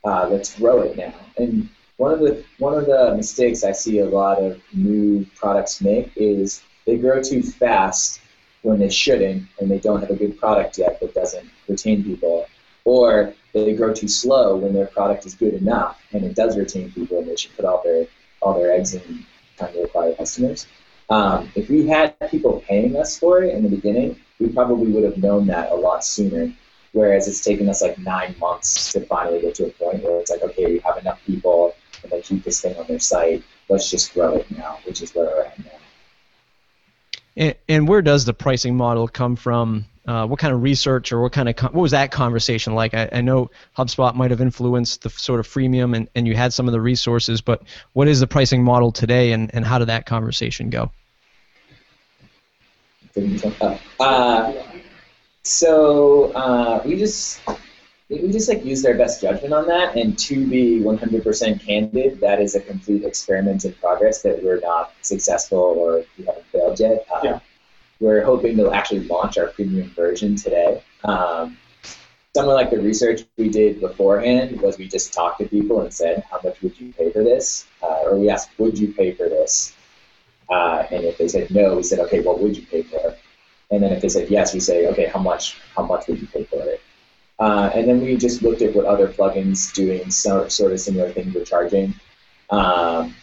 Uh, 0.03 0.27
let's 0.27 0.59
grow 0.59 0.81
it 0.81 0.97
now. 0.97 1.13
And 1.37 1.69
one 1.99 2.15
of 2.15 2.21
the 2.21 2.43
one 2.57 2.73
of 2.79 2.87
the 2.87 3.15
mistakes 3.15 3.63
I 3.63 3.73
see 3.73 3.99
a 3.99 4.07
lot 4.07 4.39
of 4.43 4.59
new 4.73 5.27
products 5.37 5.83
make 5.83 6.11
is 6.17 6.63
they 6.87 6.97
grow 6.97 7.23
too 7.23 7.43
fast 7.43 8.23
when 8.63 8.79
they 8.79 8.89
shouldn't, 8.89 9.49
and 9.59 9.71
they 9.71 9.79
don't 9.81 10.01
have 10.01 10.09
a 10.09 10.17
good 10.17 10.39
product 10.39 10.79
yet 10.79 10.99
that 11.01 11.13
doesn't 11.13 11.47
retain 11.69 12.05
people, 12.05 12.47
or 12.87 13.35
they 13.53 13.75
grow 13.75 13.93
too 13.93 14.09
slow 14.09 14.57
when 14.57 14.73
their 14.73 14.87
product 14.87 15.27
is 15.27 15.35
good 15.35 15.53
enough 15.53 16.01
and 16.13 16.25
it 16.25 16.35
does 16.35 16.57
retain 16.57 16.91
people 16.93 17.19
and 17.19 17.29
they 17.29 17.37
should 17.37 17.55
put 17.55 17.67
all 17.67 17.83
their 17.85 18.07
all 18.41 18.55
their 18.59 18.73
eggs 18.73 18.95
in 18.95 19.27
trying 19.59 19.75
to 19.75 19.83
acquire 19.83 20.15
customers. 20.15 20.67
Um, 21.11 21.51
if 21.57 21.69
we 21.69 21.89
had 21.89 22.15
people 22.31 22.63
paying 22.67 22.97
us 22.97 23.19
for 23.19 23.43
it 23.43 23.55
in 23.55 23.65
the 23.65 23.69
beginning, 23.69 24.19
we 24.39 24.49
probably 24.49 24.93
would 24.93 25.05
have 25.05 25.19
known 25.19 25.47
that 25.49 25.73
a 25.73 25.75
lot 25.75 26.05
sooner. 26.05 26.53
Whereas 26.93 27.29
it's 27.29 27.43
taken 27.43 27.69
us 27.69 27.83
like 27.83 27.99
nine 27.99 28.35
months 28.39 28.93
to 28.93 29.01
finally 29.01 29.41
get 29.41 29.55
to 29.57 29.67
a 29.67 29.71
point 29.71 30.03
where 30.03 30.19
it's 30.19 30.31
like, 30.31 30.43
okay, 30.43 30.67
we 30.67 30.79
have 30.81 30.99
enough 30.99 31.21
people 31.25 31.75
and 32.03 32.11
they 32.11 32.21
keep 32.23 32.43
this 32.43 32.61
thing 32.61 32.77
on 32.77 32.87
their 32.87 32.99
site. 32.99 33.45
Let's 33.69 33.91
just 33.91 34.15
grow 34.15 34.37
it 34.37 34.51
now, 34.51 34.79
which 34.85 35.03
is 35.03 35.15
where 35.15 35.27
we're 35.27 35.45
at 35.45 35.59
now. 35.59 35.71
And, 37.37 37.55
and 37.69 37.89
where 37.89 38.03
does 38.03 38.25
the 38.25 38.35
pricing 38.35 38.77
model 38.77 39.07
come 39.07 39.37
from 39.37 39.85
uh, 40.07 40.27
what 40.27 40.39
kind 40.39 40.55
of 40.55 40.63
research 40.63 41.13
or 41.13 41.21
what 41.21 41.33
kind 41.33 41.49
of 41.49 41.59
what 41.61 41.75
was 41.75 41.91
that 41.91 42.11
conversation 42.11 42.75
like? 42.75 42.95
I, 42.95 43.09
I, 43.13 43.21
know 43.21 43.51
HubSpot 43.77 44.15
might 44.15 44.31
have 44.31 44.41
influenced 44.41 45.03
the 45.03 45.11
sort 45.11 45.41
of 45.41 45.47
freemium, 45.47 45.95
and, 45.95 46.09
and 46.15 46.27
you 46.27 46.35
had 46.35 46.55
some 46.55 46.67
of 46.67 46.73
the 46.73 46.81
resources, 46.81 47.41
but 47.41 47.63
what 47.93 48.09
is 48.09 48.21
the 48.21 48.27
pricing 48.27 48.65
model 48.65 48.93
today, 48.93 49.33
and, 49.33 49.55
and 49.55 49.65
how 49.65 49.79
did 49.79 49.89
that 49.89 50.07
conversation 50.07 50.71
go? 50.71 50.91
Uh, 53.99 54.53
so 55.43 56.33
uh, 56.33 56.83
we 56.85 56.97
just 56.97 57.41
we 58.09 58.33
just 58.33 58.49
like 58.49 58.65
used 58.65 58.87
our 58.87 58.95
best 58.95 59.21
judgment 59.21 59.53
on 59.53 59.67
that, 59.67 59.97
and 59.97 60.19
to 60.19 60.47
be 60.47 60.81
100% 60.81 61.65
candid, 61.65 62.21
that 62.21 62.41
is 62.41 62.55
a 62.55 62.61
complete 62.61 63.05
experiment 63.05 63.67
in 63.67 63.75
progress 63.75 64.23
that 64.23 64.43
we're 64.43 64.61
not 64.61 64.95
successful 65.03 65.59
or 65.59 66.05
we 66.17 66.25
haven't 66.25 66.47
failed 66.47 66.81
yet. 66.81 67.07
Uh, 67.15 67.21
yeah 67.23 67.41
we're 68.01 68.25
hoping 68.25 68.57
to 68.57 68.73
actually 68.73 69.01
launch 69.07 69.39
our 69.39 69.49
premium 69.49 69.91
version 69.91 70.35
today. 70.37 70.83
Um, 71.05 71.57
some 72.35 72.49
of 72.49 72.55
like 72.55 72.71
the 72.71 72.81
research 72.81 73.25
we 73.37 73.49
did 73.49 73.81
beforehand 73.81 74.61
was 74.61 74.79
we 74.79 74.89
just 74.89 75.13
talked 75.13 75.41
to 75.41 75.49
people 75.49 75.81
and 75.83 75.93
said, 75.93 76.25
how 76.31 76.41
much 76.43 76.61
would 76.63 76.81
you 76.81 76.93
pay 76.93 77.11
for 77.13 77.23
this? 77.23 77.67
Uh, 77.83 77.99
or 78.05 78.17
we 78.17 78.31
asked, 78.31 78.51
would 78.59 78.79
you 78.79 78.93
pay 78.93 79.13
for 79.13 79.29
this? 79.29 79.75
Uh, 80.49 80.85
and 80.91 81.05
if 81.05 81.19
they 81.19 81.29
said 81.29 81.51
no, 81.51 81.77
we 81.77 81.83
said, 81.83 81.99
okay, 82.01 82.21
what 82.21 82.41
would 82.41 82.57
you 82.57 82.65
pay 82.67 82.83
for? 82.83 83.15
And 83.71 83.83
then 83.83 83.93
if 83.93 84.01
they 84.03 84.09
said 84.09 84.31
yes, 84.31 84.55
we 84.55 84.61
say, 84.61 84.87
okay, 84.89 85.07
how 85.07 85.21
much? 85.21 85.61
How 85.77 85.85
much 85.85 86.07
would 86.09 86.21
you 86.21 86.27
pay 86.27 86.45
for 86.45 86.63
it? 86.63 86.81
Uh, 87.39 87.71
and 87.75 87.89
then 87.89 88.01
we 88.01 88.17
just 88.17 88.43
looked 88.43 88.63
at 88.63 88.75
what 88.75 88.85
other 88.87 89.09
plugins 89.09 89.73
doing 89.73 90.11
so, 90.11 90.49
sort 90.49 90.73
of 90.73 90.81
similar 90.81 91.11
things 91.11 91.35
were 91.35 91.45
charging. 91.45 91.95
Um, 92.51 93.15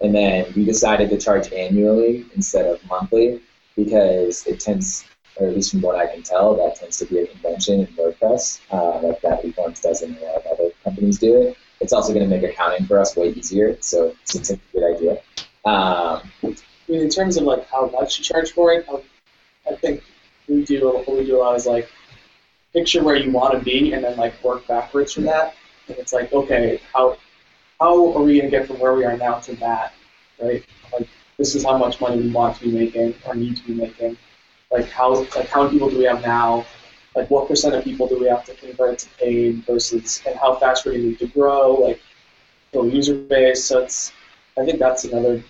And 0.00 0.14
then 0.14 0.52
we 0.54 0.64
decided 0.64 1.08
to 1.10 1.18
charge 1.18 1.52
annually 1.52 2.26
instead 2.34 2.66
of 2.66 2.84
monthly 2.88 3.40
because 3.76 4.46
it 4.46 4.60
tends, 4.60 5.04
or 5.36 5.48
at 5.48 5.54
least 5.54 5.72
from 5.72 5.80
what 5.82 5.96
I 5.96 6.06
can 6.06 6.22
tell, 6.22 6.54
that 6.56 6.76
tends 6.76 6.98
to 6.98 7.06
be 7.06 7.20
a 7.20 7.26
convention 7.26 7.80
in 7.80 7.86
WordPress, 7.88 8.60
uh, 8.70 9.00
like 9.06 9.20
that 9.22 9.44
Reforms 9.44 9.80
does 9.80 10.02
and 10.02 10.16
a 10.16 10.20
lot 10.20 10.36
of 10.36 10.46
other 10.46 10.70
companies 10.82 11.18
do 11.18 11.40
it. 11.42 11.56
It's 11.80 11.92
also 11.92 12.12
going 12.12 12.28
to 12.28 12.34
make 12.34 12.48
accounting 12.48 12.86
for 12.86 12.98
us 12.98 13.16
way 13.16 13.30
easier, 13.30 13.76
so 13.80 14.08
it 14.08 14.16
seems 14.24 14.50
like 14.50 14.60
a 14.60 14.78
good 14.78 14.96
idea. 14.96 15.12
Um, 15.64 16.30
I 16.42 16.54
mean, 16.88 17.00
in 17.00 17.08
terms 17.08 17.36
of 17.36 17.44
like 17.44 17.66
how 17.68 17.88
much 17.88 18.18
you 18.18 18.24
charge 18.24 18.52
for 18.52 18.72
it, 18.72 18.86
I 19.68 19.74
think 19.76 20.02
we 20.48 20.64
do 20.64 20.86
what 20.86 21.10
we 21.10 21.24
do 21.24 21.36
a 21.36 21.38
lot 21.38 21.56
is 21.56 21.66
like 21.66 21.88
picture 22.72 23.02
where 23.02 23.16
you 23.16 23.30
want 23.30 23.58
to 23.58 23.64
be 23.64 23.92
and 23.92 24.04
then 24.04 24.16
like 24.16 24.42
work 24.44 24.66
backwards 24.66 25.12
from 25.12 25.24
that. 25.24 25.54
And 25.88 25.96
it's 25.98 26.12
like, 26.12 26.32
okay, 26.32 26.80
how 26.92 27.16
how 27.80 28.12
are 28.14 28.22
we 28.22 28.38
gonna 28.38 28.50
get 28.50 28.66
from 28.66 28.78
where 28.78 28.94
we 28.94 29.04
are 29.04 29.16
now 29.16 29.38
to 29.40 29.54
that, 29.56 29.94
right? 30.40 30.64
This 31.44 31.54
is 31.54 31.62
how 31.62 31.76
much 31.76 32.00
money 32.00 32.22
we 32.22 32.30
want 32.30 32.56
to 32.56 32.62
be 32.62 32.72
making 32.72 33.14
or 33.26 33.34
need 33.34 33.58
to 33.58 33.64
be 33.64 33.74
making. 33.74 34.16
Like 34.70 34.88
how 34.88 35.12
like 35.12 35.48
how 35.48 35.64
many 35.64 35.74
people 35.74 35.90
do 35.90 35.98
we 35.98 36.04
have 36.04 36.22
now? 36.22 36.64
Like 37.14 37.28
what 37.28 37.48
percent 37.48 37.74
of 37.74 37.84
people 37.84 38.08
do 38.08 38.18
we 38.18 38.28
have 38.28 38.46
to 38.46 38.54
convert 38.54 39.00
to 39.00 39.10
paid 39.18 39.62
versus 39.66 40.22
and 40.26 40.38
how 40.38 40.54
fast 40.54 40.86
we're 40.86 40.92
gonna 40.92 41.04
need 41.04 41.18
to 41.18 41.26
grow, 41.26 41.74
like 41.74 42.00
the 42.72 42.80
user 42.84 43.16
base. 43.16 43.62
So 43.62 43.80
it's 43.80 44.10
I 44.58 44.64
think 44.64 44.78
that's 44.78 45.04
another 45.04 45.44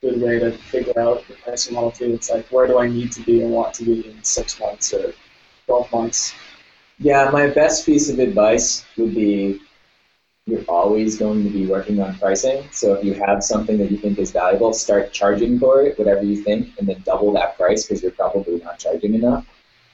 good 0.00 0.22
way 0.22 0.38
to 0.38 0.52
figure 0.52 0.96
out 0.96 1.26
the 1.26 1.34
pricing 1.34 1.74
model 1.74 1.90
too. 1.90 2.14
It's 2.14 2.30
like 2.30 2.46
where 2.52 2.68
do 2.68 2.78
I 2.78 2.86
need 2.86 3.10
to 3.10 3.22
be 3.22 3.42
and 3.42 3.50
want 3.50 3.74
to 3.74 3.84
be 3.84 4.08
in 4.08 4.22
six 4.22 4.60
months 4.60 4.94
or 4.94 5.12
twelve 5.66 5.90
months. 5.90 6.34
Yeah, 7.00 7.30
my 7.32 7.48
best 7.48 7.84
piece 7.84 8.08
of 8.08 8.20
advice 8.20 8.84
would 8.96 9.12
be 9.12 9.60
you're 10.46 10.62
always 10.68 11.18
going 11.18 11.42
to 11.42 11.50
be 11.50 11.66
working 11.66 12.00
on 12.00 12.16
pricing. 12.18 12.64
So 12.70 12.94
if 12.94 13.04
you 13.04 13.14
have 13.14 13.42
something 13.42 13.78
that 13.78 13.90
you 13.90 13.98
think 13.98 14.18
is 14.18 14.30
valuable, 14.30 14.72
start 14.72 15.12
charging 15.12 15.58
for 15.58 15.82
it, 15.82 15.98
whatever 15.98 16.22
you 16.22 16.42
think, 16.42 16.78
and 16.78 16.88
then 16.88 17.02
double 17.04 17.32
that 17.32 17.56
price 17.56 17.84
because 17.84 18.00
you're 18.00 18.12
probably 18.12 18.58
not 18.60 18.78
charging 18.78 19.14
enough. 19.14 19.44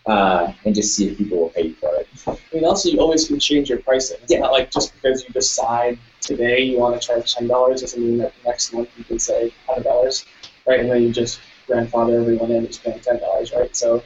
Uh, 0.05 0.53
and 0.65 0.75
just 0.75 0.97
see 0.97 1.09
if 1.09 1.17
people 1.17 1.39
will 1.39 1.49
pay 1.51 1.71
for 1.71 1.95
it. 1.95 2.09
I 2.27 2.37
mean, 2.53 2.65
also 2.65 2.91
you 2.91 2.99
always 2.99 3.29
can 3.29 3.39
change 3.39 3.71
your 3.71 3.79
pricing. 3.79 4.19
It's 4.23 4.33
yeah. 4.33 4.41
not 4.41 4.51
like 4.51 4.71
just 4.71 4.93
because 4.95 5.25
you 5.25 5.33
decide 5.33 5.97
today 6.21 6.61
you 6.61 6.79
want 6.79 7.01
to 7.01 7.07
charge 7.07 7.33
ten 7.33 7.47
dollars 7.47 7.83
doesn't 7.83 8.03
mean 8.03 8.19
that 8.19 8.35
next 8.45 8.73
month 8.73 8.91
you 8.99 9.05
can 9.05 9.21
say 9.21 9.55
hundred 9.69 9.85
dollars, 9.85 10.27
right? 10.67 10.81
And 10.81 10.91
then 10.91 11.05
you 11.05 11.13
just 11.13 11.41
grandfather 11.69 12.19
everyone 12.21 12.51
in 12.51 12.67
who's 12.67 12.79
paying 12.79 12.99
ten 12.99 13.21
dollars, 13.21 13.53
right? 13.53 13.75
So, 13.77 14.03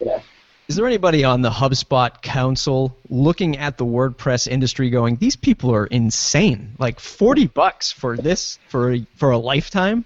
you 0.00 0.06
know. 0.06 0.20
Is 0.68 0.76
there 0.76 0.86
anybody 0.86 1.24
on 1.24 1.40
the 1.40 1.48
HubSpot 1.48 2.20
Council 2.20 2.94
looking 3.08 3.56
at 3.56 3.78
the 3.78 3.86
WordPress 3.86 4.46
industry 4.46 4.90
going, 4.90 5.16
these 5.16 5.34
people 5.34 5.74
are 5.74 5.86
insane? 5.86 6.74
Like 6.78 7.00
40 7.00 7.46
bucks 7.46 7.90
for 7.90 8.18
this 8.18 8.58
for 8.68 8.92
a, 8.92 9.06
for 9.16 9.30
a 9.30 9.38
lifetime? 9.38 10.04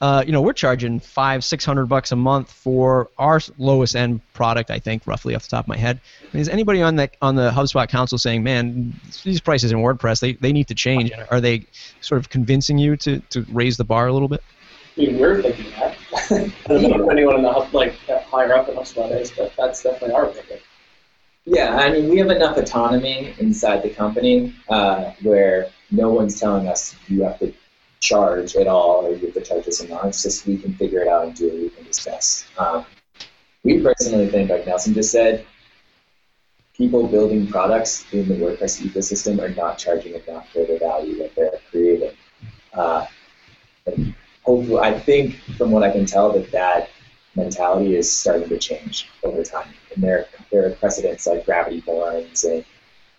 Uh, 0.00 0.24
you 0.26 0.32
know, 0.32 0.42
we're 0.42 0.54
charging 0.54 0.98
five, 0.98 1.44
six 1.44 1.64
hundred 1.64 1.86
bucks 1.86 2.10
a 2.10 2.16
month 2.16 2.50
for 2.50 3.10
our 3.16 3.40
lowest 3.58 3.94
end 3.94 4.20
product. 4.32 4.72
I 4.72 4.80
think, 4.80 5.06
roughly 5.06 5.36
off 5.36 5.44
the 5.44 5.50
top 5.50 5.66
of 5.66 5.68
my 5.68 5.76
head. 5.76 6.00
I 6.22 6.26
mean, 6.32 6.40
is 6.40 6.48
anybody 6.48 6.82
on 6.82 6.96
the 6.96 7.08
on 7.22 7.36
the 7.36 7.52
HubSpot 7.52 7.88
Council 7.88 8.18
saying, 8.18 8.42
"Man, 8.42 8.98
these 9.22 9.40
prices 9.40 9.70
in 9.70 9.78
WordPress 9.78 10.18
they, 10.18 10.32
they 10.32 10.52
need 10.52 10.66
to 10.66 10.74
change"? 10.74 11.12
Are 11.30 11.40
they 11.40 11.66
sort 12.00 12.20
of 12.20 12.30
convincing 12.30 12.78
you 12.78 12.96
to, 12.96 13.20
to 13.30 13.46
raise 13.52 13.76
the 13.76 13.84
bar 13.84 14.08
a 14.08 14.12
little 14.12 14.26
bit? 14.26 14.42
I 14.96 15.00
mean, 15.02 15.18
we're 15.20 15.40
thinking 15.40 15.70
that. 15.70 15.96
I 16.32 16.50
don't 16.66 16.82
know 16.82 17.04
if 17.04 17.10
anyone 17.12 17.36
in 17.36 17.42
the 17.42 17.68
like 17.72 17.94
higher 18.32 18.54
up 18.54 18.68
in 18.68 18.74
HubSpot 18.74 19.10
is, 19.20 19.30
but 19.30 19.52
that's 19.56 19.82
definitely 19.82 20.14
our 20.14 20.26
thinking. 20.26 20.58
Yeah, 21.44 21.76
I 21.76 21.92
mean, 21.92 22.08
we 22.08 22.18
have 22.18 22.30
enough 22.30 22.56
autonomy 22.56 23.34
inside 23.38 23.82
the 23.82 23.90
company 23.90 24.54
uh, 24.68 25.12
where 25.22 25.68
no 25.90 26.10
one's 26.10 26.40
telling 26.40 26.66
us 26.66 26.96
you 27.08 27.22
have 27.24 27.38
to 27.40 27.52
charge 28.00 28.56
at 28.56 28.66
all 28.66 29.06
or 29.06 29.10
you 29.10 29.26
have 29.26 29.34
to 29.34 29.42
charge 29.42 29.68
us 29.68 29.80
amount. 29.80 30.06
It's 30.06 30.22
just 30.22 30.46
we 30.46 30.56
can 30.56 30.74
figure 30.74 31.00
it 31.00 31.08
out 31.08 31.26
and 31.26 31.34
do 31.34 31.48
what 31.48 31.56
we 31.56 31.68
can 31.70 31.84
discuss. 31.84 32.46
Um, 32.58 32.86
we 33.64 33.82
personally 33.82 34.28
think, 34.28 34.50
like 34.50 34.66
Nelson 34.66 34.94
just 34.94 35.12
said, 35.12 35.44
people 36.74 37.06
building 37.06 37.46
products 37.46 38.04
in 38.12 38.28
the 38.28 38.34
WordPress 38.34 38.80
ecosystem 38.80 39.40
are 39.40 39.54
not 39.54 39.78
charging 39.78 40.14
enough 40.14 40.48
for 40.50 40.64
the 40.64 40.78
value 40.78 41.18
that 41.18 41.34
they're 41.34 41.60
creating. 41.70 42.16
Uh, 42.72 43.06
hopefully, 44.42 44.78
I 44.80 44.98
think 44.98 45.36
from 45.58 45.70
what 45.70 45.82
I 45.82 45.90
can 45.90 46.06
tell 46.06 46.32
that 46.32 46.50
that 46.52 46.88
mentality 47.36 47.96
is 47.96 48.10
starting 48.10 48.48
to 48.48 48.58
change 48.58 49.08
over 49.22 49.42
time. 49.42 49.68
And 49.94 50.02
there, 50.02 50.26
there 50.50 50.66
are 50.66 50.70
precedents 50.70 51.26
like 51.26 51.46
Gravity 51.46 51.80
Forms 51.80 52.44
and 52.44 52.64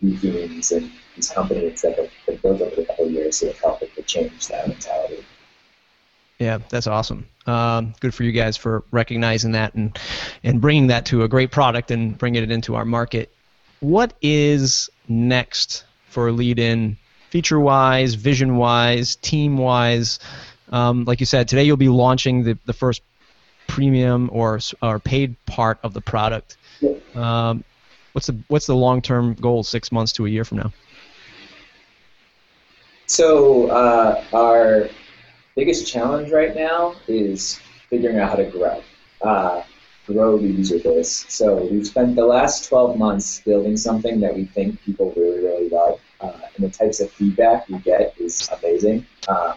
Themes 0.02 0.72
and 0.72 0.92
these 1.16 1.30
companies 1.30 1.82
that 1.82 1.98
have 1.98 2.10
been 2.26 2.38
built 2.38 2.62
over 2.62 2.82
a 2.82 2.86
couple 2.86 3.06
of 3.06 3.12
years 3.12 3.40
that 3.40 3.54
have 3.54 3.60
helped 3.60 3.96
to 3.96 4.02
change 4.04 4.48
that 4.48 4.68
mentality. 4.68 5.24
Yeah, 6.40 6.60
that's 6.70 6.88
awesome. 6.88 7.28
Um, 7.46 7.94
good 8.00 8.14
for 8.14 8.24
you 8.24 8.32
guys 8.32 8.58
for 8.58 8.84
recognizing 8.92 9.54
that 9.54 9.76
and 9.76 9.98
and 10.44 10.60
bringing 10.60 10.88
that 10.88 11.06
to 11.06 11.24
a 11.24 11.28
great 11.28 11.52
product 11.52 11.92
and 11.92 12.18
bringing 12.18 12.44
it 12.44 12.52
into 12.52 12.76
our 12.76 12.86
market. 12.86 13.32
What 13.80 14.14
is 14.22 14.90
next 15.08 15.86
for 16.10 16.30
Leadin, 16.32 16.98
feature 17.30 17.60
wise, 17.60 18.16
vision 18.16 18.58
wise, 18.58 19.16
team 19.18 19.58
wise? 19.58 20.20
Um, 20.70 21.06
like 21.06 21.20
you 21.20 21.26
said, 21.26 21.48
today 21.48 21.64
you'll 21.64 21.78
be 21.78 21.90
launching 21.90 22.44
the, 22.44 22.58
the 22.66 22.74
first 22.74 23.02
premium 23.74 24.30
or 24.32 24.60
or 24.84 25.00
paid 25.00 25.36
part 25.48 25.80
of 25.82 25.96
the 25.96 26.02
product. 26.02 26.58
Um, 27.16 27.64
what's 28.12 28.28
the 28.28 28.38
what's 28.48 28.68
the 28.68 28.76
long 28.76 29.02
term 29.02 29.34
goal? 29.34 29.64
Six 29.64 29.92
months 29.92 30.12
to 30.14 30.28
a 30.28 30.30
year 30.30 30.46
from 30.46 30.60
now. 30.60 30.72
So 33.08 33.70
uh, 33.72 34.24
our 34.32 34.90
biggest 35.56 35.92
challenge 35.92 36.32
right 36.32 36.56
now 36.56 36.96
is 37.08 37.60
figuring 37.90 38.20
out 38.20 38.30
how 38.30 38.36
to 38.36 38.46
grow, 38.46 38.84
uh, 39.22 39.64
grow 40.06 40.38
the 40.38 40.48
user 40.48 40.78
base. 40.78 41.26
So 41.30 41.66
we've 41.66 41.86
spent 41.86 42.16
the 42.16 42.26
last 42.26 42.70
12 42.70 42.98
months 42.98 43.42
building 43.42 43.76
something 43.76 44.20
that 44.20 44.36
we 44.36 44.46
think 44.46 44.82
people 44.82 45.14
really, 45.18 45.44
really 45.44 45.70
love, 45.70 46.00
uh, 46.22 46.40
and 46.56 46.66
the 46.66 46.70
types 46.70 47.02
of 47.02 47.12
feedback 47.12 47.68
we 47.70 47.80
get 47.80 48.14
is 48.20 48.50
amazing. 48.62 49.06
Um, 49.28 49.56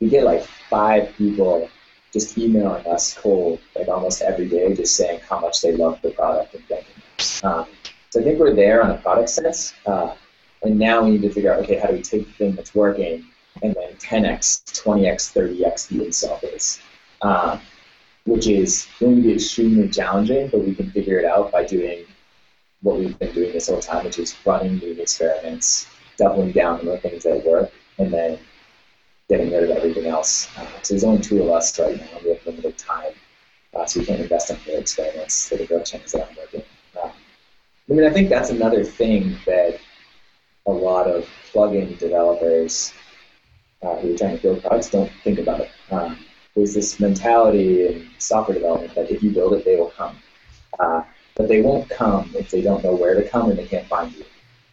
we 0.00 0.08
get 0.08 0.24
like 0.24 0.44
five 0.70 1.12
people 1.16 1.68
just 2.16 2.38
emailing 2.38 2.86
us 2.86 3.12
cold 3.12 3.60
like 3.74 3.88
almost 3.88 4.22
every 4.22 4.48
day, 4.48 4.74
just 4.74 4.96
saying 4.96 5.20
how 5.28 5.38
much 5.38 5.60
they 5.60 5.76
love 5.76 6.00
the 6.00 6.10
product 6.10 6.54
and 6.54 6.64
thanking 6.64 7.02
us. 7.18 7.44
Um, 7.44 7.66
so 8.08 8.20
I 8.20 8.24
think 8.24 8.40
we're 8.40 8.54
there 8.54 8.82
on 8.82 8.90
a 8.90 8.96
product 8.96 9.28
sense. 9.28 9.74
Uh, 9.84 10.14
and 10.62 10.78
now 10.78 11.04
we 11.04 11.10
need 11.10 11.22
to 11.22 11.30
figure 11.30 11.52
out, 11.52 11.60
okay, 11.60 11.78
how 11.78 11.88
do 11.88 11.92
we 11.94 12.02
take 12.02 12.26
the 12.26 12.32
thing 12.32 12.54
that's 12.54 12.74
working 12.74 13.26
and 13.62 13.74
then 13.74 13.92
10x, 13.96 14.64
20x, 14.82 15.34
30x 15.34 15.88
the 15.88 16.06
install 16.06 16.38
base, 16.40 16.80
um, 17.20 17.60
which 18.24 18.46
is 18.46 18.88
going 18.98 19.16
to 19.16 19.22
be 19.22 19.34
extremely 19.34 19.88
challenging, 19.90 20.48
but 20.48 20.64
we 20.64 20.74
can 20.74 20.90
figure 20.92 21.18
it 21.18 21.26
out 21.26 21.52
by 21.52 21.64
doing 21.64 22.06
what 22.80 22.98
we've 22.98 23.18
been 23.18 23.34
doing 23.34 23.52
this 23.52 23.68
whole 23.68 23.80
time, 23.80 24.06
which 24.06 24.18
is 24.18 24.34
running 24.46 24.78
new 24.78 24.92
experiments, 24.92 25.86
doubling 26.16 26.52
down 26.52 26.80
on 26.80 26.86
the 26.86 26.98
things 26.98 27.24
that 27.24 27.44
work, 27.44 27.70
and 27.98 28.10
then 28.10 28.38
getting 29.28 29.50
rid 29.50 29.64
of 29.64 29.70
everything 29.70 30.06
else. 30.06 30.48
Uh, 30.56 30.66
so 30.82 30.94
there's 30.94 31.04
only 31.04 31.20
two 31.20 31.42
of 31.42 31.50
us 31.50 31.78
right 31.78 31.98
now. 31.98 32.18
We 32.22 32.30
have 32.30 32.46
limited 32.46 32.78
time, 32.78 33.12
uh, 33.74 33.84
so 33.86 34.00
we 34.00 34.06
can't 34.06 34.20
invest 34.20 34.50
in 34.50 34.58
new 34.66 34.78
experiments 34.78 35.48
for 35.48 35.56
the 35.56 35.66
growth 35.66 35.86
chains 35.86 36.12
that 36.12 36.28
I'm 36.28 36.36
working. 36.36 36.62
Um, 37.02 37.10
I 37.90 37.92
mean, 37.92 38.06
I 38.06 38.10
think 38.10 38.28
that's 38.28 38.50
another 38.50 38.84
thing 38.84 39.36
that 39.46 39.78
a 40.66 40.70
lot 40.72 41.08
of 41.08 41.28
plugin 41.52 41.98
developers 41.98 42.92
uh, 43.82 43.96
who 43.96 44.14
are 44.14 44.18
trying 44.18 44.36
to 44.36 44.42
build 44.42 44.62
products 44.62 44.90
don't 44.90 45.10
think 45.22 45.38
about 45.38 45.60
it. 45.60 45.70
Um, 45.90 46.18
there's 46.54 46.74
this 46.74 46.98
mentality 46.98 47.86
in 47.86 48.08
software 48.18 48.54
development 48.54 48.94
that 48.94 49.10
if 49.10 49.22
you 49.22 49.30
build 49.30 49.52
it, 49.52 49.64
they 49.64 49.76
will 49.76 49.90
come. 49.90 50.16
Uh, 50.78 51.02
but 51.36 51.48
they 51.48 51.60
won't 51.60 51.88
come 51.90 52.30
if 52.34 52.50
they 52.50 52.62
don't 52.62 52.82
know 52.82 52.94
where 52.94 53.14
to 53.14 53.28
come 53.28 53.50
and 53.50 53.58
they 53.58 53.66
can't 53.66 53.86
find 53.86 54.12
you. 54.14 54.24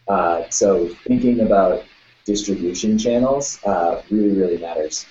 Uh, 0.08 0.48
so 0.48 0.88
thinking 1.06 1.40
about 1.40 1.84
distribution 2.24 2.98
channels 2.98 3.58
uh, 3.64 4.02
really, 4.10 4.36
really 4.38 4.58
matters. 4.58 5.06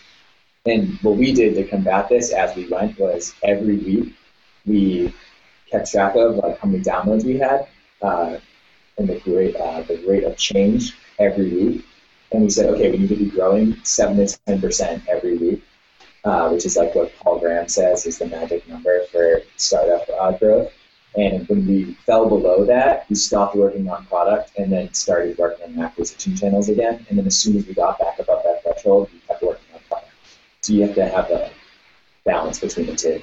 And 0.65 0.97
what 1.01 1.17
we 1.17 1.33
did 1.33 1.55
to 1.55 1.63
combat 1.65 2.09
this 2.09 2.31
as 2.31 2.55
we 2.55 2.67
went 2.67 2.97
was 2.97 3.33
every 3.43 3.77
week 3.77 4.15
we 4.65 5.13
kept 5.69 5.91
track 5.91 6.15
of 6.15 6.37
like 6.37 6.59
how 6.59 6.67
many 6.67 6.83
downloads 6.83 7.25
we 7.25 7.37
had, 7.37 7.67
uh, 8.01 8.37
and 8.97 9.09
the 9.09 9.21
rate, 9.25 9.55
uh, 9.55 9.81
the 9.81 10.03
rate 10.07 10.23
of 10.23 10.37
change 10.37 10.95
every 11.19 11.49
week. 11.49 11.85
And 12.31 12.43
we 12.43 12.49
said, 12.49 12.67
okay, 12.67 12.91
we 12.91 12.99
need 12.99 13.09
to 13.09 13.15
be 13.15 13.29
growing 13.29 13.77
7 13.83 14.17
to 14.17 14.23
10% 14.47 15.07
every 15.07 15.37
week, 15.37 15.63
uh, 16.23 16.49
which 16.49 16.65
is 16.65 16.77
like 16.77 16.95
what 16.95 17.13
Paul 17.17 17.39
Graham 17.39 17.67
says 17.67 18.05
is 18.05 18.17
the 18.17 18.27
magic 18.27 18.67
number 18.67 19.05
for 19.11 19.41
startup 19.57 20.07
uh, 20.19 20.31
growth. 20.31 20.71
And 21.15 21.47
when 21.47 21.67
we 21.67 21.93
fell 22.05 22.27
below 22.27 22.65
that, 22.65 23.05
we 23.09 23.15
stopped 23.15 23.55
working 23.55 23.89
on 23.89 24.05
product 24.07 24.51
and 24.57 24.71
then 24.71 24.93
started 24.93 25.37
working 25.37 25.77
on 25.77 25.83
acquisition 25.83 26.35
channels 26.35 26.69
again. 26.69 27.05
And 27.09 27.17
then 27.17 27.27
as 27.27 27.37
soon 27.37 27.57
as 27.57 27.67
we 27.67 27.73
got 27.73 27.99
back 27.99 28.19
above 28.19 28.43
that 28.43 28.63
threshold, 28.63 29.09
we 29.13 29.19
kept 29.19 29.43
working 29.43 29.65
on 29.75 29.81
product. 29.87 30.11
So 30.61 30.73
you 30.73 30.81
have 30.87 30.95
to 30.95 31.07
have 31.07 31.29
a 31.29 31.51
balance 32.25 32.59
between 32.59 32.87
the 32.87 32.95
two. 32.95 33.21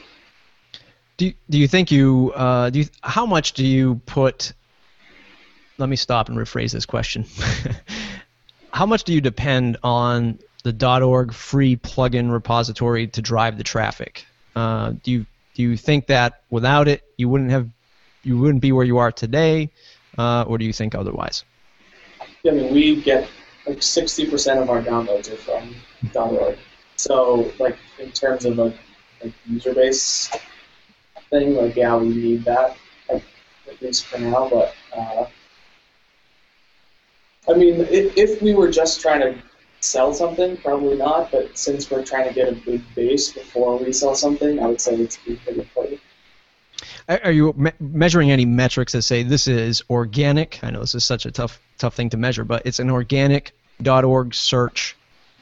Do 1.17 1.33
do 1.51 1.59
you 1.59 1.69
think 1.69 1.91
you 1.91 2.33
uh, 2.35 2.71
do 2.71 2.81
you, 2.81 2.87
how 3.03 3.27
much 3.27 3.53
do 3.53 3.67
you 3.67 3.97
put 4.07 4.53
let 5.81 5.89
me 5.89 5.97
stop 5.97 6.29
and 6.29 6.39
rephrase 6.39 6.73
this 6.73 6.87
question. 6.87 7.25
How 8.73 8.87
much 8.87 9.05
do 9.05 9.13
you 9.13 9.21
depend 9.21 9.79
on 9.83 10.39
the 10.63 11.03
.org 11.03 11.33
free 11.33 11.77
plugin 11.77 12.31
repository 12.31 13.09
to 13.09 13.23
drive 13.23 13.57
the 13.57 13.65
traffic. 13.65 14.27
Uh, 14.55 14.93
do 15.03 15.11
you 15.11 15.27
do 15.55 15.63
you 15.63 15.77
think 15.77 16.07
that 16.07 16.43
without 16.51 16.87
it 16.87 17.03
you 17.17 17.29
wouldn't 17.29 17.51
have 17.51 17.69
you 18.23 18.39
wouldn't 18.39 18.63
be 18.63 18.73
where 18.73 18.85
you 18.85 18.99
are 18.99 19.13
today, 19.13 19.71
uh, 20.19 20.45
or 20.47 20.59
do 20.59 20.65
you 20.65 20.73
think 20.73 20.95
otherwise? 20.95 21.45
Yeah, 22.43 22.53
I 22.53 22.55
mean 22.55 22.73
we 22.73 23.03
get 23.03 23.29
like 23.67 23.79
60% 23.79 24.63
of 24.63 24.71
our 24.71 24.83
downloads 24.83 25.33
are 25.33 25.37
from 25.37 25.75
.org. 26.15 26.59
So 26.97 27.51
like 27.59 27.77
in 27.99 28.11
terms 28.13 28.45
of 28.45 28.59
a 28.59 28.75
like 29.23 29.33
user 29.47 29.75
base 29.75 30.31
thing, 31.31 31.55
like 31.55 31.77
yeah, 31.77 31.97
we 31.97 32.09
need 32.09 32.45
that 32.45 32.77
like, 33.09 33.25
at 33.69 33.81
least 33.83 34.07
for 34.07 34.19
now. 34.19 34.49
But 34.49 34.75
uh, 34.97 35.27
I 37.49 37.55
mean, 37.55 37.81
if, 37.91 38.17
if 38.17 38.43
we 38.43 38.55
were 38.55 38.71
just 38.71 39.01
trying 39.01 39.21
to 39.21 39.43
sell 39.81 40.13
something, 40.13 40.57
probably 40.59 40.97
not. 40.97 41.31
But 41.31 41.57
since 41.57 41.91
we're 41.91 42.05
trying 42.05 42.29
to 42.29 42.35
get 42.35 42.49
a 42.49 42.53
big 42.53 42.83
base 42.95 43.33
before 43.33 43.79
we 43.79 43.93
sell 43.93 44.15
something, 44.15 44.61
I 44.61 44.67
would 44.67 44.81
say 44.81 44.95
it's 44.97 45.17
pretty 45.17 45.61
important. 45.61 46.01
Are 47.09 47.33
you 47.33 47.53
me- 47.57 47.73
measuring 47.81 48.31
any 48.31 48.45
metrics 48.45 48.93
that 48.93 49.03
say 49.03 49.23
this 49.23 49.49
is 49.49 49.83
organic? 49.91 50.63
I 50.63 50.71
know 50.71 50.81
this 50.81 50.95
is 50.95 51.05
such 51.05 51.27
a 51.27 51.31
tough 51.31 51.61
tough 51.79 51.95
thing 51.95 52.11
to 52.11 52.17
measure, 52.17 52.45
but 52.45 52.63
it's 52.65 52.79
an 52.79 52.91
organic 52.91 53.53
.org 53.87 54.35
search 54.35 54.97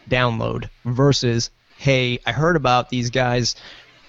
download 0.09 0.69
versus 0.85 1.51
hey, 1.77 2.19
I 2.27 2.33
heard 2.33 2.57
about 2.57 2.91
these 2.91 3.11
guys 3.11 3.55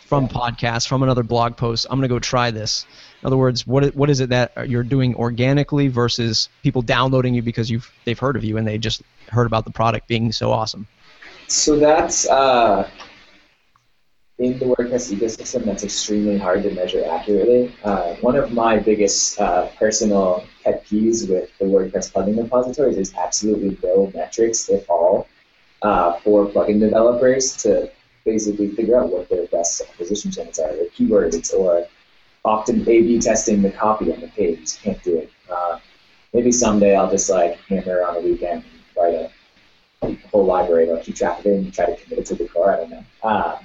from 0.07 0.27
podcasts, 0.27 0.87
from 0.87 1.03
another 1.03 1.21
blog 1.21 1.55
post. 1.55 1.85
I'm 1.89 1.99
going 1.99 2.09
to 2.09 2.13
go 2.13 2.19
try 2.19 2.49
this. 2.49 2.85
In 3.21 3.27
other 3.27 3.37
words, 3.37 3.67
what 3.67 3.95
what 3.95 4.09
is 4.09 4.19
it 4.19 4.29
that 4.29 4.69
you're 4.69 4.83
doing 4.83 5.13
organically 5.15 5.87
versus 5.87 6.49
people 6.63 6.81
downloading 6.81 7.33
you 7.35 7.41
because 7.41 7.69
you've 7.69 7.91
they've 8.05 8.17
heard 8.17 8.35
of 8.35 8.43
you 8.43 8.57
and 8.57 8.67
they 8.67 8.77
just 8.77 9.03
heard 9.27 9.45
about 9.45 9.65
the 9.65 9.71
product 9.71 10.07
being 10.07 10.31
so 10.31 10.51
awesome? 10.51 10.87
So 11.47 11.77
that's 11.77 12.27
uh, 12.27 12.89
in 14.39 14.57
the 14.57 14.65
WordPress 14.65 15.13
ecosystem. 15.13 15.65
That's 15.65 15.83
extremely 15.83 16.37
hard 16.37 16.63
to 16.63 16.71
measure 16.71 17.03
accurately. 17.05 17.75
Uh, 17.83 18.15
one 18.15 18.35
of 18.35 18.51
my 18.51 18.79
biggest 18.79 19.39
uh, 19.39 19.67
personal 19.77 20.45
pet 20.63 20.85
peeves 20.85 21.29
with 21.29 21.49
the 21.59 21.65
WordPress 21.65 22.11
plugin 22.11 22.41
repositories 22.41 22.97
is 22.97 23.13
absolutely 23.15 23.77
no 23.83 24.11
metrics 24.15 24.69
at 24.69 24.89
all 24.89 25.27
uh, 25.81 26.13
for 26.19 26.47
plugin 26.47 26.79
developers 26.79 27.55
to 27.57 27.91
basically 28.25 28.69
figure 28.69 28.99
out 28.99 29.09
what 29.09 29.29
their 29.29 29.45
best 29.47 29.81
acquisition 29.81 30.31
channels 30.31 30.59
are, 30.59 30.73
their 30.73 30.87
keywords, 30.87 31.53
or 31.53 31.85
often 32.45 32.81
A/B 32.81 33.19
testing 33.19 33.61
the 33.61 33.71
copy 33.71 34.11
on 34.13 34.21
the 34.21 34.27
page. 34.29 34.77
Can't 34.81 35.01
do 35.03 35.17
it. 35.17 35.31
Uh, 35.49 35.79
maybe 36.33 36.51
someday 36.51 36.95
I'll 36.95 37.11
just 37.11 37.29
like 37.29 37.57
hammer 37.67 38.03
on 38.03 38.17
a 38.17 38.21
weekend 38.21 38.63
and 38.63 38.81
write 38.95 39.13
a, 39.15 39.31
whole 40.31 40.45
library. 40.45 40.89
I'll 40.89 41.03
keep 41.03 41.17
track 41.17 41.39
of 41.39 41.45
it 41.45 41.53
and 41.55 41.73
try 41.73 41.87
to 41.87 41.95
commit 42.01 42.19
it 42.19 42.25
to 42.27 42.35
the 42.35 42.47
core. 42.47 42.73
I 42.73 42.77
don't 42.77 42.89
know. 42.89 43.59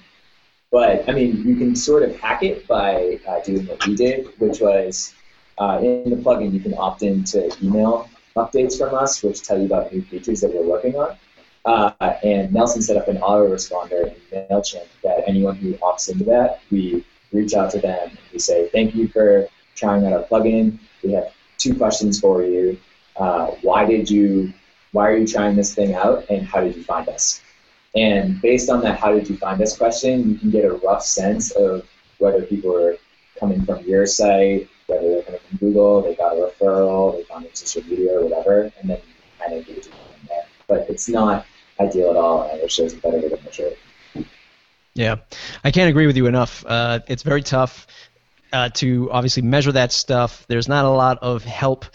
But 0.75 1.09
I 1.09 1.13
mean, 1.13 1.47
you 1.47 1.55
can 1.55 1.77
sort 1.77 2.03
of 2.03 2.17
hack 2.17 2.43
it 2.43 2.67
by 2.67 3.21
uh, 3.29 3.39
doing 3.43 3.65
what 3.69 3.87
we 3.87 3.95
did, 3.95 4.27
which 4.41 4.59
was 4.61 5.15
uh, 5.57 5.79
in 5.81 6.11
the 6.11 6.17
plugin 6.17 6.53
you 6.53 6.59
can 6.59 6.75
opt 6.77 7.05
in 7.05 7.23
to 7.27 7.49
email 7.63 8.11
updates 8.35 8.77
from 8.77 8.93
us, 8.93 9.23
which 9.23 9.43
tell 9.43 9.57
you 9.57 9.67
about 9.67 9.93
new 9.93 10.03
features 10.03 10.41
that 10.41 10.53
we're 10.53 10.69
working 10.69 10.97
on. 10.97 11.17
Uh, 11.65 11.93
and 12.25 12.53
Nelson 12.53 12.83
set 12.83 12.97
up 12.97 13.07
an 13.07 13.19
autoresponder 13.19 14.17
in 14.33 14.47
MailChimp 14.51 14.89
that 15.05 15.23
anyone 15.29 15.55
who 15.55 15.75
opts 15.75 16.11
into 16.11 16.25
that, 16.25 16.59
we 16.73 17.05
reach 17.33 17.55
out 17.55 17.71
to 17.71 17.79
them 17.79 18.09
and 18.09 18.19
we 18.33 18.41
say, 18.41 18.69
thank 18.71 18.97
you 18.97 19.07
for 19.07 19.47
trying 19.77 20.05
out 20.05 20.13
our 20.13 20.25
plugin. 20.25 20.77
We 21.05 21.13
have 21.13 21.33
two 21.57 21.77
questions 21.77 22.19
for 22.19 22.43
you. 22.43 22.77
Uh, 23.15 23.53
why 23.63 23.85
did 23.85 24.11
you, 24.11 24.53
why 24.91 25.07
are 25.07 25.17
you 25.17 25.27
trying 25.29 25.55
this 25.55 25.73
thing 25.73 25.95
out 25.95 26.29
and 26.31 26.45
how 26.45 26.63
did 26.63 26.75
you 26.75 26.83
find 26.83 27.09
us? 27.09 27.41
And 27.95 28.41
based 28.43 28.71
on 28.71 28.81
that 28.83 28.99
how 28.99 29.13
did 29.13 29.29
you 29.29 29.37
find 29.37 29.61
us 29.63 29.77
question, 29.77 30.31
you 30.31 30.39
can 30.39 30.51
get 30.51 30.65
a 30.65 30.75
rough 30.75 31.05
sense 31.05 31.53
of 31.53 31.87
whether 32.19 32.43
people 32.43 32.77
are 32.77 32.97
coming 33.39 33.65
from 33.65 33.85
your 33.85 34.07
site, 34.07 34.69
whether 34.87 35.09
they're 35.09 35.23
coming 35.23 35.41
from 35.49 35.59
Google, 35.59 36.03
they 36.03 36.15
got 36.15 36.33
a 36.33 36.41
referral, 36.41 37.17
they 37.17 37.25
found 37.25 37.47
it 37.47 37.57
social 37.57 37.83
media 37.85 38.19
or 38.19 38.25
whatever, 38.25 38.73
and 38.81 38.91
then 38.91 39.01
kind 39.39 39.53
of 39.53 39.69
engage 39.69 39.85
them 39.85 39.95
there. 40.29 40.45
But 40.67 40.91
it's 40.91 41.09
not 41.09 41.47
ideal 41.81 42.11
at 42.11 42.17
all, 42.17 42.51
and 42.51 42.61
it 42.61 42.71
shows 42.71 42.95
a 42.95 42.97
better 42.97 43.19
way 43.19 43.29
to 43.29 43.43
measure 43.43 43.67
it. 43.67 44.27
Yeah, 44.95 45.17
I 45.65 45.71
can't 45.71 45.91
agree 45.91 46.07
with 46.07 46.17
you 46.17 46.27
enough. 46.27 46.65
Uh, 46.67 47.01
it's 47.09 47.23
very 47.23 47.43
tough. 47.43 47.87
Uh, 48.53 48.69
to 48.69 49.11
obviously 49.11 49.43
measure 49.43 49.73
that 49.73 49.91
stuff, 49.91 50.47
there's 50.47 50.69
not 50.69 50.85
a 50.85 50.89
lot 50.89 51.19
of 51.21 51.43
help 51.43 51.87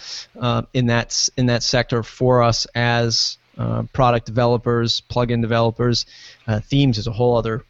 uh, 0.41 0.61
in 0.73 0.87
that 0.87 1.29
in 1.37 1.45
that 1.45 1.63
sector 1.63 2.03
for 2.03 2.43
us 2.43 2.65
as 2.75 3.37
uh, 3.59 3.83
product 3.93 4.25
developers, 4.25 5.01
plugin 5.09 5.41
developers. 5.41 6.05
Uh, 6.47 6.59
themes 6.61 6.97
is 6.97 7.07
a 7.07 7.11
whole 7.11 7.37
other 7.37 7.63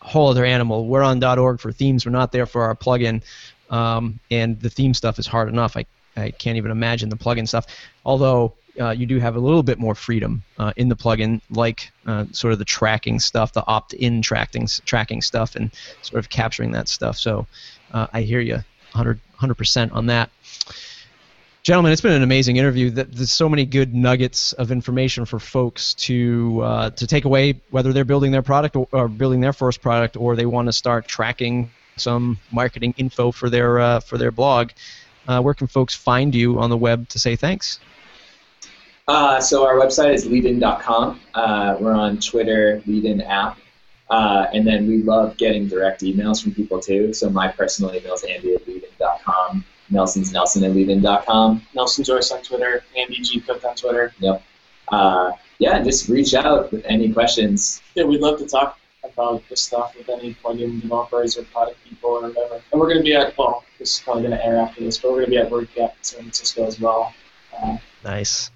whole 0.00 0.28
other 0.28 0.44
animal. 0.44 0.86
We're 0.86 1.02
on 1.02 1.22
.org 1.22 1.60
for 1.60 1.72
themes. 1.72 2.04
We're 2.04 2.12
not 2.12 2.32
there 2.32 2.46
for 2.46 2.62
our 2.64 2.74
plugin, 2.74 3.22
um, 3.70 4.20
and 4.30 4.60
the 4.60 4.70
theme 4.70 4.94
stuff 4.94 5.18
is 5.18 5.26
hard 5.26 5.48
enough. 5.48 5.76
I 5.76 5.86
I 6.16 6.32
can't 6.32 6.56
even 6.56 6.70
imagine 6.70 7.08
the 7.08 7.16
plugin 7.16 7.46
stuff. 7.46 7.66
Although 8.04 8.54
uh, 8.80 8.90
you 8.90 9.06
do 9.06 9.18
have 9.18 9.36
a 9.36 9.40
little 9.40 9.62
bit 9.62 9.78
more 9.78 9.94
freedom 9.94 10.42
uh, 10.58 10.72
in 10.76 10.88
the 10.88 10.96
plugin, 10.96 11.40
like 11.50 11.90
uh, 12.06 12.24
sort 12.32 12.52
of 12.52 12.58
the 12.58 12.64
tracking 12.64 13.18
stuff, 13.20 13.52
the 13.52 13.66
opt-in 13.66 14.22
tracking 14.22 14.68
tracking 14.84 15.22
stuff, 15.22 15.54
and 15.56 15.70
sort 16.02 16.18
of 16.18 16.28
capturing 16.30 16.72
that 16.72 16.88
stuff. 16.88 17.16
So 17.16 17.46
uh, 17.92 18.08
I 18.12 18.22
hear 18.22 18.40
you 18.40 18.58
100 18.92 19.54
percent 19.56 19.92
on 19.92 20.06
that. 20.06 20.30
Gentlemen, 21.68 21.92
it's 21.92 22.00
been 22.00 22.14
an 22.14 22.22
amazing 22.22 22.56
interview. 22.56 22.88
There's 22.88 23.30
so 23.30 23.46
many 23.46 23.66
good 23.66 23.94
nuggets 23.94 24.54
of 24.54 24.72
information 24.72 25.26
for 25.26 25.38
folks 25.38 25.92
to 26.08 26.62
uh, 26.62 26.90
to 26.92 27.06
take 27.06 27.26
away, 27.26 27.60
whether 27.68 27.92
they're 27.92 28.06
building 28.06 28.32
their 28.32 28.40
product 28.40 28.74
or, 28.74 28.88
or, 28.90 29.06
building 29.06 29.42
their 29.42 29.52
first 29.52 29.82
product, 29.82 30.16
or 30.16 30.34
they 30.34 30.46
want 30.46 30.68
to 30.68 30.72
start 30.72 31.06
tracking 31.06 31.70
some 31.98 32.38
marketing 32.50 32.94
info 32.96 33.32
for 33.32 33.50
their 33.50 33.80
uh, 33.80 34.00
for 34.00 34.16
their 34.16 34.30
blog. 34.30 34.70
where 35.26 35.52
can 35.52 35.66
folks 35.66 35.94
find 35.94 36.34
you 36.34 36.58
on 36.58 36.70
the 36.70 36.76
web 36.78 37.06
to 37.10 37.18
say 37.18 37.36
thanks? 37.36 37.80
Uh, 39.06 39.38
so 39.38 39.66
our 39.66 39.74
website 39.74 40.14
is 40.14 40.26
leadin.com. 40.26 41.20
Uh, 41.34 41.76
we're 41.78 41.92
on 41.92 42.18
Twitter, 42.18 42.82
Leadin 42.86 43.22
app. 43.28 43.58
Uh, 44.08 44.46
and 44.54 44.66
then 44.66 44.86
we 44.86 45.02
love 45.02 45.36
getting 45.36 45.68
direct 45.68 46.00
emails 46.00 46.42
from 46.42 46.54
people 46.54 46.80
too. 46.80 47.12
So 47.12 47.28
my 47.28 47.48
personal 47.48 47.94
email 47.94 48.14
is 48.14 48.24
andy 48.24 48.54
at 48.54 48.64
leadin.com. 48.64 49.66
Nelson's 49.90 50.32
Nelson 50.32 50.64
at 50.64 50.72
leadin.com. 50.72 51.66
Nelson 51.74 52.04
Joyce 52.04 52.30
on 52.30 52.42
Twitter. 52.42 52.82
Andy 52.96 53.20
G. 53.20 53.40
Cook 53.40 53.64
on 53.64 53.74
Twitter. 53.74 54.12
Yep. 54.18 54.42
Uh, 54.88 55.32
yeah, 55.58 55.82
just 55.82 56.08
reach 56.08 56.34
out 56.34 56.70
with 56.70 56.84
any 56.86 57.12
questions. 57.12 57.82
Yeah, 57.94 58.04
we'd 58.04 58.20
love 58.20 58.38
to 58.38 58.46
talk 58.46 58.78
about 59.04 59.42
this 59.48 59.62
stuff 59.62 59.94
with 59.96 60.08
any 60.08 60.34
plugin 60.34 60.80
developers 60.80 61.36
or 61.36 61.44
product 61.44 61.78
people 61.84 62.10
or 62.10 62.28
whatever. 62.28 62.62
And 62.72 62.80
we're 62.80 62.88
going 62.88 62.98
to 62.98 63.04
be 63.04 63.14
at, 63.14 63.36
well, 63.36 63.64
this 63.78 63.94
is 63.96 64.00
probably 64.00 64.22
going 64.22 64.36
to 64.36 64.44
air 64.44 64.58
after 64.58 64.80
this, 64.80 64.98
but 64.98 65.10
we're 65.10 65.26
going 65.26 65.26
to 65.26 65.30
be 65.30 65.38
at 65.38 65.50
WordCamp 65.50 65.90
in 65.90 66.02
San 66.02 66.20
Francisco 66.20 66.66
as 66.66 66.80
well. 66.80 67.12
Uh, 67.56 67.78
Nice. 68.04 68.50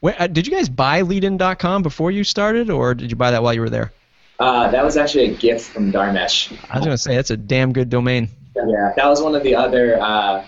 Wait, 0.00 0.14
uh, 0.18 0.26
did 0.28 0.46
you 0.46 0.52
guys 0.52 0.68
buy 0.68 1.02
leadin.com 1.02 1.82
before 1.82 2.10
you 2.10 2.24
started, 2.24 2.70
or 2.70 2.94
did 2.94 3.10
you 3.10 3.16
buy 3.16 3.30
that 3.32 3.42
while 3.42 3.52
you 3.52 3.60
were 3.60 3.70
there? 3.70 3.92
Uh, 4.38 4.70
that 4.70 4.84
was 4.84 4.96
actually 4.96 5.24
a 5.24 5.34
gift 5.34 5.68
from 5.70 5.92
Dharmesh. 5.92 6.52
I 6.70 6.78
was 6.78 6.86
going 6.86 6.96
to 6.96 6.98
say 6.98 7.16
that's 7.16 7.30
a 7.30 7.36
damn 7.36 7.72
good 7.72 7.90
domain. 7.90 8.28
Yeah, 8.66 8.92
that 8.96 9.06
was 9.06 9.22
one 9.22 9.34
of 9.34 9.42
the 9.42 9.54
other 9.54 10.00
uh, 10.00 10.44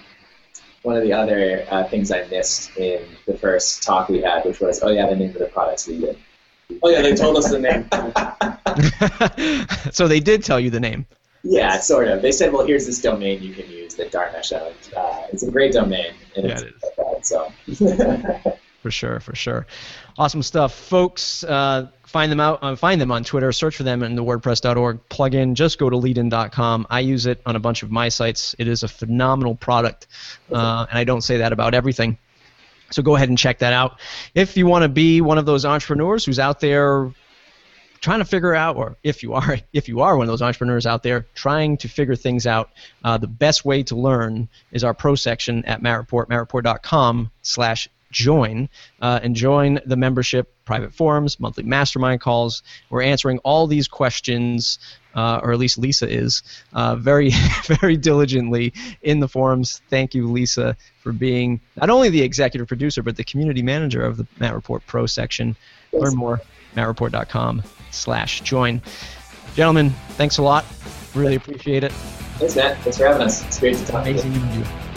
one 0.82 0.96
of 0.96 1.02
the 1.02 1.12
other 1.12 1.66
uh, 1.70 1.84
things 1.84 2.11
I 2.11 2.26
missed 2.28 2.76
in 2.76 3.04
the 3.26 3.36
first 3.36 3.82
talk 3.82 4.08
we 4.08 4.22
had, 4.22 4.44
which 4.44 4.61
was, 4.61 4.82
oh 4.82 4.88
yeah, 4.88 5.08
the 5.08 5.16
name 5.16 5.30
of 5.30 5.38
the 5.38 5.46
product's 5.46 5.86
we 5.86 6.00
did. 6.00 6.18
Oh 6.82 6.88
yeah, 6.88 7.02
they 7.02 7.14
told 7.14 7.36
us 7.36 7.50
the 7.50 7.58
name. 7.58 7.86
so 9.92 10.08
they 10.08 10.20
did 10.20 10.42
tell 10.44 10.58
you 10.61 10.70
the 10.70 10.80
name. 10.80 11.06
Yeah, 11.42 11.78
sort 11.80 12.08
of. 12.08 12.22
They 12.22 12.32
said, 12.32 12.52
well, 12.52 12.66
here's 12.66 12.86
this 12.86 13.00
domain 13.00 13.42
you 13.42 13.54
can 13.54 13.68
use 13.70 13.94
that 13.96 14.12
Dharmesh 14.12 14.52
owned. 14.52 14.94
Uh, 14.96 15.26
it's 15.32 15.42
a 15.42 15.50
great 15.50 15.72
domain. 15.72 16.12
And 16.36 16.46
yeah, 16.46 16.52
it's 16.52 16.62
it 16.62 16.74
is. 16.74 16.82
Bad, 16.96 17.26
so. 17.26 18.52
for 18.83 18.91
sure, 18.91 19.20
for 19.20 19.35
sure. 19.35 19.66
Awesome 20.18 20.43
stuff, 20.43 20.74
folks. 20.74 21.45
Uh, 21.45 21.89
find 22.05 22.33
them 22.33 22.41
out. 22.41 22.59
Uh, 22.62 22.76
find 22.76 23.01
them 23.01 23.12
on 23.12 23.24
Twitter. 23.24 23.53
Search 23.53 23.76
for 23.76 23.83
them 23.83 24.03
in 24.03 24.14
the 24.14 24.24
WordPress.org 24.24 25.01
plugin. 25.09 25.55
Just 25.55 25.78
go 25.78 25.91
to 25.91 25.97
leadin.com. 25.97 26.87
I 26.91 27.01
use 27.01 27.26
it 27.26 27.41
on 27.47 27.57
a 27.57 27.61
bunch 27.61 27.83
of 27.83 27.91
my 27.91 28.09
sites. 28.09 28.55
It 28.59 28.68
is 28.68 28.83
a 28.83 28.89
phenomenal 28.89 29.55
product, 29.55 30.07
uh, 30.51 30.87
and 30.89 30.99
I 30.99 31.05
don't 31.05 31.22
say 31.22 31.39
that 31.39 31.53
about 31.53 31.74
everything. 31.74 32.18
So 32.91 33.03
go 33.03 33.14
ahead 33.14 33.28
and 33.28 33.39
check 33.39 33.59
that 33.61 33.72
out. 33.72 34.01
If 34.35 34.57
you 34.57 34.66
want 34.66 34.83
to 34.83 34.89
be 34.89 35.20
one 35.20 35.39
of 35.39 35.47
those 35.47 35.64
entrepreneurs 35.64 36.24
who's 36.24 36.39
out 36.41 36.61
there 36.61 37.12
trying 38.01 38.18
to 38.18 38.24
figure 38.24 38.55
out, 38.55 38.76
or 38.76 38.97
if 39.03 39.22
you 39.22 39.35
are, 39.35 39.59
if 39.72 39.89
you 39.89 40.01
are 40.01 40.16
one 40.16 40.24
of 40.24 40.28
those 40.28 40.43
entrepreneurs 40.43 40.87
out 40.87 41.03
there 41.03 41.26
trying 41.35 41.76
to 41.78 41.89
figure 41.89 42.16
things 42.16 42.47
out, 42.47 42.70
uh, 43.05 43.18
the 43.18 43.28
best 43.28 43.64
way 43.64 43.83
to 43.85 43.97
learn 43.97 44.49
is 44.72 44.85
our 44.85 44.95
pro 44.95 45.14
section 45.14 45.64
at 45.66 45.83
Matt 45.83 45.99
Report, 45.99 46.28
mattreport.com 46.28 47.31
slash 47.43 47.89
join 48.11 48.68
uh, 49.00 49.20
and 49.22 49.34
join 49.36 49.80
the 49.86 49.96
membership 49.96 50.52
private 50.64 50.92
forums 50.92 51.38
monthly 51.38 51.64
mastermind 51.64 52.20
calls 52.20 52.62
we're 52.90 53.02
answering 53.02 53.38
all 53.38 53.66
these 53.66 53.88
questions 53.88 54.78
uh, 55.14 55.40
or 55.42 55.52
at 55.52 55.58
least 55.58 55.78
lisa 55.78 56.08
is 56.08 56.42
uh, 56.72 56.96
very 56.96 57.30
very 57.80 57.96
diligently 57.96 58.72
in 59.02 59.20
the 59.20 59.28
forums 59.28 59.80
thank 59.90 60.14
you 60.14 60.28
lisa 60.28 60.76
for 61.02 61.12
being 61.12 61.61
not 61.76 61.90
only 61.90 62.08
the 62.08 62.22
executive 62.22 62.66
producer 62.66 63.02
but 63.02 63.16
the 63.16 63.24
community 63.24 63.62
manager 63.62 64.02
of 64.02 64.16
the 64.16 64.26
matt 64.38 64.54
report 64.54 64.82
pro 64.86 65.06
section 65.06 65.56
learn 65.92 66.16
more. 66.16 66.40
MattReport.com 66.76 67.62
slash 67.90 68.40
join. 68.42 68.80
Gentlemen, 69.54 69.90
thanks 70.11 70.38
a 70.38 70.42
lot. 70.42 70.64
Really 71.14 71.34
appreciate 71.34 71.84
it. 71.84 71.92
Thanks, 72.38 72.56
Matt. 72.56 72.78
Thanks 72.78 72.98
for 72.98 73.06
having 73.06 73.22
us. 73.22 73.44
It's 73.44 73.58
great 73.58 73.76
to 73.76 73.84
talk 73.84 74.06
Amazing 74.06 74.32
to 74.32 74.38
you. 74.38 74.58
you. 74.61 74.89